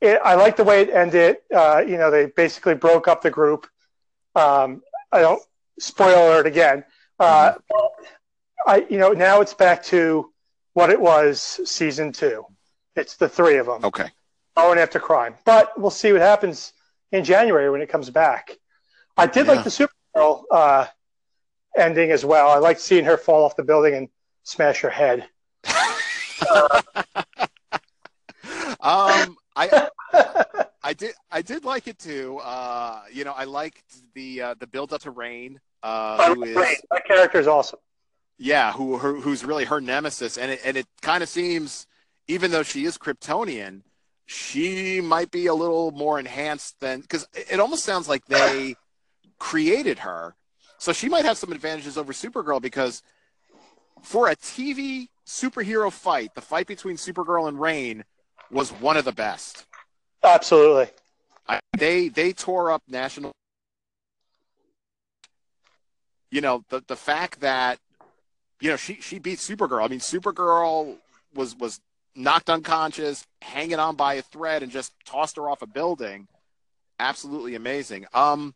it. 0.00 0.20
I 0.24 0.34
like 0.36 0.56
the 0.56 0.64
way 0.64 0.82
it 0.82 0.90
ended. 0.90 1.38
Uh, 1.54 1.82
you 1.86 1.96
know, 1.98 2.10
they 2.10 2.26
basically 2.26 2.74
broke 2.74 3.08
up 3.08 3.22
the 3.22 3.30
group. 3.30 3.66
Um, 4.34 4.82
I 5.10 5.20
don't 5.20 5.42
spoil 5.78 6.28
alert 6.28 6.46
again. 6.46 6.84
Uh, 7.18 7.54
I 8.66 8.86
you 8.90 8.98
know 8.98 9.12
now 9.12 9.40
it's 9.40 9.54
back 9.54 9.82
to 9.84 10.30
what 10.74 10.90
it 10.90 11.00
was 11.00 11.40
season 11.64 12.12
two. 12.12 12.44
It's 12.96 13.16
the 13.16 13.28
three 13.28 13.56
of 13.58 13.66
them 13.66 13.84
Okay. 13.84 14.08
going 14.56 14.78
after 14.78 14.98
crime. 15.00 15.34
But 15.44 15.78
we'll 15.78 15.90
see 15.90 16.12
what 16.12 16.20
happens 16.20 16.72
in 17.10 17.24
January 17.24 17.70
when 17.70 17.80
it 17.80 17.88
comes 17.88 18.10
back. 18.10 18.56
I 19.16 19.26
did 19.26 19.46
Yeah. 19.46 19.52
like 19.54 19.64
the 19.64 19.70
Supergirl 20.16 20.44
uh, 20.50 20.86
ending 21.76 22.10
as 22.10 22.24
well. 22.24 22.48
I 22.50 22.56
liked 22.58 22.80
seeing 22.80 23.04
her 23.04 23.16
fall 23.16 23.44
off 23.44 23.56
the 23.56 23.62
building 23.64 23.94
and 23.94 24.08
smash 24.42 24.80
her 24.80 24.90
head. 24.90 25.28
Um, 28.80 29.36
I 29.54 29.88
I 30.92 30.94
did 30.94 31.14
I 31.30 31.40
did 31.40 31.64
like 31.64 31.88
it 31.88 31.98
too. 31.98 32.38
Uh, 32.44 33.00
you 33.10 33.24
know, 33.24 33.32
I 33.32 33.44
liked 33.44 33.82
the 34.12 34.42
uh, 34.42 34.54
the 34.60 34.66
build 34.66 34.92
up 34.92 35.00
to 35.02 35.10
Reign, 35.10 35.58
uh, 35.82 36.34
who 36.34 36.42
is 36.44 36.54
Great. 36.54 36.76
That 36.90 37.06
character 37.06 37.40
is 37.40 37.46
awesome. 37.46 37.78
yeah, 38.36 38.72
who, 38.72 38.98
who 38.98 39.22
who's 39.22 39.42
really 39.42 39.64
her 39.64 39.80
nemesis, 39.80 40.36
and 40.36 40.50
it 40.50 40.60
and 40.66 40.76
it 40.76 40.86
kind 41.00 41.22
of 41.22 41.30
seems, 41.30 41.86
even 42.28 42.50
though 42.50 42.62
she 42.62 42.84
is 42.84 42.98
Kryptonian, 42.98 43.80
she 44.26 45.00
might 45.00 45.30
be 45.30 45.46
a 45.46 45.54
little 45.54 45.92
more 45.92 46.18
enhanced 46.18 46.78
than 46.80 47.00
because 47.00 47.26
it 47.32 47.58
almost 47.58 47.84
sounds 47.86 48.06
like 48.06 48.26
they 48.26 48.74
created 49.38 50.00
her, 50.00 50.36
so 50.76 50.92
she 50.92 51.08
might 51.08 51.24
have 51.24 51.38
some 51.38 51.52
advantages 51.52 51.96
over 51.96 52.12
Supergirl 52.12 52.60
because 52.60 53.02
for 54.02 54.28
a 54.28 54.36
TV 54.36 55.08
superhero 55.26 55.90
fight, 55.90 56.34
the 56.34 56.42
fight 56.42 56.66
between 56.66 56.96
Supergirl 56.98 57.48
and 57.48 57.58
Reign 57.58 58.04
was 58.50 58.72
one 58.72 58.98
of 58.98 59.06
the 59.06 59.12
best. 59.12 59.64
Absolutely. 60.24 60.88
I, 61.48 61.60
they 61.76 62.08
they 62.08 62.32
tore 62.32 62.70
up 62.70 62.82
national. 62.88 63.32
You 66.30 66.40
know 66.40 66.64
the 66.68 66.82
the 66.86 66.96
fact 66.96 67.40
that 67.40 67.78
you 68.60 68.70
know 68.70 68.76
she 68.76 68.94
she 69.00 69.18
beat 69.18 69.38
Supergirl. 69.38 69.84
I 69.84 69.88
mean 69.88 70.00
Supergirl 70.00 70.96
was 71.34 71.56
was 71.56 71.80
knocked 72.14 72.50
unconscious, 72.50 73.24
hanging 73.40 73.78
on 73.78 73.96
by 73.96 74.14
a 74.14 74.22
thread, 74.22 74.62
and 74.62 74.70
just 74.70 74.92
tossed 75.04 75.36
her 75.36 75.48
off 75.48 75.62
a 75.62 75.66
building. 75.66 76.28
Absolutely 76.98 77.54
amazing. 77.54 78.06
Um, 78.14 78.54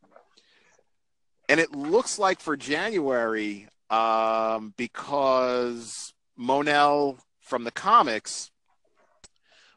and 1.49 1.59
it 1.59 1.73
looks 1.73 2.19
like 2.19 2.41
for 2.41 2.57
January, 2.57 3.69
um, 3.91 4.75
because 4.77 6.13
Mon-El 6.37 7.19
from 7.41 7.65
the 7.65 7.71
comics 7.71 8.51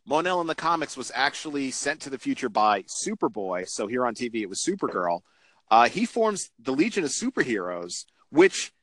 Mon-El 0.10 0.42
in 0.42 0.48
the 0.48 0.56
comics 0.56 0.98
was 0.98 1.12
actually 1.14 1.70
sent 1.70 2.02
to 2.02 2.10
the 2.10 2.18
future 2.18 2.50
by 2.50 2.82
Superboy. 2.84 3.70
So 3.70 3.86
here 3.86 4.08
on 4.08 4.16
TV, 4.16 4.42
it 4.42 4.50
was 4.50 4.60
Supergirl. 4.60 5.22
Uh, 5.70 5.88
he 5.88 6.08
forms 6.08 6.50
the 6.58 6.72
Legion 6.72 7.04
of 7.04 7.12
Superheroes, 7.12 8.06
which, 8.32 8.74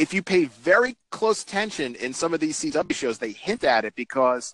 if 0.00 0.12
you 0.12 0.20
pay 0.20 0.46
very 0.46 0.96
close 1.12 1.44
attention 1.44 1.94
in 1.94 2.12
some 2.12 2.34
of 2.34 2.40
these 2.40 2.58
CW 2.58 2.92
shows, 2.92 3.18
they 3.18 3.30
hint 3.30 3.62
at 3.62 3.84
it 3.84 3.94
because 3.94 4.52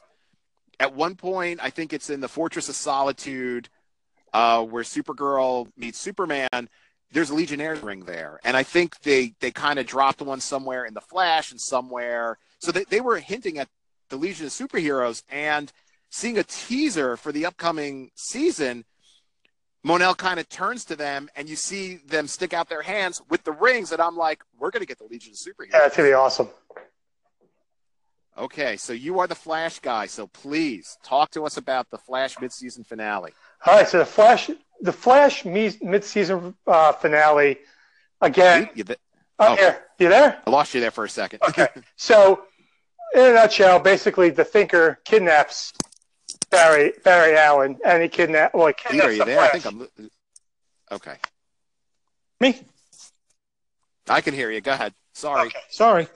at 0.78 0.94
one 0.94 1.16
point, 1.16 1.58
I 1.62 1.70
think 1.70 1.94
it's 1.94 2.10
in 2.10 2.20
the 2.20 2.28
Fortress 2.28 2.68
of 2.68 2.74
Solitude, 2.74 3.70
uh, 4.34 4.62
where 4.62 4.84
Supergirl 4.84 5.68
meets 5.78 5.98
Superman, 5.98 6.68
there's 7.12 7.30
a 7.30 7.34
Legionnaires 7.34 7.82
ring 7.82 8.00
there, 8.04 8.38
and 8.44 8.56
I 8.56 8.62
think 8.62 9.00
they 9.00 9.32
they 9.40 9.50
kind 9.50 9.78
of 9.78 9.86
dropped 9.86 10.20
one 10.20 10.40
somewhere 10.40 10.84
in 10.84 10.94
the 10.94 11.00
Flash 11.00 11.50
and 11.50 11.60
somewhere. 11.60 12.38
So 12.60 12.70
they 12.70 12.84
they 12.84 13.00
were 13.00 13.18
hinting 13.18 13.58
at 13.58 13.68
the 14.10 14.16
Legion 14.16 14.46
of 14.46 14.52
Superheroes 14.52 15.22
and 15.28 15.72
seeing 16.10 16.38
a 16.38 16.44
teaser 16.44 17.16
for 17.16 17.32
the 17.32 17.46
upcoming 17.46 18.10
season. 18.14 18.84
Mon-El 19.82 20.14
kind 20.14 20.38
of 20.38 20.46
turns 20.48 20.84
to 20.86 20.96
them, 20.96 21.30
and 21.34 21.48
you 21.48 21.56
see 21.56 21.96
them 22.06 22.26
stick 22.26 22.52
out 22.52 22.68
their 22.68 22.82
hands 22.82 23.22
with 23.30 23.42
the 23.44 23.52
rings, 23.52 23.92
and 23.92 24.02
I'm 24.02 24.16
like, 24.16 24.42
we're 24.58 24.70
going 24.70 24.82
to 24.82 24.86
get 24.86 24.98
the 24.98 25.04
Legion 25.04 25.32
of 25.32 25.38
Superheroes. 25.38 25.72
Yeah, 25.72 25.78
that's 25.78 25.96
gonna 25.96 26.10
be 26.10 26.12
awesome. 26.12 26.48
Okay, 28.36 28.76
so 28.76 28.92
you 28.92 29.18
are 29.20 29.26
the 29.26 29.34
Flash 29.34 29.78
guy, 29.80 30.06
so 30.06 30.26
please 30.26 30.98
talk 31.02 31.30
to 31.30 31.44
us 31.44 31.56
about 31.56 31.88
the 31.90 31.98
Flash 31.98 32.36
midseason 32.36 32.86
finale. 32.86 33.32
All 33.66 33.74
right, 33.76 33.88
so 33.88 33.98
the 33.98 34.04
Flash, 34.06 34.50
the 34.80 34.92
Flash 34.92 35.44
mid-season 35.44 36.54
uh, 36.66 36.92
finale 36.92 37.58
again. 38.20 38.62
You- 38.62 38.68
you 38.76 38.84
th- 38.84 38.98
oh. 39.38 39.56
here. 39.56 39.84
You 39.98 40.08
there? 40.08 40.40
I 40.46 40.50
lost 40.50 40.74
you 40.74 40.80
there 40.80 40.90
for 40.90 41.04
a 41.04 41.08
second. 41.08 41.40
Okay. 41.48 41.68
So, 41.96 42.44
in 43.14 43.20
a 43.20 43.32
nutshell, 43.32 43.78
basically, 43.80 44.30
the 44.30 44.44
Thinker 44.44 45.00
kidnaps 45.04 45.72
Barry 46.50 46.92
Barry 47.04 47.36
Allen, 47.36 47.78
and 47.84 48.02
he 48.02 48.08
kidnap 48.08 48.54
well, 48.54 48.66
he 48.66 48.72
Pete, 48.72 48.84
kidnaps 48.90 49.06
are 49.06 49.12
you 49.12 49.18
the 49.18 49.24
there? 49.24 49.40
I 49.40 49.48
think 49.48 49.66
I'm. 49.66 49.88
Okay, 50.92 51.16
Me? 52.40 52.60
I 54.08 54.20
can 54.20 54.34
hear 54.34 54.50
you. 54.50 54.60
Go 54.60 54.72
ahead. 54.72 54.92
Sorry. 55.14 55.46
Okay, 55.46 55.60
sorry. 55.70 56.08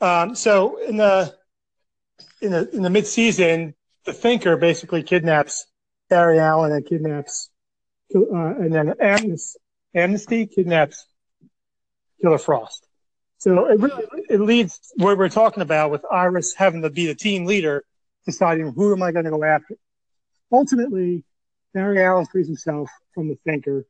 Um, 0.00 0.34
so 0.34 0.78
in 0.78 0.96
the 0.96 1.34
in 2.40 2.52
the 2.52 2.68
in 2.74 2.82
the 2.82 2.90
mid 2.90 3.06
season, 3.06 3.74
the 4.04 4.12
Thinker 4.12 4.56
basically 4.56 5.02
kidnaps 5.02 5.66
Barry 6.08 6.38
Allen 6.38 6.72
and 6.72 6.86
kidnaps, 6.86 7.50
uh, 8.14 8.20
and 8.20 8.72
then 8.72 8.88
Amunet, 9.00 9.56
Amunet 9.96 10.54
kidnaps 10.54 11.06
Killer 12.20 12.38
Frost. 12.38 12.86
So 13.38 13.66
it 13.66 13.80
really 13.80 14.04
it 14.28 14.40
leads 14.40 14.78
where 14.96 15.16
we're 15.16 15.28
talking 15.28 15.62
about 15.62 15.90
with 15.90 16.04
Iris 16.10 16.54
having 16.54 16.82
to 16.82 16.90
be 16.90 17.06
the 17.06 17.14
team 17.14 17.44
leader, 17.44 17.84
deciding 18.26 18.72
who 18.72 18.92
am 18.92 19.02
I 19.02 19.12
going 19.12 19.24
to 19.24 19.30
go 19.30 19.44
after. 19.44 19.76
Ultimately, 20.50 21.24
Barry 21.74 22.02
Allen 22.02 22.26
frees 22.26 22.46
himself 22.46 22.90
from 23.14 23.28
the 23.28 23.38
Thinker, 23.44 23.86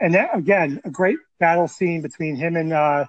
and 0.00 0.14
that, 0.14 0.36
again, 0.36 0.80
a 0.84 0.90
great 0.90 1.18
battle 1.38 1.68
scene 1.68 2.02
between 2.02 2.34
him 2.36 2.56
and 2.56 2.72
uh, 2.72 3.04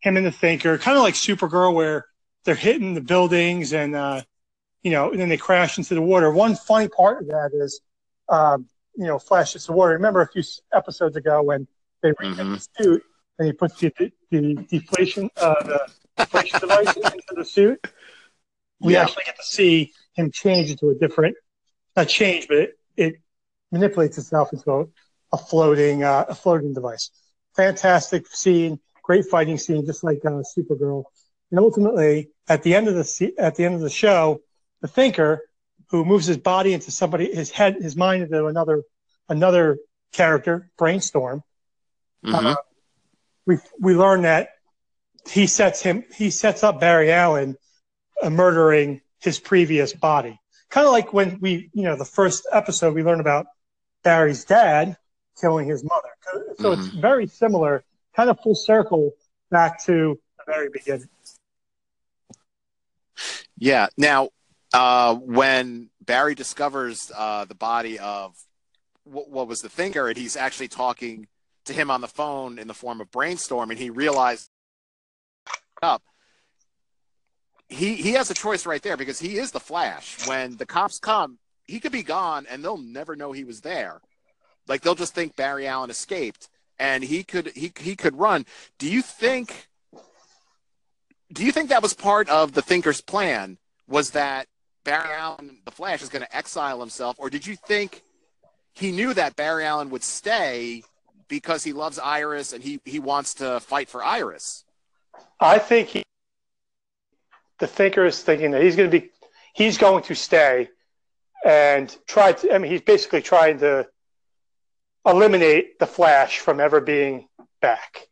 him 0.00 0.16
and 0.16 0.26
the 0.26 0.32
Thinker, 0.32 0.76
kind 0.78 0.96
of 0.96 1.02
like 1.04 1.14
Supergirl, 1.14 1.72
where 1.74 2.06
they're 2.44 2.54
hitting 2.54 2.94
the 2.94 3.00
buildings 3.00 3.72
and 3.72 3.94
uh, 3.94 4.22
you 4.82 4.90
know, 4.90 5.10
and 5.10 5.20
then 5.20 5.28
they 5.28 5.36
crash 5.36 5.76
into 5.78 5.94
the 5.94 6.00
water. 6.02 6.32
One 6.32 6.56
funny 6.56 6.88
part 6.88 7.20
of 7.20 7.28
that 7.28 7.50
is, 7.52 7.80
um, 8.28 8.66
you 8.96 9.06
know, 9.06 9.18
Flash 9.18 9.52
hits 9.52 9.66
the 9.66 9.72
water. 9.72 9.92
Remember 9.92 10.22
a 10.22 10.28
few 10.28 10.42
episodes 10.72 11.16
ago 11.16 11.42
when 11.42 11.66
they 12.02 12.08
reach 12.18 12.36
Mhm. 12.38 12.54
the 12.76 12.82
suit 12.82 13.02
and 13.38 13.46
he 13.46 13.52
puts 13.52 13.78
the, 13.78 13.92
the, 13.98 14.10
the 14.30 14.54
deflation, 14.70 15.28
uh, 15.36 15.54
the 15.64 15.86
deflation 16.16 16.60
device 16.60 16.96
into 16.96 17.34
the 17.36 17.44
suit. 17.44 17.86
We 18.80 18.94
Yeah. 18.94 19.02
actually 19.02 19.24
get 19.26 19.36
to 19.36 19.44
see 19.44 19.92
him 20.14 20.30
change 20.30 20.70
into 20.70 20.90
a 20.90 20.94
different, 20.94 21.36
not 21.96 22.08
change, 22.08 22.48
but 22.48 22.56
it, 22.58 22.78
it 22.96 23.14
manipulates 23.70 24.18
itself 24.18 24.52
into 24.52 24.70
a, 24.72 24.84
a 25.32 25.38
floating, 25.38 26.02
uh, 26.02 26.24
a 26.28 26.34
floating 26.34 26.72
device. 26.74 27.10
Fantastic 27.56 28.26
scene, 28.28 28.80
great 29.02 29.26
fighting 29.26 29.58
scene, 29.58 29.84
just 29.86 30.02
like 30.02 30.24
uh, 30.24 30.42
Supergirl. 30.56 31.04
And 31.50 31.60
ultimately, 31.60 32.30
at 32.48 32.62
the 32.62 32.74
end 32.74 32.88
of 32.88 32.94
the 32.94 33.04
se- 33.04 33.34
at 33.38 33.56
the 33.56 33.64
end 33.64 33.74
of 33.74 33.80
the 33.80 33.90
show, 33.90 34.40
the 34.80 34.88
Thinker, 34.88 35.42
who 35.90 36.04
moves 36.04 36.26
his 36.26 36.38
body 36.38 36.72
into 36.72 36.90
somebody, 36.90 37.34
his 37.34 37.50
head, 37.50 37.74
his 37.74 37.96
mind 37.96 38.22
into 38.22 38.46
another 38.46 38.82
another 39.28 39.78
character, 40.12 40.70
Brainstorm. 40.78 41.42
Mhm. 42.24 42.56
We 43.46 43.58
we 43.80 43.94
learn 43.94 44.22
that 44.22 44.50
he 45.28 45.46
sets 45.46 45.82
him 45.82 46.04
he 46.14 46.30
sets 46.30 46.62
up 46.62 46.78
Barry 46.80 47.10
Allen, 47.10 47.50
uh, 47.50 47.56
murdering 48.28 49.00
his 49.20 49.38
previous 49.38 49.92
body. 49.92 50.38
Kind 50.68 50.86
of 50.86 50.92
like 50.92 51.12
when 51.12 51.38
we 51.40 51.70
you 51.72 51.84
know 51.84 51.96
the 51.96 52.04
first 52.04 52.46
episode 52.52 52.94
we 52.94 53.02
learn 53.02 53.20
about 53.20 53.46
Barry's 54.02 54.44
dad 54.44 54.96
killing 55.40 55.68
his 55.68 55.82
mother. 55.82 56.08
So 56.58 56.72
it's 56.72 56.86
very 56.88 57.26
similar, 57.26 57.84
kind 58.14 58.28
of 58.28 58.38
full 58.40 58.54
circle 58.54 59.12
back 59.50 59.82
to 59.84 60.18
the 60.38 60.52
very 60.52 60.68
beginning. 60.68 61.08
Yeah. 63.58 63.88
Now, 63.96 64.28
uh, 64.72 65.14
when 65.14 65.90
Barry 66.00 66.34
discovers 66.34 67.10
uh, 67.16 67.44
the 67.46 67.54
body 67.54 67.98
of 67.98 68.34
what, 69.04 69.30
what 69.30 69.48
was 69.48 69.60
the 69.60 69.68
thinker, 69.68 70.08
and 70.08 70.16
he's 70.16 70.36
actually 70.36 70.68
talking 70.68 71.26
to 71.64 71.72
him 71.72 71.90
on 71.90 72.00
the 72.00 72.08
phone 72.08 72.58
in 72.58 72.68
the 72.68 72.74
form 72.74 73.00
of 73.00 73.10
brainstorm, 73.10 73.70
and 73.70 73.78
he 73.78 73.90
realized 73.90 74.48
up. 75.82 76.02
He 77.70 77.94
he 77.94 78.12
has 78.12 78.30
a 78.30 78.34
choice 78.34 78.66
right 78.66 78.82
there 78.82 78.96
because 78.96 79.20
he 79.20 79.38
is 79.38 79.52
the 79.52 79.60
Flash. 79.60 80.26
When 80.26 80.56
the 80.56 80.66
cops 80.66 80.98
come, 80.98 81.38
he 81.64 81.78
could 81.78 81.92
be 81.92 82.02
gone, 82.02 82.46
and 82.50 82.62
they'll 82.62 82.76
never 82.76 83.14
know 83.14 83.30
he 83.30 83.44
was 83.44 83.60
there. 83.60 84.00
Like 84.66 84.82
they'll 84.82 84.96
just 84.96 85.14
think 85.14 85.36
Barry 85.36 85.68
Allen 85.68 85.88
escaped, 85.88 86.48
and 86.78 87.04
he 87.04 87.22
could 87.22 87.52
he 87.54 87.72
he 87.78 87.94
could 87.94 88.18
run. 88.18 88.44
Do 88.78 88.90
you 88.90 89.02
think? 89.02 89.68
Do 91.32 91.44
you 91.44 91.52
think 91.52 91.68
that 91.68 91.82
was 91.82 91.94
part 91.94 92.28
of 92.28 92.52
the 92.52 92.62
Thinker's 92.62 93.00
plan? 93.00 93.56
Was 93.86 94.10
that 94.10 94.48
Barry 94.84 95.12
Allen, 95.12 95.58
the 95.64 95.70
Flash, 95.70 96.02
is 96.02 96.08
going 96.08 96.24
to 96.24 96.36
exile 96.36 96.80
himself, 96.80 97.16
or 97.18 97.30
did 97.30 97.46
you 97.46 97.54
think 97.54 98.02
he 98.72 98.90
knew 98.90 99.14
that 99.14 99.36
Barry 99.36 99.64
Allen 99.64 99.90
would 99.90 100.02
stay 100.02 100.82
because 101.28 101.62
he 101.62 101.72
loves 101.72 102.00
Iris 102.00 102.52
and 102.52 102.64
he 102.64 102.80
he 102.84 102.98
wants 102.98 103.34
to 103.34 103.60
fight 103.60 103.88
for 103.88 104.02
Iris? 104.02 104.64
I 105.38 105.58
think 105.58 105.88
he, 105.88 106.02
the 107.60 107.66
thinker 107.66 108.04
is 108.04 108.22
thinking 108.22 108.50
that 108.52 108.62
he's 108.62 108.76
going 108.76 108.90
to 108.90 109.00
be, 109.00 109.10
he's 109.54 109.78
going 109.78 110.02
to 110.04 110.14
stay 110.14 110.68
and 111.44 111.94
try 112.06 112.32
to, 112.32 112.54
I 112.54 112.58
mean, 112.58 112.70
he's 112.70 112.82
basically 112.82 113.22
trying 113.22 113.58
to 113.60 113.86
eliminate 115.06 115.78
the 115.78 115.86
Flash 115.86 116.38
from 116.38 116.60
ever 116.60 116.80
being 116.80 117.28
back. 117.60 118.08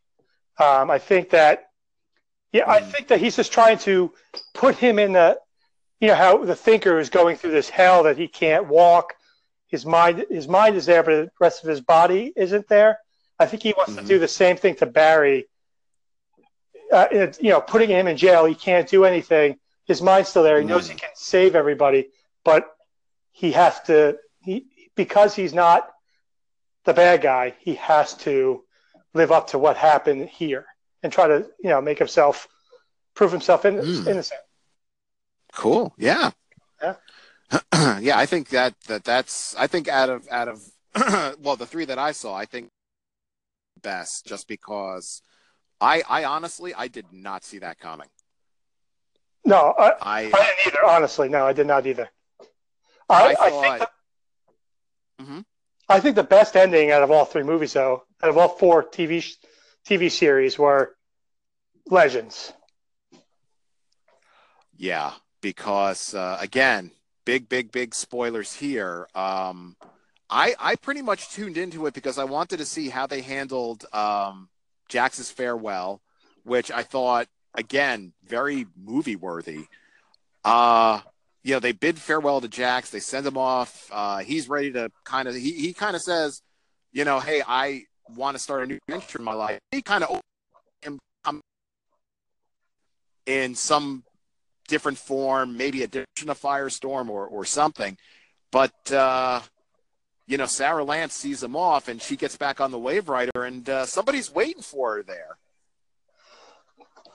Um, 0.58 0.90
I 0.90 0.98
think 0.98 1.30
that, 1.30 1.66
yeah, 2.52 2.68
I 2.70 2.80
Mm. 2.80 2.92
think 2.92 3.08
that 3.08 3.20
he's 3.20 3.37
just 3.37 3.52
trying 3.52 3.78
to 3.78 4.12
put 4.54 4.76
him 4.76 4.98
in 4.98 5.12
the, 5.12 5.38
you 6.00 6.08
know, 6.08 6.14
how 6.14 6.44
the 6.44 6.56
thinker 6.56 6.98
is 6.98 7.11
going 7.11 7.37
through 7.37 7.50
this 7.50 7.68
hell 7.68 8.04
that 8.04 8.16
he 8.16 8.28
can't 8.28 8.66
walk. 8.68 9.14
His 9.68 9.84
mind, 9.84 10.24
his 10.30 10.48
mind 10.48 10.76
is 10.76 10.87
there, 10.87 11.02
but 11.02 11.11
the 11.11 11.30
rest 11.40 11.62
of 11.62 11.68
his 11.68 11.80
body 11.80 12.32
isn't 12.37 12.68
there. 12.68 12.98
I 13.38 13.46
think 13.46 13.62
he 13.62 13.74
wants 13.76 13.92
Mhm. 13.92 13.98
to 13.98 14.04
do 14.04 14.18
the 14.18 14.28
same 14.28 14.56
thing 14.56 14.74
to 14.76 14.87
Barry 14.87 15.48
uh, 16.92 17.07
it, 17.11 17.42
you 17.42 17.51
know, 17.51 17.61
putting 17.61 17.90
him 17.90 18.07
in 18.07 18.16
jail, 18.16 18.44
he 18.44 18.55
can't 18.55 18.88
do 18.88 19.05
anything. 19.05 19.59
His 19.85 20.03
mind's 20.03 20.29
still 20.29 20.42
there. 20.42 20.61
He 20.61 20.66
knows 20.66 20.88
he 20.88 20.94
can 20.94 21.11
save 21.14 21.55
everybody, 21.55 22.09
but 22.44 22.68
he 23.33 23.53
has 23.53 23.81
to. 23.83 24.18
He 24.42 24.66
because 24.94 25.35
he's 25.35 25.55
not 25.55 25.88
the 26.85 26.94
bad 26.94 27.22
guy. 27.22 27.55
He 27.61 27.74
has 27.77 28.14
to 28.18 28.64
live 29.14 29.33
up 29.33 29.48
to 29.48 29.59
what 29.59 29.77
happened 29.77 30.29
here 30.29 30.66
and 31.03 31.12
try 31.12 31.29
to, 31.29 31.46
you 31.62 31.70
know, 31.70 31.81
make 31.81 31.98
himself 31.98 32.48
prove 33.14 33.33
himself 33.33 33.64
in, 33.64 33.77
Mm. 33.77 34.07
innocent. 34.07 34.40
Cool. 35.53 35.94
Yeah. 35.96 36.31
Yeah. 36.83 36.94
yeah, 38.01 38.18
I 38.18 38.27
think 38.27 38.51
that, 38.51 38.74
that 38.88 39.05
that's 39.05 39.55
I 39.57 39.66
think 39.66 39.88
out 39.88 40.11
of 40.11 40.29
out 40.31 40.48
of 40.48 40.61
well, 41.40 41.57
the 41.57 41.66
three 41.66 41.87
that 41.87 41.98
I 41.98 42.12
saw, 42.12 42.35
I 42.35 42.44
think 42.44 42.68
best 43.83 44.27
just 44.27 44.48
because 44.48 45.22
I 45.80 46.02
I 46.08 46.24
honestly 46.24 46.74
I 46.74 46.88
did 46.88 47.06
not 47.12 47.44
see 47.44 47.58
that 47.58 47.78
coming. 47.78 48.08
No, 49.44 49.74
I, 49.78 49.90
I 49.90 50.18
I 50.18 50.22
didn't 50.22 50.66
either. 50.66 50.84
Honestly, 50.84 51.28
no, 51.28 51.46
I 51.46 51.53
did 51.53 51.66
not 51.66 51.86
either. 51.86 52.09
I, 53.09 53.34
I 53.34 53.36
I, 53.40 53.50
think 53.50 53.78
the, 55.18 55.24
Mhm. 55.24 55.44
I 55.88 56.00
think 56.00 56.16
the 56.16 56.22
best 56.22 56.57
ending 56.57 56.90
out 56.90 57.03
of 57.03 57.11
all 57.11 57.24
three 57.24 57.42
movies, 57.42 57.72
though, 57.72 58.05
out 58.22 58.30
of 58.30 58.36
all 58.36 58.48
four 58.48 58.84
TV 58.84 59.24
TV 59.88 60.11
series, 60.11 60.59
were 60.59 60.96
Legends. 61.86 62.53
Yeah, 64.76 65.12
because 65.40 66.14
uh, 66.14 66.36
again, 66.40 66.90
big, 67.24 67.48
big, 67.48 67.72
big 67.72 67.94
spoilers 67.94 68.53
here. 68.53 69.09
Um, 69.14 69.76
I 70.30 70.55
I 70.59 70.76
pretty 70.76 71.03
much 71.03 71.30
tuned 71.30 71.57
into 71.57 71.86
it 71.86 71.94
because 71.94 72.18
I 72.18 72.24
wanted 72.24 72.59
to 72.59 72.66
see 72.66 72.88
how 72.90 73.07
they 73.07 73.22
handled 73.22 73.86
um, 73.92 74.48
Jax's 74.89 75.30
farewell, 75.30 76.01
which 76.45 76.70
I 76.70 76.82
thought 76.82 77.28
again 77.55 78.12
very 78.24 78.66
movie 78.76 79.16
worthy. 79.16 79.66
Uh, 80.45 81.01
you 81.43 81.55
know, 81.55 81.61
they 81.61 81.72
bid 81.72 81.99
farewell 81.99 82.41
to 82.41 82.49
Jax. 82.49 82.91
They 82.91 83.01
send 83.01 83.26
him 83.26 83.36
off. 83.39 83.89
Uh, 83.93 84.18
he's 84.18 84.49
ready 84.49 84.72
to 84.72 84.91
kind 85.05 85.28
of 85.28 85.34
he 85.34 85.53
he 85.53 85.72
kind 85.72 85.97
of 85.97 86.03
says, 86.03 86.43
you 86.93 87.05
know, 87.05 87.20
hey, 87.20 87.43
I 87.47 87.84
want 88.16 88.36
to 88.36 88.43
start 88.43 88.62
a 88.62 88.66
new 88.66 88.78
adventure 88.89 89.18
in 89.18 89.24
my 89.24 89.34
life. 89.34 89.59
He 89.70 89.82
kind 89.82 90.05
of 90.05 90.20
in 93.28 93.55
some 93.55 94.03
different 94.68 94.99
form, 94.99 95.57
maybe 95.57 95.82
a 95.82 95.86
different 95.86 96.09
Firestorm 96.41 97.09
or 97.11 97.26
or 97.26 97.45
something. 97.45 97.97
But 98.51 98.91
uh, 98.91 99.41
you 100.29 100.37
know, 100.37 100.47
Sara 100.47 100.85
Lance 100.85 101.14
sees 101.14 101.43
him 101.43 101.57
off, 101.57 101.89
and 101.89 102.01
she 102.01 102.14
gets 102.14 102.37
back 102.37 102.61
on 102.61 102.70
the 102.70 102.79
Waverider, 102.79 103.47
and 103.47 103.68
uh, 103.68 103.87
somebody's 103.87 104.33
waiting 104.33 104.62
for 104.62 104.97
her 104.97 105.03
there. 105.03 105.39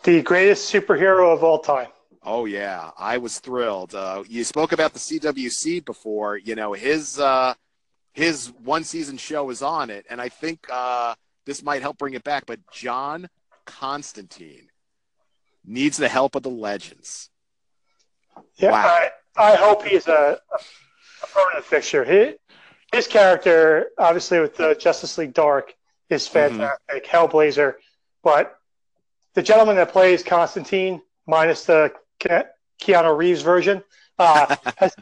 The 0.04 0.22
greatest 0.24 0.74
superhero 0.74 1.32
of 1.32 1.44
all 1.44 1.60
time. 1.60 1.88
Oh 2.24 2.46
yeah, 2.46 2.90
I 2.98 3.18
was 3.20 3.40
thrilled. 3.40 3.94
Uh, 3.94 4.24
you 4.28 4.44
spoke 4.44 4.72
about 4.72 4.94
the 4.94 5.00
CW 5.00 5.50
Seed 5.52 5.86
before. 5.86 6.38
You 6.38 6.56
know 6.56 6.74
his 6.74 7.20
uh, 7.20 7.54
his 8.14 8.52
one 8.64 8.84
season 8.84 9.18
show 9.18 9.50
is 9.52 9.62
on 9.62 9.90
it, 9.90 10.06
and 10.10 10.20
I 10.20 10.30
think 10.30 10.66
uh, 10.72 11.14
this 11.46 11.62
might 11.64 11.82
help 11.82 11.98
bring 11.98 12.16
it 12.16 12.24
back. 12.24 12.46
But 12.46 12.60
John 12.72 13.30
Constantine 13.66 14.70
needs 15.66 15.98
the 15.98 16.10
help 16.10 16.36
of 16.36 16.44
the 16.44 16.50
legends. 16.50 17.30
Yeah, 18.56 18.72
Wow. 18.72 18.86
I, 18.86 19.10
I 19.38 19.56
hope 19.56 19.86
he's 19.86 20.08
a, 20.08 20.40
a 20.52 21.28
permanent 21.28 21.66
fixture. 21.66 22.04
His, 22.04 22.36
his 22.94 23.08
character, 23.08 23.88
obviously, 23.98 24.40
with 24.40 24.56
the 24.56 24.76
Justice 24.76 25.18
League 25.18 25.34
Dark, 25.34 25.74
is 26.10 26.28
fantastic. 26.28 27.06
Hellblazer, 27.06 27.76
but 28.24 28.60
the 29.34 29.42
gentleman 29.42 29.76
that 29.78 29.92
plays 29.92 30.24
Constantine, 30.24 31.02
minus 31.26 31.66
the 31.66 31.92
Ke- 32.20 32.48
Keanu 32.82 33.18
Reeves 33.18 33.42
version, 33.42 33.84
uh, 34.20 34.56
has, 34.78 34.96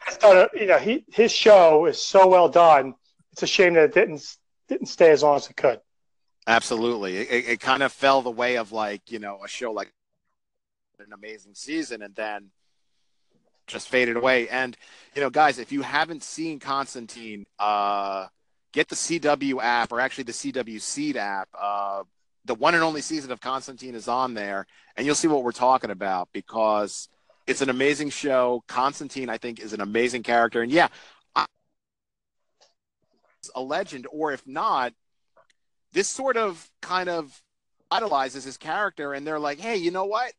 has 0.00 0.16
done. 0.18 0.36
A, 0.36 0.58
you 0.58 0.66
know, 0.66 0.78
he 0.78 1.04
his 1.08 1.32
show 1.32 1.86
is 1.86 2.00
so 2.00 2.28
well 2.28 2.48
done. 2.48 2.94
It's 3.32 3.42
a 3.42 3.46
shame 3.46 3.74
that 3.74 3.84
it 3.84 3.94
didn't 3.94 4.36
didn't 4.68 4.86
stay 4.86 5.10
as 5.10 5.22
long 5.22 5.36
as 5.36 5.48
it 5.48 5.56
could. 5.56 5.80
Absolutely, 6.46 7.16
it, 7.16 7.48
it 7.48 7.60
kind 7.60 7.82
of 7.82 7.92
fell 7.92 8.22
the 8.22 8.30
way 8.30 8.56
of 8.56 8.72
like 8.72 9.10
you 9.10 9.18
know 9.18 9.40
a 9.44 9.48
show 9.48 9.72
like 9.72 9.92
an 10.98 11.12
amazing 11.12 11.54
season, 11.54 12.02
and 12.02 12.14
then 12.14 12.50
just 13.68 13.88
faded 13.88 14.16
away. 14.16 14.48
And 14.48 14.76
you 15.14 15.22
know, 15.22 15.30
guys, 15.30 15.58
if 15.58 15.70
you 15.70 15.82
haven't 15.82 16.22
seen 16.22 16.58
Constantine, 16.58 17.46
uh, 17.58 18.26
get 18.72 18.88
the 18.88 18.96
CW 18.96 19.62
app 19.62 19.92
or 19.92 20.00
actually 20.00 20.24
the 20.24 20.32
CW 20.32 20.80
Seed 20.80 21.16
app. 21.16 21.48
Uh, 21.58 22.02
the 22.44 22.54
one 22.54 22.74
and 22.74 22.82
only 22.82 23.00
season 23.00 23.30
of 23.30 23.40
Constantine 23.40 23.94
is 23.94 24.08
on 24.08 24.34
there, 24.34 24.66
and 24.96 25.06
you'll 25.06 25.14
see 25.14 25.28
what 25.28 25.44
we're 25.44 25.52
talking 25.52 25.90
about 25.90 26.28
because 26.32 27.08
it's 27.46 27.60
an 27.60 27.70
amazing 27.70 28.10
show. 28.10 28.62
Constantine, 28.66 29.28
I 29.28 29.38
think, 29.38 29.60
is 29.60 29.72
an 29.72 29.80
amazing 29.80 30.22
character, 30.22 30.62
and 30.62 30.72
yeah, 30.72 30.88
I, 31.36 31.46
a 33.54 33.60
legend, 33.60 34.06
or 34.10 34.32
if 34.32 34.46
not, 34.46 34.94
this 35.92 36.08
sort 36.08 36.36
of 36.36 36.70
kind 36.80 37.08
of 37.08 37.42
idolizes 37.90 38.44
his 38.44 38.56
character, 38.56 39.12
and 39.12 39.26
they're 39.26 39.38
like, 39.38 39.58
hey, 39.58 39.76
you 39.76 39.90
know 39.90 40.06
what? 40.06 40.32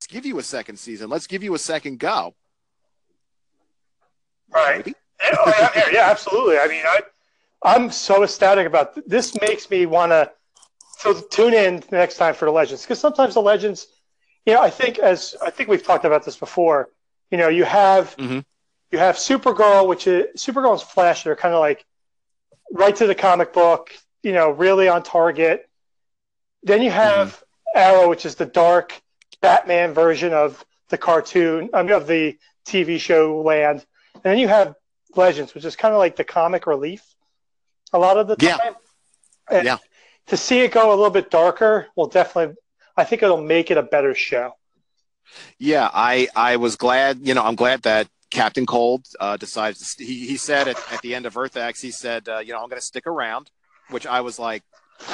Let's 0.00 0.06
give 0.12 0.26
you 0.26 0.38
a 0.38 0.42
second 0.42 0.76
season. 0.78 1.08
Let's 1.08 1.26
give 1.26 1.42
you 1.42 1.54
a 1.54 1.58
second 1.58 1.98
go. 1.98 2.34
Right. 4.52 4.94
Oh, 5.22 5.70
yeah, 5.92 6.10
absolutely. 6.10 6.58
I 6.58 6.68
mean, 6.68 6.82
I, 6.84 7.00
I'm 7.62 7.90
so 7.90 8.22
ecstatic 8.24 8.66
about 8.66 8.94
th- 8.94 9.06
this. 9.06 9.40
Makes 9.40 9.70
me 9.70 9.86
want 9.86 10.10
to 10.12 10.30
so 10.98 11.18
tune 11.30 11.54
in 11.54 11.82
next 11.90 12.16
time 12.18 12.34
for 12.34 12.44
the 12.44 12.50
legends 12.50 12.82
because 12.82 12.98
sometimes 12.98 13.34
the 13.34 13.40
legends, 13.40 13.86
you 14.44 14.52
know, 14.52 14.60
I 14.60 14.70
think 14.70 14.98
as 14.98 15.34
I 15.42 15.50
think 15.50 15.68
we've 15.70 15.82
talked 15.82 16.04
about 16.04 16.24
this 16.24 16.36
before. 16.36 16.90
You 17.30 17.38
know, 17.38 17.48
you 17.48 17.64
have 17.64 18.14
Mhm. 18.16 18.44
you 18.92 18.98
have 18.98 19.16
Supergirl, 19.16 19.88
which 19.88 20.06
is 20.06 20.26
Supergirl 20.36 20.72
and 20.72 20.82
Flash. 20.82 21.24
They're 21.24 21.34
kind 21.36 21.54
of 21.54 21.60
like 21.60 21.84
right 22.72 22.94
to 22.96 23.06
the 23.06 23.14
comic 23.14 23.52
book. 23.52 23.96
You 24.22 24.32
know, 24.32 24.50
really 24.50 24.88
on 24.88 25.02
target. 25.02 25.68
Then 26.62 26.82
you 26.82 26.90
have 26.90 27.42
Arrow, 27.74 28.08
which 28.08 28.26
is 28.26 28.34
the 28.34 28.46
dark 28.46 29.00
Batman 29.44 29.92
version 29.92 30.32
of 30.32 30.64
the 30.88 30.96
cartoon, 30.96 31.68
I 31.74 31.82
mean, 31.82 31.92
of 31.92 32.06
the 32.06 32.38
TV 32.66 32.98
show 32.98 33.42
land. 33.42 33.84
And 34.14 34.22
then 34.22 34.38
you 34.38 34.48
have 34.48 34.74
Legends, 35.14 35.54
which 35.54 35.64
is 35.66 35.76
kind 35.76 35.92
of 35.92 35.98
like 35.98 36.16
the 36.16 36.24
comic 36.24 36.66
relief 36.66 37.02
a 37.92 37.98
lot 37.98 38.16
of 38.16 38.26
the 38.26 38.36
Yeah. 38.40 38.56
time. 38.56 38.74
And 39.50 39.64
Yeah. 39.66 39.78
To 40.28 40.36
see 40.38 40.60
it 40.60 40.72
go 40.72 40.88
a 40.88 40.96
little 40.96 41.10
bit 41.10 41.30
darker 41.30 41.88
will 41.94 42.06
definitely, 42.06 42.56
I 42.96 43.04
think 43.04 43.22
it'll 43.22 43.40
make 43.42 43.70
it 43.70 43.76
a 43.76 43.82
better 43.82 44.14
show. 44.14 44.56
Yeah, 45.58 45.90
I 45.92 46.28
I 46.34 46.56
was 46.56 46.76
glad. 46.76 47.18
You 47.22 47.34
know, 47.34 47.42
I'm 47.42 47.54
glad 47.54 47.82
that 47.82 48.08
Captain 48.30 48.64
Cold 48.66 49.06
uh, 49.20 49.36
decided. 49.36 49.76
To, 49.78 50.04
he 50.04 50.26
he 50.26 50.36
said 50.38 50.68
at, 50.68 50.78
at 50.92 51.02
the 51.02 51.14
end 51.14 51.26
of 51.26 51.36
Earth 51.36 51.56
X, 51.56 51.80
he 51.82 51.90
said, 51.90 52.28
uh, 52.28 52.38
you 52.38 52.52
know, 52.52 52.60
I'm 52.62 52.68
going 52.68 52.80
to 52.80 52.86
stick 52.86 53.06
around, 53.06 53.50
which 53.90 54.06
I 54.06 54.20
was 54.22 54.38
like, 54.38 54.62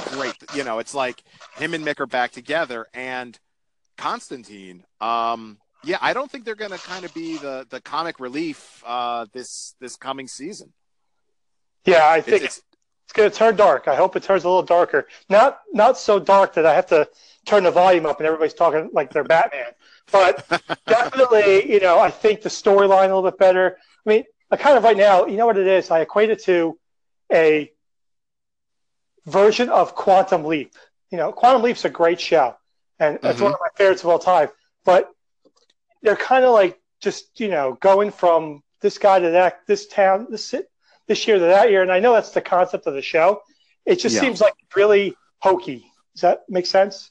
great. 0.07 0.35
You 0.55 0.65
know, 0.65 0.79
it's 0.79 0.95
like 0.95 1.23
him 1.57 1.75
and 1.75 1.85
Mick 1.85 2.01
are 2.01 2.07
back 2.07 2.31
together, 2.33 2.87
and 2.95 3.39
Constantine. 4.01 4.85
Um, 5.01 5.59
yeah, 5.85 5.99
I 6.01 6.13
don't 6.13 6.31
think 6.31 6.45
they're 6.45 6.55
going 6.55 6.73
to 6.73 6.79
kind 6.79 7.05
of 7.05 7.15
be 7.15 7.39
the 7.39 7.67
the 7.71 7.81
comic 7.81 8.21
relief 8.21 8.83
uh, 8.87 9.27
this 9.33 9.75
this 9.81 9.97
coming 9.97 10.29
season. 10.29 10.73
Yeah, 11.85 12.05
I 12.07 12.21
It's, 12.27 12.29
think 12.31 12.45
it's 12.45 12.63
it's 13.05 13.13
going 13.13 13.31
to 13.31 13.37
turn 13.37 13.57
dark. 13.57 13.89
I 13.89 13.97
hope 13.97 14.17
it 14.17 14.23
turns 14.23 14.45
a 14.45 14.49
little 14.49 14.63
darker. 14.63 15.09
Not 15.29 15.61
not 15.73 15.99
so 15.99 16.21
dark 16.21 16.55
that 16.55 16.67
I 16.67 16.75
have 16.75 16.87
to 16.87 17.09
turn 17.47 17.65
the 17.65 17.71
volume 17.71 18.07
up 18.07 18.19
and 18.21 18.27
everybody's 18.27 18.55
talking 18.55 18.91
like 18.93 19.13
they're 19.13 19.25
Batman. 19.25 19.73
But 20.13 20.47
definitely, 20.89 21.73
you 21.73 21.81
know, 21.81 21.99
I 21.99 22.11
think 22.11 22.43
the 22.43 22.49
storyline 22.49 23.11
a 23.11 23.15
little 23.15 23.23
bit 23.31 23.39
better. 23.39 23.79
I 24.07 24.11
mean, 24.11 24.25
I 24.51 24.57
kind 24.57 24.77
of 24.79 24.85
right 24.85 24.97
now, 24.97 25.27
you 25.27 25.37
know 25.37 25.47
what 25.47 25.59
it 25.59 25.67
is? 25.67 25.91
I 25.91 26.01
equate 26.01 26.31
it 26.31 26.43
to 26.45 26.79
a 27.33 27.73
version 29.27 29.69
of 29.69 29.95
Quantum 29.95 30.45
Leap. 30.45 30.75
You 31.11 31.19
know, 31.19 31.33
Quantum 31.33 31.63
Leap's 31.63 31.85
a 31.85 31.91
great 31.91 32.21
show, 32.21 32.57
and 33.01 33.19
it's 33.25 33.41
Mhm. 33.41 33.45
one 33.45 33.55
of 33.55 33.61
my 33.61 33.69
favorites 33.77 34.03
of 34.05 34.11
all 34.11 34.19
time. 34.19 34.49
But 34.85 35.11
they're 36.03 36.17
kind 36.17 36.45
of 36.45 36.53
like 36.53 36.81
just 37.01 37.41
you 37.41 37.49
know 37.49 37.73
going 37.81 38.11
from 38.13 38.63
this 38.81 38.99
guy 38.99 39.19
to 39.19 39.31
that, 39.31 39.61
this 39.67 39.87
town, 39.89 40.29
this 40.31 40.55
this 41.07 41.27
year 41.27 41.39
to 41.39 41.45
that 41.47 41.71
year, 41.71 41.83
and 41.83 41.91
I 41.91 41.99
know 41.99 42.13
that's 42.13 42.31
the 42.31 42.41
concept 42.41 42.87
of 42.87 42.95
the 42.95 43.03
show. 43.03 43.43
It 43.85 43.97
just 43.97 44.15
Yeah. 44.15 44.21
seems 44.21 44.41
like 44.41 44.55
really 44.77 45.17
hokey. 45.41 45.91
Does 46.15 46.23
that 46.23 46.49
make 46.49 46.67
sense? 46.67 47.11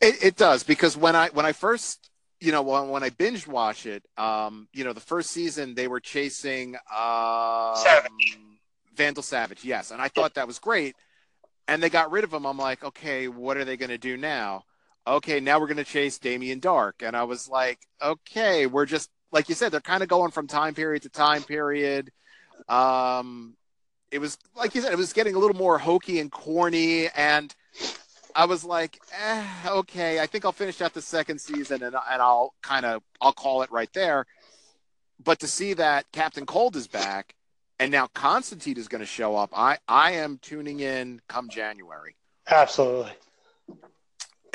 It, 0.00 0.22
it 0.22 0.36
does 0.36 0.62
because 0.62 0.96
when 0.96 1.16
I 1.16 1.28
when 1.30 1.44
I 1.44 1.52
first 1.52 2.10
you 2.40 2.52
know 2.52 2.62
when, 2.62 2.88
when 2.90 3.02
I 3.02 3.10
binge 3.10 3.46
watch 3.46 3.86
it, 3.86 4.02
um, 4.16 4.68
you 4.72 4.84
know 4.84 4.92
the 4.92 5.00
first 5.00 5.30
season 5.30 5.74
they 5.74 5.88
were 5.88 6.00
chasing 6.00 6.76
um, 6.94 7.76
Savage. 7.76 8.38
Vandal 8.94 9.22
Savage, 9.22 9.64
yes, 9.64 9.90
and 9.90 10.00
I 10.00 10.08
thought 10.08 10.34
that 10.34 10.46
was 10.46 10.58
great, 10.58 10.96
and 11.68 11.82
they 11.82 11.90
got 11.90 12.10
rid 12.10 12.24
of 12.24 12.32
him. 12.32 12.46
I'm 12.46 12.56
like, 12.58 12.82
okay, 12.84 13.28
what 13.28 13.56
are 13.58 13.64
they 13.64 13.76
going 13.76 13.90
to 13.90 13.98
do 13.98 14.16
now? 14.16 14.64
Okay, 15.06 15.38
now 15.38 15.60
we're 15.60 15.68
going 15.68 15.76
to 15.76 15.84
chase 15.84 16.18
Damien 16.18 16.60
Darhk, 16.60 16.94
and 17.06 17.16
I 17.16 17.22
was 17.24 17.48
like, 17.48 17.78
okay, 18.02 18.66
we're 18.66 18.86
just 18.86 19.10
like 19.32 19.48
you 19.48 19.54
said, 19.54 19.70
they're 19.70 19.80
kind 19.80 20.02
of 20.02 20.08
going 20.08 20.30
from 20.30 20.46
time 20.46 20.74
period 20.74 21.02
to 21.02 21.08
time 21.08 21.42
period. 21.42 22.10
Um, 22.68 23.56
it 24.10 24.18
was 24.18 24.38
like 24.56 24.74
you 24.74 24.80
said, 24.80 24.92
it 24.92 24.98
was 24.98 25.12
getting 25.12 25.34
a 25.34 25.38
little 25.38 25.56
more 25.56 25.78
hokey 25.78 26.20
and 26.20 26.30
corny, 26.30 27.08
and 27.08 27.54
I 28.34 28.44
was 28.44 28.64
like, 28.64 28.98
eh, 29.18 29.44
okay, 29.66 30.20
I 30.20 30.26
think 30.26 30.44
I'll 30.44 30.52
finish 30.52 30.82
out 30.82 30.92
the 30.92 31.02
second 31.02 31.40
season 31.40 31.82
and, 31.82 31.94
and 31.94 32.22
I'll 32.22 32.52
kind 32.62 32.84
of 32.84 33.02
I'll 33.20 33.32
call 33.32 33.62
it 33.62 33.70
right 33.70 33.92
there. 33.94 34.26
But 35.24 35.40
to 35.40 35.46
see 35.48 35.72
that 35.74 36.04
Captain 36.12 36.44
Cold 36.44 36.76
is 36.76 36.86
back 36.86 37.34
and 37.78 37.90
now 37.90 38.08
Constantine 38.08 38.76
is 38.76 38.88
going 38.88 39.00
to 39.00 39.06
show 39.06 39.36
up, 39.36 39.50
I 39.56 39.78
I 39.88 40.12
am 40.12 40.38
tuning 40.42 40.80
in 40.80 41.20
come 41.28 41.48
January, 41.48 42.16
Absolutely. 42.48 43.12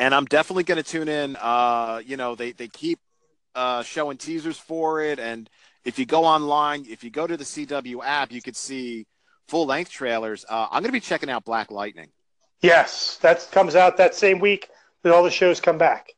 And 0.01 0.15
I'm 0.15 0.25
definitely 0.25 0.63
going 0.63 0.83
to 0.83 0.83
tune 0.83 1.07
in. 1.07 1.37
Uh, 1.39 2.01
you 2.03 2.17
know, 2.17 2.33
they 2.33 2.53
they 2.53 2.67
keep 2.67 2.99
uh, 3.53 3.83
showing 3.83 4.17
teasers 4.17 4.57
for 4.57 5.01
it, 5.01 5.19
and 5.19 5.47
if 5.85 5.99
you 5.99 6.07
go 6.07 6.25
online, 6.25 6.85
if 6.89 7.03
you 7.03 7.11
go 7.11 7.27
to 7.27 7.37
the 7.37 7.43
CW 7.43 8.03
app, 8.03 8.31
you 8.31 8.41
could 8.41 8.55
see 8.55 9.05
full 9.47 9.67
length 9.67 9.91
trailers. 9.91 10.43
Uh, 10.49 10.67
I'm 10.71 10.81
going 10.81 10.89
to 10.89 10.91
be 10.91 10.99
checking 10.99 11.29
out 11.29 11.45
Black 11.45 11.69
Lightning. 11.69 12.09
Yes, 12.61 13.17
that 13.17 13.47
comes 13.51 13.75
out 13.75 13.97
that 13.97 14.15
same 14.15 14.39
week 14.39 14.69
that 15.03 15.13
all 15.13 15.23
the 15.23 15.29
shows 15.29 15.61
come 15.61 15.77
back. 15.77 16.09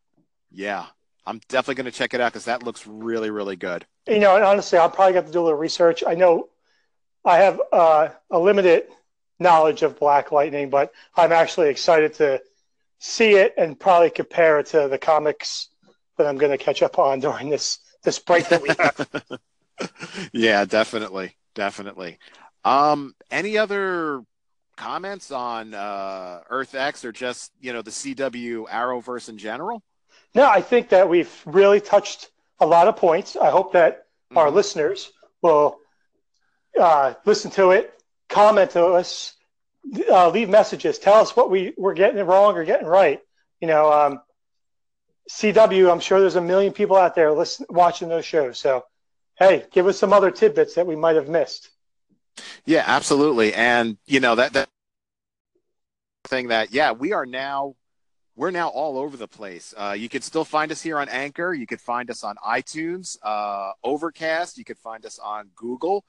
Yeah, 0.49 0.85
I'm 1.25 1.41
definitely 1.49 1.75
going 1.75 1.91
to 1.91 1.97
check 1.97 2.13
it 2.13 2.21
out 2.21 2.31
because 2.31 2.45
that 2.45 2.63
looks 2.63 2.87
really 2.87 3.31
really 3.31 3.57
good. 3.57 3.85
You 4.07 4.19
know, 4.19 4.35
and 4.37 4.45
honestly, 4.45 4.79
I'll 4.79 4.89
probably 4.89 5.15
have 5.15 5.25
to 5.25 5.31
do 5.31 5.41
a 5.41 5.43
little 5.43 5.59
research. 5.59 6.05
I 6.07 6.15
know 6.15 6.47
I 7.25 7.37
have 7.39 7.61
uh, 7.73 8.09
a 8.31 8.39
limited 8.39 8.85
knowledge 9.39 9.83
of 9.83 9.99
Black 9.99 10.31
Lightning, 10.31 10.69
but 10.69 10.93
I'm 11.17 11.33
actually 11.33 11.67
excited 11.67 12.13
to 12.15 12.41
see 13.03 13.31
it 13.35 13.53
and 13.57 13.77
probably 13.77 14.09
compare 14.09 14.59
it 14.59 14.67
to 14.67 14.87
the 14.87 14.97
comics 14.97 15.67
that 16.17 16.25
I'm 16.25 16.37
going 16.37 16.51
to 16.51 16.57
catch 16.57 16.81
up 16.81 16.97
on 16.97 17.19
during 17.27 17.49
this 17.49 17.79
this 18.03 18.17
break 18.19 18.47
that 18.49 18.61
we 18.61 18.69
have. 18.69 19.39
yeah, 20.33 20.65
definitely, 20.65 21.35
definitely. 21.53 22.17
Um, 22.65 23.13
any 23.29 23.57
other 23.57 24.23
comments 24.77 25.31
on 25.31 25.73
uh, 25.73 26.41
Earth 26.49 26.75
X 26.75 27.03
or 27.05 27.11
just 27.11 27.51
you 27.59 27.73
know 27.73 27.81
the 27.81 27.91
CW 27.91 28.67
Arrowverse 28.67 29.29
in 29.29 29.37
general? 29.37 29.83
no, 30.33 30.47
I 30.49 30.61
think 30.61 30.89
that 30.89 31.09
we've 31.09 31.31
really 31.45 31.81
touched 31.81 32.29
a 32.59 32.65
lot 32.65 32.87
of 32.87 32.95
points. 32.95 33.35
I 33.35 33.49
hope 33.51 33.73
that 33.73 34.05
our 34.35 34.47
Mhm. 34.47 34.53
listeners 34.53 35.11
will 35.41 35.79
uh, 36.79 37.13
listen 37.25 37.51
to 37.51 37.71
it, 37.71 37.93
comment 38.29 38.71
to 38.71 38.85
us, 38.85 39.32
uh, 40.09 40.29
leave 40.29 40.49
messages, 40.49 40.97
tell 40.99 41.15
us 41.15 41.35
what 41.35 41.49
we 41.49 41.73
we're 41.77 41.93
getting 41.93 42.23
wrong 42.25 42.55
or 42.55 42.63
getting 42.63 42.87
right. 42.87 43.19
You 43.61 43.67
know, 43.67 43.91
um, 43.91 44.21
CW. 45.29 45.91
I'm 45.91 45.99
sure 45.99 46.19
there's 46.19 46.35
a 46.35 46.41
million 46.41 46.73
people 46.73 46.97
out 46.97 47.15
there 47.15 47.31
listen, 47.31 47.65
watching 47.69 48.09
those 48.09 48.25
shows. 48.25 48.59
So, 48.59 48.85
hey, 49.37 49.65
give 49.71 49.87
us 49.87 49.97
some 49.97 50.13
other 50.13 50.31
tidbits 50.31 50.75
that 50.75 50.87
we 50.87 50.95
might 50.95 51.15
have 51.15 51.29
missed. 51.29 51.69
Yeah, 52.65 52.83
absolutely. 52.85 53.53
And 53.53 53.97
you 54.05 54.19
know 54.19 54.35
that 54.35 54.53
that 54.53 54.69
thing 56.25 56.47
that 56.47 56.73
yeah, 56.73 56.91
we 56.91 57.13
are 57.13 57.25
now 57.25 57.75
we're 58.35 58.51
now 58.51 58.69
all 58.69 58.97
over 58.97 59.15
the 59.15 59.27
place. 59.27 59.73
Uh, 59.77 59.95
you 59.97 60.09
can 60.09 60.21
still 60.21 60.45
find 60.45 60.71
us 60.71 60.81
here 60.81 60.97
on 60.97 61.07
Anchor. 61.09 61.53
You 61.53 61.67
could 61.67 61.81
find 61.81 62.09
us 62.09 62.23
on 62.23 62.35
iTunes, 62.45 63.17
uh, 63.21 63.73
Overcast. 63.83 64.57
You 64.57 64.65
could 64.65 64.79
find 64.79 65.05
us 65.05 65.19
on 65.19 65.49
Google. 65.55 66.03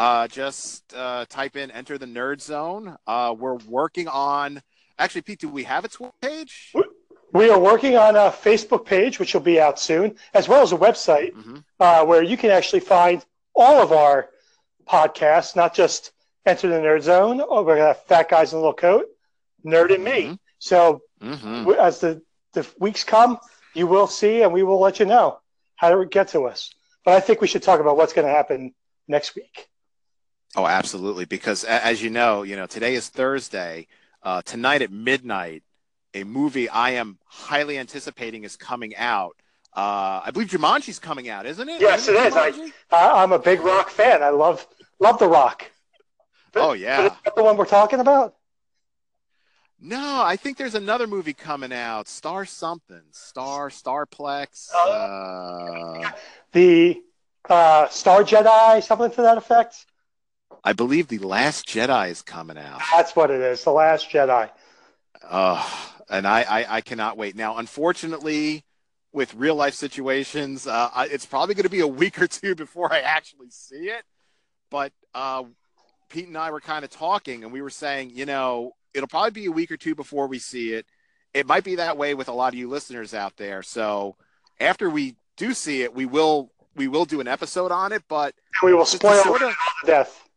Uh, 0.00 0.26
just 0.28 0.94
uh, 0.94 1.26
type 1.28 1.56
in 1.56 1.70
"Enter 1.70 1.98
the 1.98 2.06
Nerd 2.06 2.40
Zone." 2.40 2.96
Uh, 3.06 3.34
we're 3.38 3.56
working 3.68 4.08
on. 4.08 4.62
Actually, 4.98 5.20
Pete, 5.22 5.40
do 5.40 5.48
we 5.48 5.64
have 5.64 5.84
a 5.84 5.88
Twitter 5.88 6.14
page? 6.22 6.72
We 7.32 7.50
are 7.50 7.58
working 7.58 7.96
on 7.98 8.16
a 8.16 8.30
Facebook 8.30 8.86
page, 8.86 9.18
which 9.18 9.34
will 9.34 9.42
be 9.42 9.60
out 9.60 9.78
soon, 9.78 10.16
as 10.32 10.48
well 10.48 10.62
as 10.62 10.72
a 10.72 10.76
website 10.76 11.32
Mm-hmm. 11.34 11.56
uh, 11.78 12.04
where 12.06 12.22
you 12.22 12.36
can 12.38 12.50
actually 12.50 12.80
find 12.80 13.24
all 13.54 13.82
of 13.82 13.92
our 13.92 14.30
podcasts, 14.88 15.54
not 15.54 15.74
just 15.74 16.12
Enter 16.46 16.68
the 16.68 16.76
Nerd 16.76 17.02
Zone. 17.02 17.42
Oh, 17.46 17.62
we're 17.62 17.76
gonna 17.76 17.88
have 17.88 18.02
Fat 18.04 18.28
Guys 18.30 18.52
in 18.52 18.56
a 18.58 18.60
Little 18.60 18.72
Coat, 18.74 19.06
Nerd 19.66 19.94
and 19.94 20.02
Me. 20.04 20.22
Mhm. 20.24 20.38
So 20.58 21.02
Mm-hmm. 21.22 21.64
w- 21.64 21.78
as 21.78 22.00
the 22.00 22.22
the 22.54 22.66
weeks 22.78 23.04
come, 23.04 23.38
you 23.74 23.86
will 23.86 24.06
see, 24.06 24.40
and 24.42 24.52
we 24.52 24.62
will 24.62 24.80
let 24.80 24.98
you 24.98 25.04
know 25.06 25.38
how 25.76 25.90
to 25.94 26.06
get 26.06 26.28
to 26.28 26.46
us. 26.46 26.72
But 27.04 27.14
I 27.14 27.20
think 27.20 27.40
we 27.42 27.46
should 27.46 27.62
talk 27.62 27.80
about 27.80 27.96
what's 27.98 28.14
going 28.14 28.26
to 28.26 28.32
happen 28.32 28.74
next 29.06 29.36
week. 29.36 29.68
Oh, 30.56 30.66
absolutely. 30.66 31.24
Because 31.24 31.64
as 31.64 32.02
you 32.02 32.10
know, 32.10 32.42
you 32.42 32.56
know 32.56 32.66
today 32.66 32.94
is 32.94 33.08
Thursday. 33.08 33.86
Uh, 34.22 34.42
tonight 34.42 34.82
at 34.82 34.90
midnight, 34.90 35.62
a 36.14 36.24
movie 36.24 36.68
I 36.68 36.90
am 36.92 37.18
highly 37.24 37.78
anticipating 37.78 38.44
is 38.44 38.56
coming 38.56 38.94
out. 38.96 39.36
Uh, 39.74 40.20
I 40.24 40.30
believe 40.32 40.48
Jumanji's 40.48 40.98
coming 40.98 41.28
out, 41.28 41.46
isn't 41.46 41.68
it? 41.68 41.80
Yes, 41.80 42.08
Isn't 42.08 42.16
it 42.16 42.56
is. 42.58 42.72
I- 42.90 43.22
I'm 43.22 43.32
a 43.32 43.38
big 43.38 43.60
rock 43.60 43.88
fan. 43.88 44.22
I 44.22 44.30
love 44.30 44.66
love 44.98 45.18
the 45.18 45.28
Rock. 45.28 45.70
But- 46.52 46.62
oh 46.68 46.72
yeah. 46.72 47.06
is 47.06 47.12
that 47.24 47.36
the 47.36 47.44
one 47.44 47.56
we're 47.56 47.64
talking 47.64 48.00
about? 48.00 48.34
No, 49.82 50.20
I 50.22 50.36
think 50.36 50.58
there's 50.58 50.74
another 50.74 51.06
movie 51.06 51.32
coming 51.32 51.72
out. 51.72 52.06
Star 52.08 52.44
something. 52.44 53.00
Star 53.12 53.70
Starplex. 53.70 54.68
Oh. 54.74 56.02
Uh, 56.04 56.10
The 56.52 57.00
uh, 57.48 57.88
Star 57.88 58.22
Jedi, 58.22 58.82
something 58.82 59.10
to 59.12 59.22
that 59.22 59.38
effect. 59.38 59.86
I 60.62 60.72
believe 60.72 61.08
the 61.08 61.18
Last 61.18 61.66
Jedi 61.66 62.10
is 62.10 62.22
coming 62.22 62.58
out. 62.58 62.80
That's 62.94 63.16
what 63.16 63.30
it 63.30 63.40
is. 63.40 63.64
The 63.64 63.70
Last 63.72 64.10
Jedi. 64.10 64.50
Uh, 65.28 65.66
and 66.08 66.26
I, 66.26 66.42
I, 66.42 66.76
I 66.76 66.80
cannot 66.80 67.16
wait. 67.16 67.36
Now, 67.36 67.56
unfortunately, 67.58 68.64
with 69.12 69.34
real 69.34 69.54
life 69.54 69.74
situations, 69.74 70.66
uh, 70.66 70.90
I, 70.94 71.06
it's 71.06 71.26
probably 71.26 71.54
going 71.54 71.64
to 71.64 71.70
be 71.70 71.80
a 71.80 71.86
week 71.86 72.20
or 72.20 72.26
two 72.26 72.54
before 72.54 72.92
I 72.92 73.00
actually 73.00 73.50
see 73.50 73.88
it. 73.88 74.04
But 74.70 74.92
uh, 75.14 75.44
Pete 76.08 76.28
and 76.28 76.36
I 76.36 76.50
were 76.50 76.60
kind 76.60 76.84
of 76.84 76.90
talking, 76.90 77.42
and 77.42 77.52
we 77.52 77.62
were 77.62 77.70
saying, 77.70 78.10
you 78.14 78.26
know, 78.26 78.72
it'll 78.94 79.08
probably 79.08 79.30
be 79.32 79.46
a 79.46 79.52
week 79.52 79.70
or 79.70 79.76
two 79.76 79.94
before 79.94 80.26
we 80.26 80.38
see 80.38 80.72
it. 80.74 80.86
It 81.32 81.46
might 81.46 81.64
be 81.64 81.76
that 81.76 81.96
way 81.96 82.14
with 82.14 82.28
a 82.28 82.32
lot 82.32 82.52
of 82.52 82.58
you 82.58 82.68
listeners 82.68 83.14
out 83.14 83.36
there. 83.36 83.62
So 83.62 84.16
after 84.58 84.90
we 84.90 85.16
do 85.36 85.54
see 85.54 85.82
it, 85.82 85.94
we 85.94 86.04
will 86.06 86.50
we 86.76 86.86
will 86.88 87.04
do 87.04 87.20
an 87.20 87.28
episode 87.28 87.70
on 87.72 87.92
it. 87.92 88.02
But 88.08 88.34
we 88.62 88.74
will 88.74 88.84
spoil 88.84 89.22
sort 89.22 89.42
it 89.42 89.48
of- 89.48 89.54
to 89.54 89.86
death. 89.86 90.28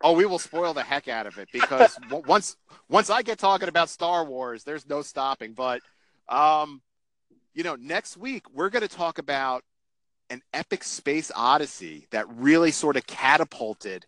Oh, 0.00 0.12
we 0.12 0.26
will 0.26 0.38
spoil 0.38 0.74
the 0.74 0.82
heck 0.82 1.08
out 1.08 1.26
of 1.26 1.38
it 1.38 1.48
because 1.52 1.94
w- 2.08 2.22
once 2.26 2.56
once 2.88 3.10
I 3.10 3.22
get 3.22 3.38
talking 3.38 3.68
about 3.68 3.88
Star 3.88 4.24
Wars, 4.24 4.64
there's 4.64 4.88
no 4.88 5.02
stopping. 5.02 5.54
But 5.54 5.82
um, 6.28 6.82
you 7.54 7.64
know, 7.64 7.76
next 7.76 8.16
week 8.16 8.44
we're 8.52 8.70
going 8.70 8.86
to 8.86 8.88
talk 8.88 9.18
about 9.18 9.64
an 10.30 10.42
epic 10.52 10.84
space 10.84 11.32
odyssey 11.34 12.06
that 12.10 12.26
really 12.28 12.70
sort 12.70 12.96
of 12.96 13.06
catapulted 13.06 14.06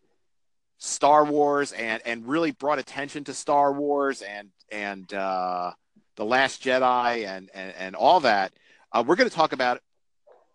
Star 0.79 1.25
Wars 1.25 1.73
and 1.73 2.03
and 2.05 2.27
really 2.27 2.53
brought 2.53 2.79
attention 2.79 3.25
to 3.25 3.35
Star 3.35 3.73
Wars 3.73 4.23
and 4.23 4.51
and 4.71 5.13
uh, 5.13 5.73
the 6.17 6.25
Last 6.25 6.63
Jedi 6.63 7.27
and 7.27 7.51
and, 7.53 7.75
and 7.77 7.97
all 7.97 8.21
that. 8.21 8.53
Uh, 8.93 9.05
we're 9.07 9.17
going 9.17 9.29
to 9.29 9.35
talk 9.35 9.53
about 9.53 9.81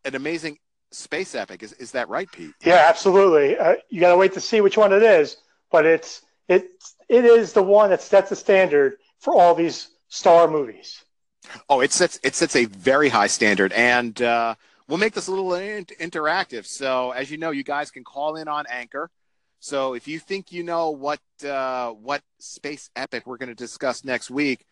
an 0.03 0.15
amazing 0.15 0.57
space 0.95 1.35
epic. 1.35 1.63
Is 1.63 1.73
is 1.73 1.91
that 1.91 2.09
right, 2.09 2.31
Pete? 2.31 2.53
Yeah, 2.63 2.85
absolutely. 2.87 3.57
Uh, 3.57 3.75
you 3.89 3.99
got 3.99 4.11
to 4.11 4.17
wait 4.17 4.33
to 4.33 4.41
see 4.41 4.61
which 4.61 4.77
one 4.77 4.93
it 4.93 5.03
is, 5.03 5.37
but 5.71 5.85
it's 5.85 6.21
it 6.47 6.69
it 7.09 7.25
is 7.25 7.53
the 7.53 7.63
one 7.63 7.89
that 7.89 8.01
sets 8.01 8.29
the 8.29 8.35
standard 8.35 8.97
for 9.19 9.35
all 9.35 9.55
these 9.55 9.89
Star 10.07 10.47
movies. 10.47 11.03
Oh, 11.69 11.81
it 11.81 11.91
sets 11.91 12.19
it 12.23 12.35
sets 12.35 12.55
a 12.55 12.65
very 12.65 13.09
high 13.09 13.27
standard, 13.27 13.73
and 13.73 14.19
uh, 14.21 14.55
we'll 14.87 14.97
make 14.97 15.13
this 15.13 15.27
a 15.27 15.31
little 15.31 15.53
in- 15.55 15.85
interactive. 15.85 16.65
So, 16.65 17.11
as 17.11 17.29
you 17.29 17.37
know, 17.37 17.51
you 17.51 17.63
guys 17.63 17.91
can 17.91 18.03
call 18.03 18.35
in 18.35 18.47
on 18.47 18.65
Anchor. 18.69 19.09
So, 19.59 19.93
if 19.93 20.07
you 20.07 20.19
think 20.19 20.51
you 20.51 20.63
know 20.63 20.91
what 20.91 21.19
uh, 21.45 21.89
what 21.91 22.21
space 22.39 22.89
epic 22.95 23.25
we're 23.25 23.37
going 23.37 23.49
to 23.49 23.55
discuss 23.55 24.03
next 24.03 24.29
week, 24.29 24.65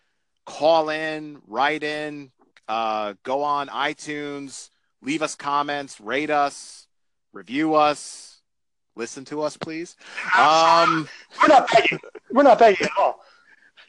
call 0.45 0.89
in, 0.89 1.41
write 1.47 1.84
in, 1.84 2.32
uh, 2.67 3.13
go 3.24 3.43
on 3.43 3.67
iTunes, 3.67 4.69
leave 5.04 5.22
us 5.22 5.36
comments, 5.36 5.99
rate 6.01 6.30
us, 6.30 6.88
review 7.34 7.76
us, 7.76 8.41
listen 8.95 9.26
to 9.26 9.41
us, 9.41 9.58
please. 9.58 9.95
Um, 10.38 11.08
We're 11.41 11.47
not 11.49 11.70
begging. 11.72 11.99
We're 12.32 12.43
not 12.43 12.60
begging 12.60 12.86
at 12.88 12.97
all. 12.97 13.20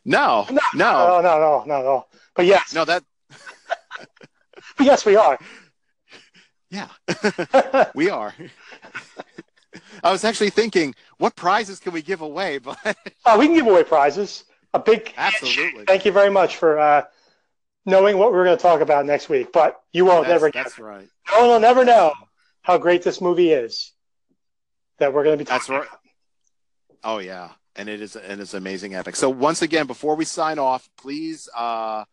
no, 0.04 0.46
no, 0.50 0.60
No, 0.74 1.20
no, 1.20 1.38
no, 1.38 1.64
no, 1.66 1.82
no. 1.82 2.06
But 2.34 2.46
yes, 2.46 2.74
no. 2.74 2.84
That 2.84 3.04
but 4.76 4.86
yes, 4.86 5.06
we 5.06 5.16
are. 5.16 5.38
yeah. 6.70 6.88
We 7.94 8.10
are. 8.10 8.34
I 10.02 10.10
was 10.12 10.24
actually 10.24 10.50
thinking, 10.50 10.94
what 11.18 11.36
prizes 11.36 11.78
can 11.80 11.92
we 11.92 12.02
give 12.02 12.20
away? 12.20 12.58
But 12.58 12.78
Uh, 13.24 13.36
we 13.38 13.46
can 13.46 13.54
give 13.54 13.66
away 13.66 13.84
prizes. 13.84 14.44
A 14.74 14.78
big 14.80 15.14
absolutely, 15.16 15.84
thank 15.84 16.04
you 16.04 16.10
very 16.10 16.30
much 16.30 16.56
for 16.56 16.78
uh, 16.80 17.04
knowing 17.86 18.18
what 18.18 18.32
we're 18.32 18.44
going 18.44 18.56
to 18.56 18.62
talk 18.62 18.80
about 18.80 19.06
next 19.06 19.28
week. 19.28 19.52
But 19.52 19.80
you 19.92 20.04
won't 20.04 20.26
that's, 20.26 20.34
never 20.34 20.50
get. 20.50 20.64
that's 20.64 20.78
right. 20.78 21.08
No 21.30 21.40
one 21.40 21.48
will 21.48 21.60
never 21.60 21.84
know 21.84 22.12
how 22.62 22.78
great 22.78 23.02
this 23.02 23.20
movie 23.20 23.52
is 23.52 23.92
that 24.98 25.12
we're 25.12 25.24
going 25.24 25.38
to 25.38 25.44
be 25.44 25.48
That's 25.48 25.66
talking 25.66 25.80
right. 25.80 25.98
Oh 27.02 27.18
yeah, 27.18 27.50
and 27.76 27.88
it 27.88 28.00
is 28.00 28.16
and 28.16 28.40
it's 28.40 28.54
amazing 28.54 28.94
epic. 28.94 29.16
So 29.16 29.28
once 29.28 29.60
again, 29.60 29.86
before 29.86 30.14
we 30.16 30.24
sign 30.24 30.58
off, 30.58 30.88
please 30.96 31.48
uh, 31.54 32.04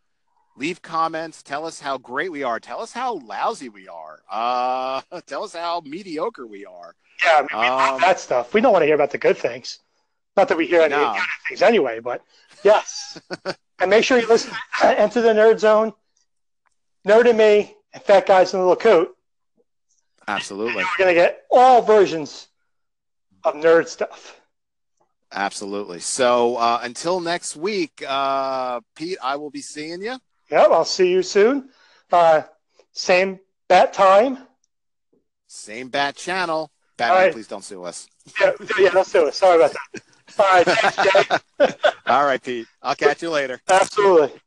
leave 0.57 0.82
comments. 0.82 1.41
Tell 1.43 1.65
us 1.65 1.80
how 1.80 1.97
great 1.97 2.32
we 2.32 2.43
are. 2.43 2.59
Tell 2.59 2.82
us 2.82 2.91
how 2.91 3.19
lousy 3.19 3.69
we 3.69 3.88
are. 3.88 4.19
Uh, 4.30 5.01
tell 5.28 5.43
us 5.43 5.53
how 5.53 5.82
mediocre 5.86 6.45
we 6.45 6.65
are. 6.65 6.95
Yeah, 7.24 7.47
I 7.51 7.55
mean, 7.55 7.61
we 7.61 7.67
Um, 7.67 8.01
that 8.01 8.19
stuff. 8.19 8.53
We 8.53 8.59
don't 8.59 8.74
want 8.74 8.82
to 8.82 8.88
hear 8.88 8.95
about 8.95 9.11
the 9.11 9.17
good 9.17 9.38
things. 9.38 9.80
Not 10.38 10.47
that 10.47 10.57
we 10.57 10.65
hear 10.67 10.82
any 10.82 10.95
No. 10.95 11.09
of 11.09 11.15
the 11.15 11.21
things 11.49 11.61
anyway, 11.61 11.99
but 11.99 12.23
yes. 12.63 13.19
and 13.79 13.89
make 13.89 14.03
sure 14.03 14.17
you 14.19 14.27
listen 14.27 14.53
Enter 14.84 15.21
the 15.21 15.29
Nerd 15.34 15.59
Zone, 15.59 15.93
Nerd 17.07 17.27
and 17.29 17.38
Me, 17.38 17.75
and 17.93 18.03
Fat 18.03 18.25
Guys 18.25 18.53
in 18.53 18.59
a 18.59 18.63
Little 18.63 18.75
Coat. 18.75 19.15
Absolutely, 20.27 20.84
We're 20.84 20.97
going 20.97 21.09
to 21.09 21.13
get 21.19 21.43
all 21.51 21.82
versions 21.82 22.47
of 23.43 23.55
nerd 23.55 23.88
stuff. 23.88 24.39
absolutely. 25.34 25.99
So 25.99 26.57
uh, 26.57 26.79
until 26.84 27.19
next 27.19 27.55
week, 27.55 28.03
uh, 28.07 28.82
Pete, 28.95 29.17
I 29.21 29.36
will 29.36 29.49
be 29.49 29.61
seeing 29.61 30.01
you. 30.01 30.17
Yep, 30.51 30.69
I'll 30.71 30.86
see 30.86 31.09
you 31.09 31.23
soon. 31.23 31.69
Uh, 32.11 32.43
same 32.93 33.39
bat 33.67 33.93
time. 33.93 34.38
Same 35.47 35.89
bat 35.89 36.15
channel. 36.15 36.71
Batman, 36.97 37.17
right. 37.17 37.34
please 37.34 37.47
don't 37.47 37.63
sue 37.63 37.84
us. 37.84 38.07
Yeah, 38.39 38.51
yeah, 38.77 38.89
let's 38.93 39.11
do 39.11 39.25
it. 39.27 39.34
Sorry 39.34 39.55
about 39.57 39.73
that. 39.73 40.01
All 40.39 40.45
right, 40.53 40.65
thanks, 40.65 40.97
Jay. 40.97 41.67
All 42.07 42.25
right, 42.25 42.41
Pete. 42.41 42.67
I'll 42.82 42.95
catch 42.95 43.21
you 43.21 43.29
later. 43.29 43.61
Absolutely. 43.69 44.39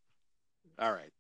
All 0.79 0.93
right. 0.93 1.11